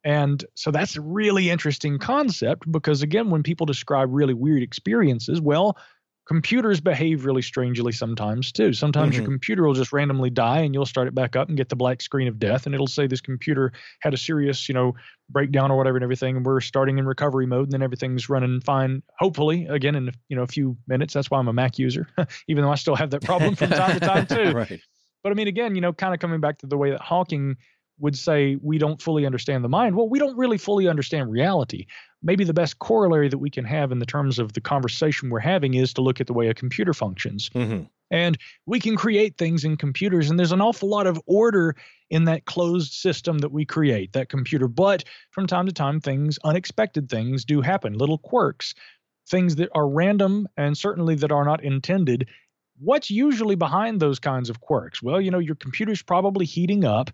[0.05, 5.41] And so that's a really interesting concept because, again, when people describe really weird experiences,
[5.41, 5.79] well,
[6.27, 8.73] computers behave really strangely sometimes too.
[8.73, 9.27] Sometimes your Mhm.
[9.27, 12.01] computer will just randomly die and you'll start it back up and get the black
[12.01, 14.95] screen of death and it'll say this computer had a serious, you know,
[15.29, 18.61] breakdown or whatever and everything and we're starting in recovery mode and then everything's running
[18.61, 21.13] fine hopefully again in you know a few minutes.
[21.15, 22.09] That's why I'm a Mac user
[22.49, 24.53] even though I still have that problem from time to time too.
[24.53, 24.81] right.
[25.23, 27.57] But I mean, again, you know, kind of coming back to the way that Hawking
[27.99, 29.97] would say we don't fully understand the mind.
[29.97, 31.87] Well, we don't really fully understand reality.
[32.25, 35.41] Maybe the best corollary that we can have in the terms of the conversation we're
[35.41, 37.51] having is to look at the way a computer functions.
[37.51, 37.89] Mhm.
[38.11, 41.77] And we can create things in computers, and there's an awful lot of order
[42.11, 44.69] in that closed system that we create, that computer.
[44.69, 48.75] But from time to time, things, unexpected things, do happen, little quirks,
[49.27, 52.29] things that are random and certainly that are not intended.
[52.79, 55.03] What's usually behind those kinds of quirks?
[55.03, 57.11] Well, you know, your computer's probably heating up,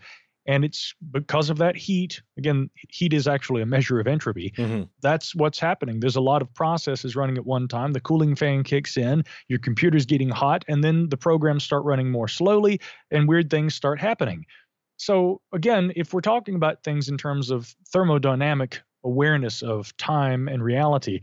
[0.46, 2.22] and it's because of that heat.
[2.38, 4.88] Again, heat is actually a measure of entropy Mhm.
[5.02, 6.00] that's what's happening.
[6.00, 7.92] There's a lot of processes running at one time.
[7.92, 12.10] The cooling fan kicks in, your computer's getting hot, and then the programs start running
[12.10, 12.80] more slowly
[13.10, 14.44] and weird things start happening.
[14.96, 20.62] So, again, if we're talking about things in terms of thermodynamic awareness of time and
[20.62, 21.20] reality,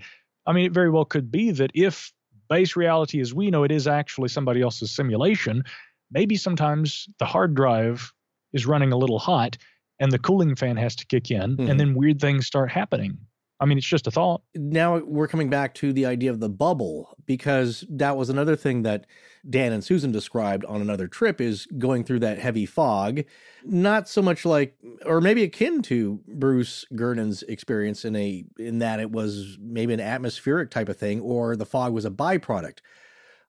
[0.47, 2.11] I mean, it very well could be that if
[2.49, 5.63] base reality as we know it is actually somebody else's simulation,
[6.09, 8.13] maybe sometimes the hard drive
[8.53, 9.57] is running a little hot
[9.99, 11.69] and the cooling fan has to kick in, Mhm.
[11.71, 13.17] and then weird things start happening.
[13.59, 14.43] I mean, it's just a thought.
[14.55, 18.83] now we're coming back to the idea of the bubble because that was another thing
[18.83, 19.07] that
[19.49, 23.23] Dan and Susan described on another trip is going through that heavy fog.
[23.65, 28.99] Not so much like or maybe akin to Bruce Gernon's experience in a in that
[28.99, 32.79] it was maybe an atmospheric type of thing or the fog was a byproduct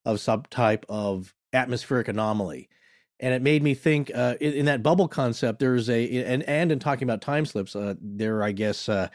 [0.07, 2.71] of some type of atmospheric anomaly.
[3.21, 5.59] And it made me think uh, in, in that bubble concept.
[5.59, 9.09] There's a and and in talking about time slips, uh, there I guess uh,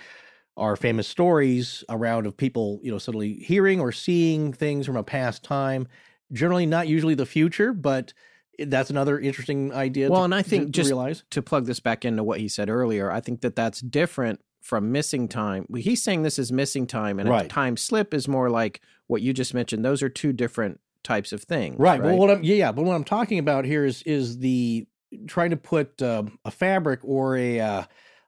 [0.58, 5.04] are famous stories around of people, you know, suddenly hearing or seeing things from a
[5.04, 5.88] past time.
[6.32, 8.14] Generally, not usually the future, but
[8.60, 10.10] that's another interesting idea.
[10.10, 11.24] Well, to, and I think to just realize.
[11.32, 14.92] to plug this back into what he said earlier, I think that that's different from
[14.92, 15.66] missing time.
[15.76, 17.46] He's saying this is missing time, and Right.
[17.46, 19.84] a time slip is more like what you just mentioned.
[19.84, 22.00] Those are two different types of things, Right.
[22.00, 22.08] right?
[22.08, 24.88] Well, what I'm yeah, but what I'm talking about here is is the
[25.28, 27.84] trying to put um, a fabric or a uh,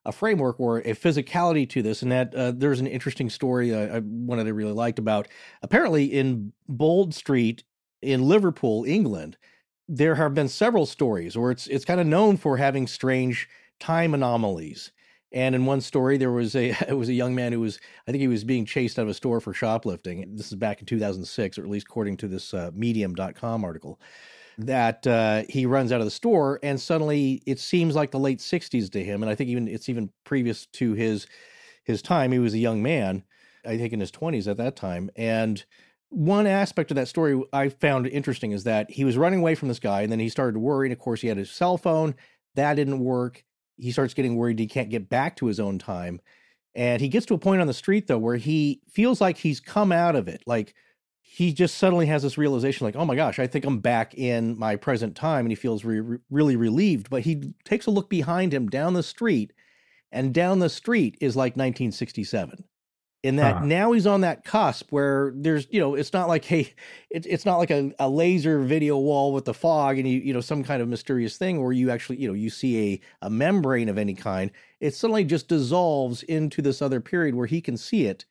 [0.05, 3.97] a framework or a physicality to this, and that uh, there's an interesting story uh,
[3.97, 5.27] I, one that I really liked about.
[5.61, 7.63] Apparently, in Bold Street
[8.01, 9.37] in Liverpool, England,
[9.87, 13.49] there have been several stories or it's it's kind of known for having strange
[13.79, 14.91] time anomalies.
[15.31, 18.11] And in one story, there was a it was a young man who was I
[18.11, 20.35] think he was being chased out of a store for shoplifting.
[20.35, 23.99] This is back in 2006, or at least according to this uh, Medium.com article.
[24.57, 28.39] That uh, he runs out of the store, and suddenly it seems like the late
[28.39, 29.21] 60s to him.
[29.21, 31.27] And I think even it's even previous to his
[31.83, 32.31] his time.
[32.31, 33.23] He was a young man,
[33.65, 35.09] I think in his 20s at that time.
[35.15, 35.63] And
[36.09, 39.67] one aspect of that story I found interesting is that he was running away from
[39.67, 40.87] this guy, and then he started to worry.
[40.87, 42.15] And of course, he had his cell phone.
[42.55, 43.43] That didn't work.
[43.77, 46.21] He starts getting worried he can't get back to his own time.
[46.73, 49.59] And he gets to a point on the street, though, where he feels like he's
[49.59, 50.41] come out of it.
[50.45, 50.73] Like
[51.21, 54.57] he just suddenly has this realization, like, oh my gosh, I think I'm back in
[54.59, 55.45] my present time.
[55.45, 57.09] And he feels re- re- really relieved.
[57.09, 59.53] But he takes a look behind him down the street
[60.11, 62.63] and down the street is like 1967
[63.25, 63.65] in that Huh.
[63.65, 66.73] now he's on that cusp where there's you know it's not like hey
[67.09, 70.31] it's it's not like a, a laser video wall with the fog and you you
[70.31, 73.29] know some kind of mysterious thing where you actually you know you see a a
[73.29, 77.75] membrane of any kind it suddenly just dissolves into this other period where he can
[77.77, 78.25] see it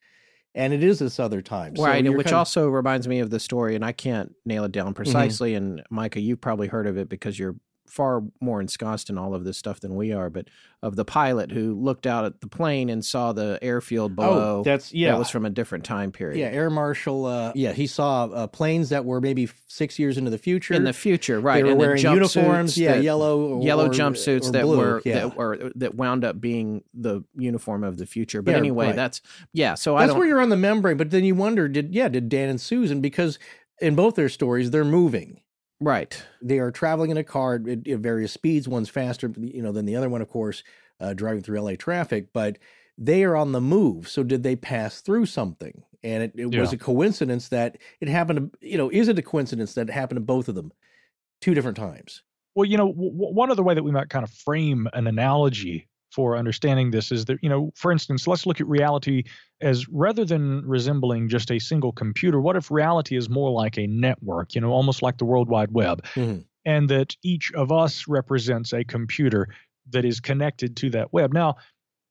[0.54, 3.30] and it is this other time So right, which kind of- also reminds me of
[3.30, 4.94] the story, and I can't nail it down mm-hmm.
[4.94, 5.56] precisely.
[5.56, 9.44] And Micah, you've probably heard of it because you're far more ensconced in all of
[9.44, 10.30] this stuff than we are.
[10.30, 10.48] But
[10.82, 14.62] of the pilot who looked out at the plane and saw the airfield below, oh
[14.62, 16.38] that's yeah that was from a different time period.
[16.38, 20.30] yeah air marshal uh yeah he saw uh, planes that were maybe six years into
[20.30, 21.56] the future in the future, right?
[21.56, 25.14] they were and wearing jumpsuits uniforms yeah yellow or, yellow jumpsuits that blue, were yeah.
[25.14, 28.42] that were that wound up being the uniform of the future.
[28.42, 28.96] But Yeah, anyway, right.
[28.96, 29.20] that's
[29.52, 29.74] yeah.
[29.74, 32.48] So That's where you're on the membrane, but then you wonder, did yeah, did Dan
[32.48, 33.38] and Susan because
[33.80, 35.40] in both their stories they're moving.
[35.84, 36.22] Right.
[36.42, 38.68] They are traveling in a car at, at various speeds.
[38.68, 40.62] One's faster, you know, than the other one, of course,
[41.00, 42.32] uh, driving through LA traffic.
[42.32, 42.58] But
[42.96, 44.08] they are on the move.
[44.08, 45.82] So did they pass through something?
[46.02, 48.52] And it, it was a coincidence that it happened.
[48.52, 50.72] To, you know, is it a coincidence that it happened to both of them,
[51.40, 52.22] two different times?
[52.54, 55.88] Well, you know, w- one other way that we might kind of frame an analogy
[56.14, 59.24] for understanding this is that, you know, for instance, let's look at reality
[59.60, 63.88] as rather than resembling just a single computer, what if reality is more like a
[63.88, 66.44] network, you know, almost like the World Wide Web, Mhm.
[66.64, 69.48] and that each of us represents a computer
[69.90, 71.32] that is connected to that web?
[71.32, 71.56] Now,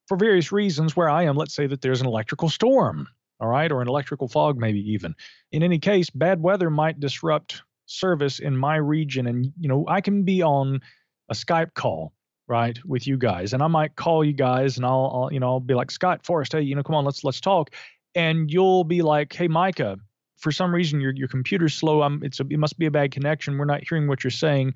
[0.10, 3.08] for various reasons, where I am, let's say that there's an electrical storm,
[3.40, 5.16] all right, or an electrical fog, maybe even.
[5.54, 10.02] In any case, bad weather might disrupt service in my region, and you know, I
[10.02, 10.82] can be on
[11.30, 12.12] a Skype call,
[12.48, 15.48] right, with you guys, and I might call you guys, and I'll, I'll you know,
[15.48, 17.72] I'll be like Scott Forrest, hey, you know, come on, let's let's talk,
[18.16, 19.98] and you'll be like, hey, Micah.
[20.38, 22.02] For some reason, your your computer's slow.
[22.02, 23.58] I'm, it's a, it must be a bad connection.
[23.58, 24.74] We're not hearing what you're saying,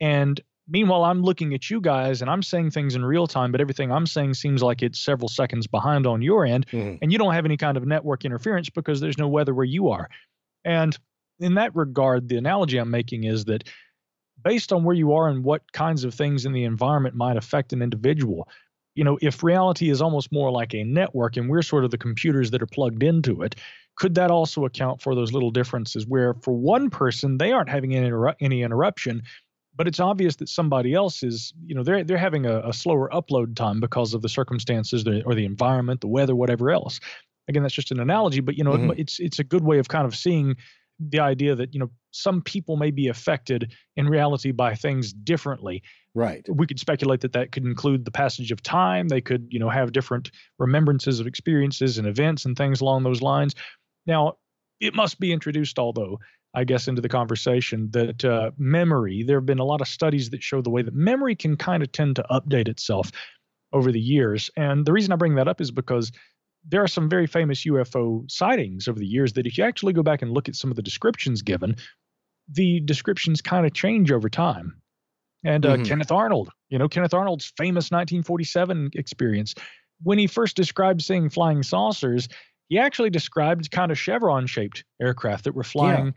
[0.00, 3.60] and Meanwhile, I'm looking at you guys and I'm saying things in real time, but
[3.60, 6.66] everything I'm saying seems like it's several seconds behind on your end.
[6.68, 6.98] Mhm.
[7.02, 9.90] And you don't have any kind of network interference because there's no weather where you
[9.90, 10.08] are.
[10.64, 10.96] And
[11.38, 13.68] in that regard, the analogy I'm making is that
[14.44, 17.72] based on where you are and what kinds of things in the environment might affect
[17.72, 18.48] an individual,
[18.94, 21.98] you know, if reality is almost more like a network and we're sort of the
[21.98, 23.56] computers that are plugged into it,
[23.96, 27.94] could that also account for those little differences where for one person they aren't having
[27.94, 29.22] any, interru- any interruption
[29.76, 33.08] but it's obvious that somebody else is you know they're they're having a, a slower
[33.10, 37.00] upload time because of the circumstances or the environment the weather whatever else
[37.48, 38.94] again that's just an analogy but you know Mhm.
[38.98, 40.56] it's it's a good way of kind of seeing
[41.00, 45.82] the idea that you know some people may be affected in reality by things differently
[46.14, 46.46] Right.
[46.48, 49.08] we could speculate that that could include the passage of time.
[49.08, 50.30] They could, you know, have different
[50.60, 53.56] remembrances of experiences and events and things along those lines.
[54.06, 54.34] Now,
[54.78, 56.20] it must be introduced, although
[56.54, 59.24] I guess, into the conversation that uh, memory.
[59.24, 61.82] There have been a lot of studies that show the way that memory can kind
[61.82, 63.10] of tend to update itself
[63.72, 64.50] over the years.
[64.56, 66.12] And the reason I bring that up is because
[66.66, 70.02] there are some very famous UFO sightings over the years that, if you actually go
[70.02, 71.76] back and look at some of the descriptions given,
[72.50, 74.80] the descriptions kind of change over time.
[75.44, 75.86] And uh, Mhm.
[75.88, 79.54] Kenneth Arnold, you know, Kenneth Arnold's famous 1947 experience,
[80.02, 82.28] when he first described seeing flying saucers,
[82.68, 86.14] he actually described kind of chevron shaped aircraft that were flying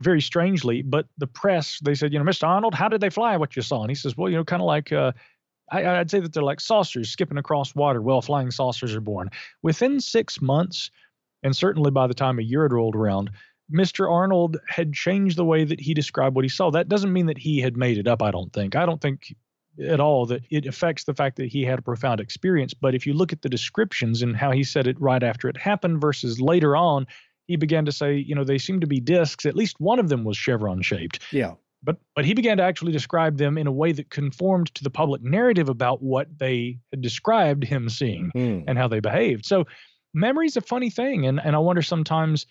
[0.00, 0.82] very strangely.
[0.82, 2.46] But the press, they said, you know, Mr.
[2.46, 3.82] Arnold, how did they fly what you saw?
[3.82, 5.12] And he says, well, you know, kind of like, uh,
[5.70, 8.02] I, I'd say that they're like saucers skipping across water.
[8.02, 9.30] Well, flying saucers are born.
[9.62, 10.90] Within six months,
[11.42, 13.30] and certainly by the time a year had rolled around,
[13.72, 14.10] Mr.
[14.10, 16.70] Arnold had changed the way that he described what he saw.
[16.70, 18.76] That doesn't mean that he had made it up, I don't think.
[18.76, 19.34] I don't think
[19.80, 22.74] at all that it affects the fact that he had a profound experience.
[22.74, 25.56] But if you look at the descriptions and how he said it right after it
[25.56, 27.06] happened versus later on,
[27.46, 29.46] he began to say, you know, they seem to be discs.
[29.46, 31.20] At least one of them was chevron shaped.
[31.30, 31.54] Yeah.
[31.82, 34.90] But but he began to actually describe them in a way that conformed to the
[34.90, 38.60] public narrative about what they had described him seeing Hmm.
[38.68, 39.44] and how they behaved.
[39.44, 39.64] So
[40.14, 41.26] memory's a funny thing.
[41.26, 42.46] And and I wonder sometimes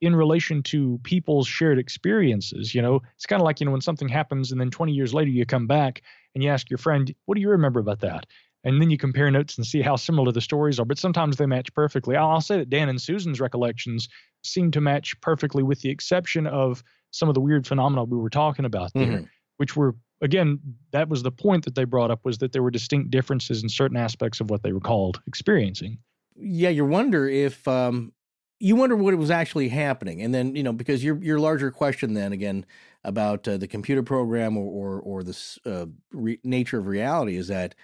[0.00, 3.80] in relation to people's shared experiences, you know, it's kind of like, you know, when
[3.80, 6.02] something happens and then 20 years later you come back
[6.34, 8.26] and you ask your friend, what do you remember about that?
[8.64, 11.46] And then you compare notes and see how similar the stories are, but sometimes they
[11.46, 12.16] match perfectly.
[12.16, 14.08] I'll say that Dan and Susan's recollections
[14.42, 18.28] seem to match perfectly, with the exception of some of the weird phenomena we were
[18.30, 19.28] talking about there, Mhm.
[19.58, 20.58] which were, again,
[20.90, 23.68] that was the point that they brought up was that there were distinct differences in
[23.68, 25.98] certain aspects of what they recalled experiencing.
[26.34, 28.12] yeah, you wonder if um,
[28.58, 31.70] you wonder what it was actually happening, and then you know because your your larger
[31.70, 32.64] question then again
[33.04, 37.48] about uh, the computer program or or, or the uh, re- nature of reality is
[37.48, 37.74] that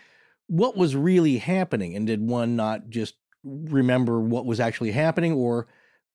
[0.46, 5.66] what was really happening, and did one not just remember what was actually happening, or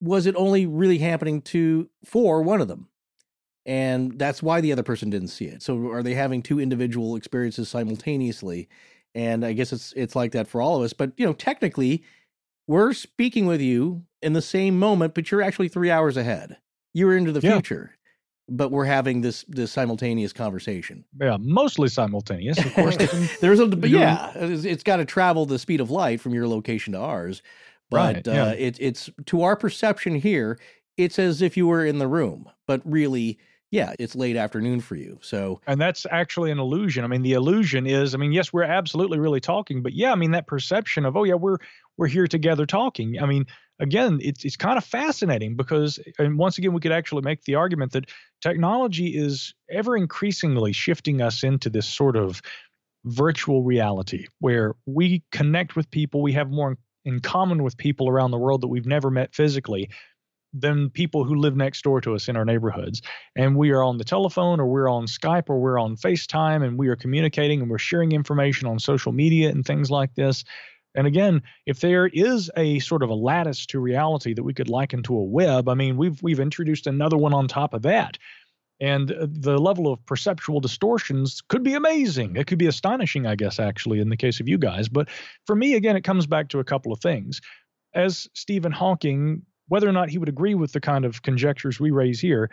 [0.02, 2.88] was it only really happening to for one of them?
[3.66, 5.62] And that's why the other person didn't see it.
[5.62, 8.68] So are they having two individual experiences simultaneously?
[9.16, 10.92] and I guess it's it's like that for all of us.
[10.92, 12.04] But you know, technically,
[12.68, 16.58] we're speaking with you in the same moment, but you're actually three hours ahead.
[16.94, 17.56] You're into the Yeah.
[17.56, 17.96] future,
[18.50, 21.06] but we're having this this simultaneous conversation.
[21.20, 22.98] Yeah, mostly simultaneous, of course.
[23.42, 26.48] There's a but yeah, it's, it's got to travel the speed of light from your
[26.48, 27.42] location to ours.
[27.92, 28.48] But Right, yeah.
[28.48, 30.58] uh, it, it's to our perception here,
[30.98, 33.38] it's as if you were in the room, but really,
[33.74, 35.18] yeah, it's late afternoon for you.
[35.24, 37.04] So and that's actually an illusion.
[37.04, 40.16] I mean, the illusion is, I mean, yes, we're absolutely really talking, but yeah, I
[40.16, 41.58] mean that perception of, oh yeah, we're
[41.98, 43.20] we're here together talking.
[43.20, 43.48] I mean,
[43.80, 47.56] again, it's it's kind of fascinating because, and once again, we could actually make the
[47.56, 48.12] argument that
[48.42, 52.44] technology is ever increasingly shifting us into this sort of
[53.06, 58.30] virtual reality where we connect with people, we have more in common with people around
[58.30, 59.90] the world that we've never met physically
[60.54, 63.02] than people who live next door to us in our neighborhoods
[63.36, 66.78] and we are on the telephone or we're on Skype or we're on FaceTime and
[66.78, 70.44] we are communicating and we're sharing information on social media and things like this.
[70.96, 74.70] And again, if there is a sort of a lattice to reality that we could
[74.70, 78.18] liken to a web, I mean, we've we've introduced another one on top of that.
[78.80, 82.36] And uh, the level of perceptual distortions could be amazing.
[82.36, 84.90] It could be astonishing, I guess, actually, in the case of you guys.
[84.90, 85.10] But
[85.46, 87.40] for me, again, it comes back to a couple of things.
[87.96, 91.92] As Stephen Hawking, whether or not he would agree with the kind of conjectures we
[91.92, 92.50] raise here,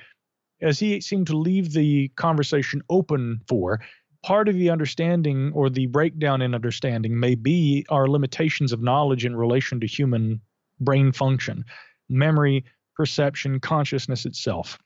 [0.62, 3.80] as he seemed to leave the conversation open for,
[4.22, 9.24] part of the understanding or the breakdown in understanding may be our limitations of knowledge
[9.24, 10.40] in relation to human
[10.80, 11.64] brain function,
[12.08, 12.64] memory,
[12.96, 14.78] perception, consciousness itself.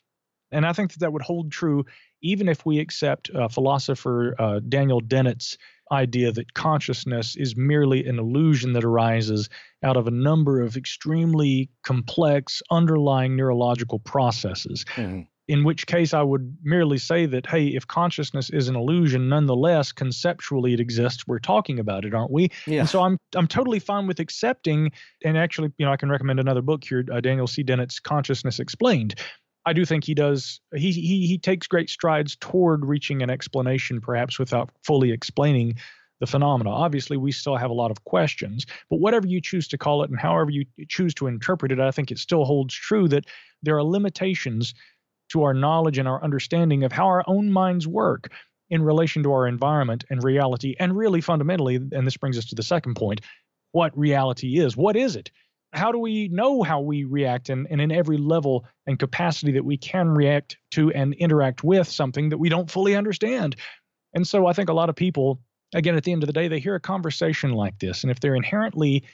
[0.52, 1.84] And I think that that would hold true
[2.22, 5.58] even if we accept uh, philosopher uh, Daniel Dennett's
[5.92, 9.48] idea that consciousness is merely an illusion that arises
[9.82, 14.84] out of a number of extremely complex underlying neurological processes
[15.46, 19.92] in which case I would merely say that, hey, if consciousness is an illusion, nonetheless,
[19.92, 21.26] conceptually it exists.
[21.26, 22.50] We're talking about it, aren't we?
[22.66, 22.80] Yeah.
[22.80, 24.92] And so I'm I'm totally fine with accepting.
[25.22, 27.62] And actually, you know, I can recommend another book here, uh, Daniel C.
[27.62, 29.16] Dennett's Consciousness Explained.
[29.66, 30.60] I do think he does.
[30.74, 35.76] He he he takes great strides toward reaching an explanation, perhaps without fully explaining
[36.20, 36.70] the phenomena.
[36.70, 40.10] Obviously, we still have a lot of questions, but whatever you choose to call it
[40.10, 43.24] and however you choose to interpret it, I think it still holds true that
[43.62, 44.74] there are limitations
[45.30, 48.32] to our knowledge and our understanding of how our own minds work
[48.70, 50.74] in relation to our environment and reality.
[50.78, 53.20] And really fundamentally, and this brings us to the second point
[53.72, 54.76] what reality is.
[54.76, 55.30] What is it?
[55.74, 59.64] How do we know how we react and, and in every level and capacity that
[59.64, 63.56] we can react to and interact with something that we don't fully understand?
[64.14, 65.40] And so I think a lot of people,
[65.74, 68.04] again, at the end of the day, they hear a conversation like this.
[68.04, 69.04] And if they're inherently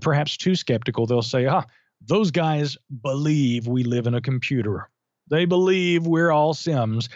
[0.00, 1.64] perhaps too skeptical, they'll say, ah,
[2.06, 4.88] those guys believe we live in a computer.
[5.28, 7.08] They believe we're all Sims.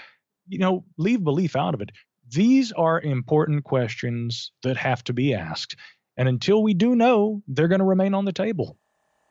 [0.48, 1.92] You know, leave belief out of it.
[2.30, 5.76] These are important questions that have to be asked.
[6.16, 8.76] And until we do know, they're going to remain on the table.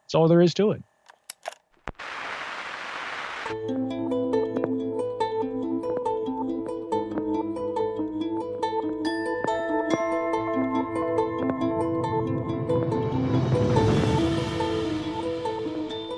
[0.08, 0.82] That's all there is to it.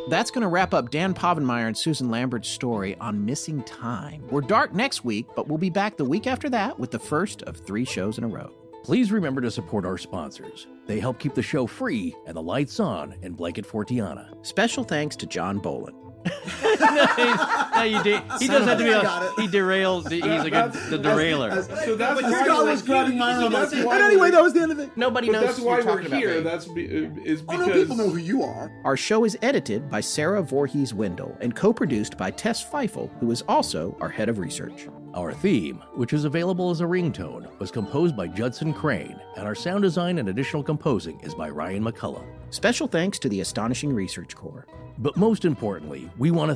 [0.08, 4.22] That's going to wrap up Dan Povenmire and Susan Lambert's story on Missing Time.
[4.30, 7.42] We're dark next week, but we'll be back the week after that with the first
[7.44, 8.52] of three shows in a row.
[8.90, 10.66] Please remember to support our sponsors.
[10.88, 14.34] They help keep the show free and the lights on in Blanket Fortiana.
[14.44, 15.94] Special thanks to John Bolin.
[16.80, 18.90] no, you de- he does have to be.
[18.92, 19.02] A,
[19.42, 20.10] he derails.
[20.12, 21.62] He's a good the derailer.
[21.64, 23.54] So that's why Scott we're was grabbing my so arm.
[23.54, 24.96] that's like, why And anyway, we're- that was the end of it.
[24.98, 26.42] Nobody But knows that's why you're we're here.
[26.42, 28.72] That's be, uh, is Oh because no, people know who you are.
[28.84, 33.42] Our show is edited by Sarah Voorhees Wendell and co-produced by Tess Feifel, who is
[33.48, 34.88] also our head of research.
[35.16, 39.56] Our theme, which is available as a ringtone, was composed by Judson Crane, and our
[39.56, 42.26] sound design and additional composing is by Ryan McCullough.
[42.52, 44.68] Special thanks to the Astonishing Research Corps.
[45.00, 46.56] But most importantly, we want to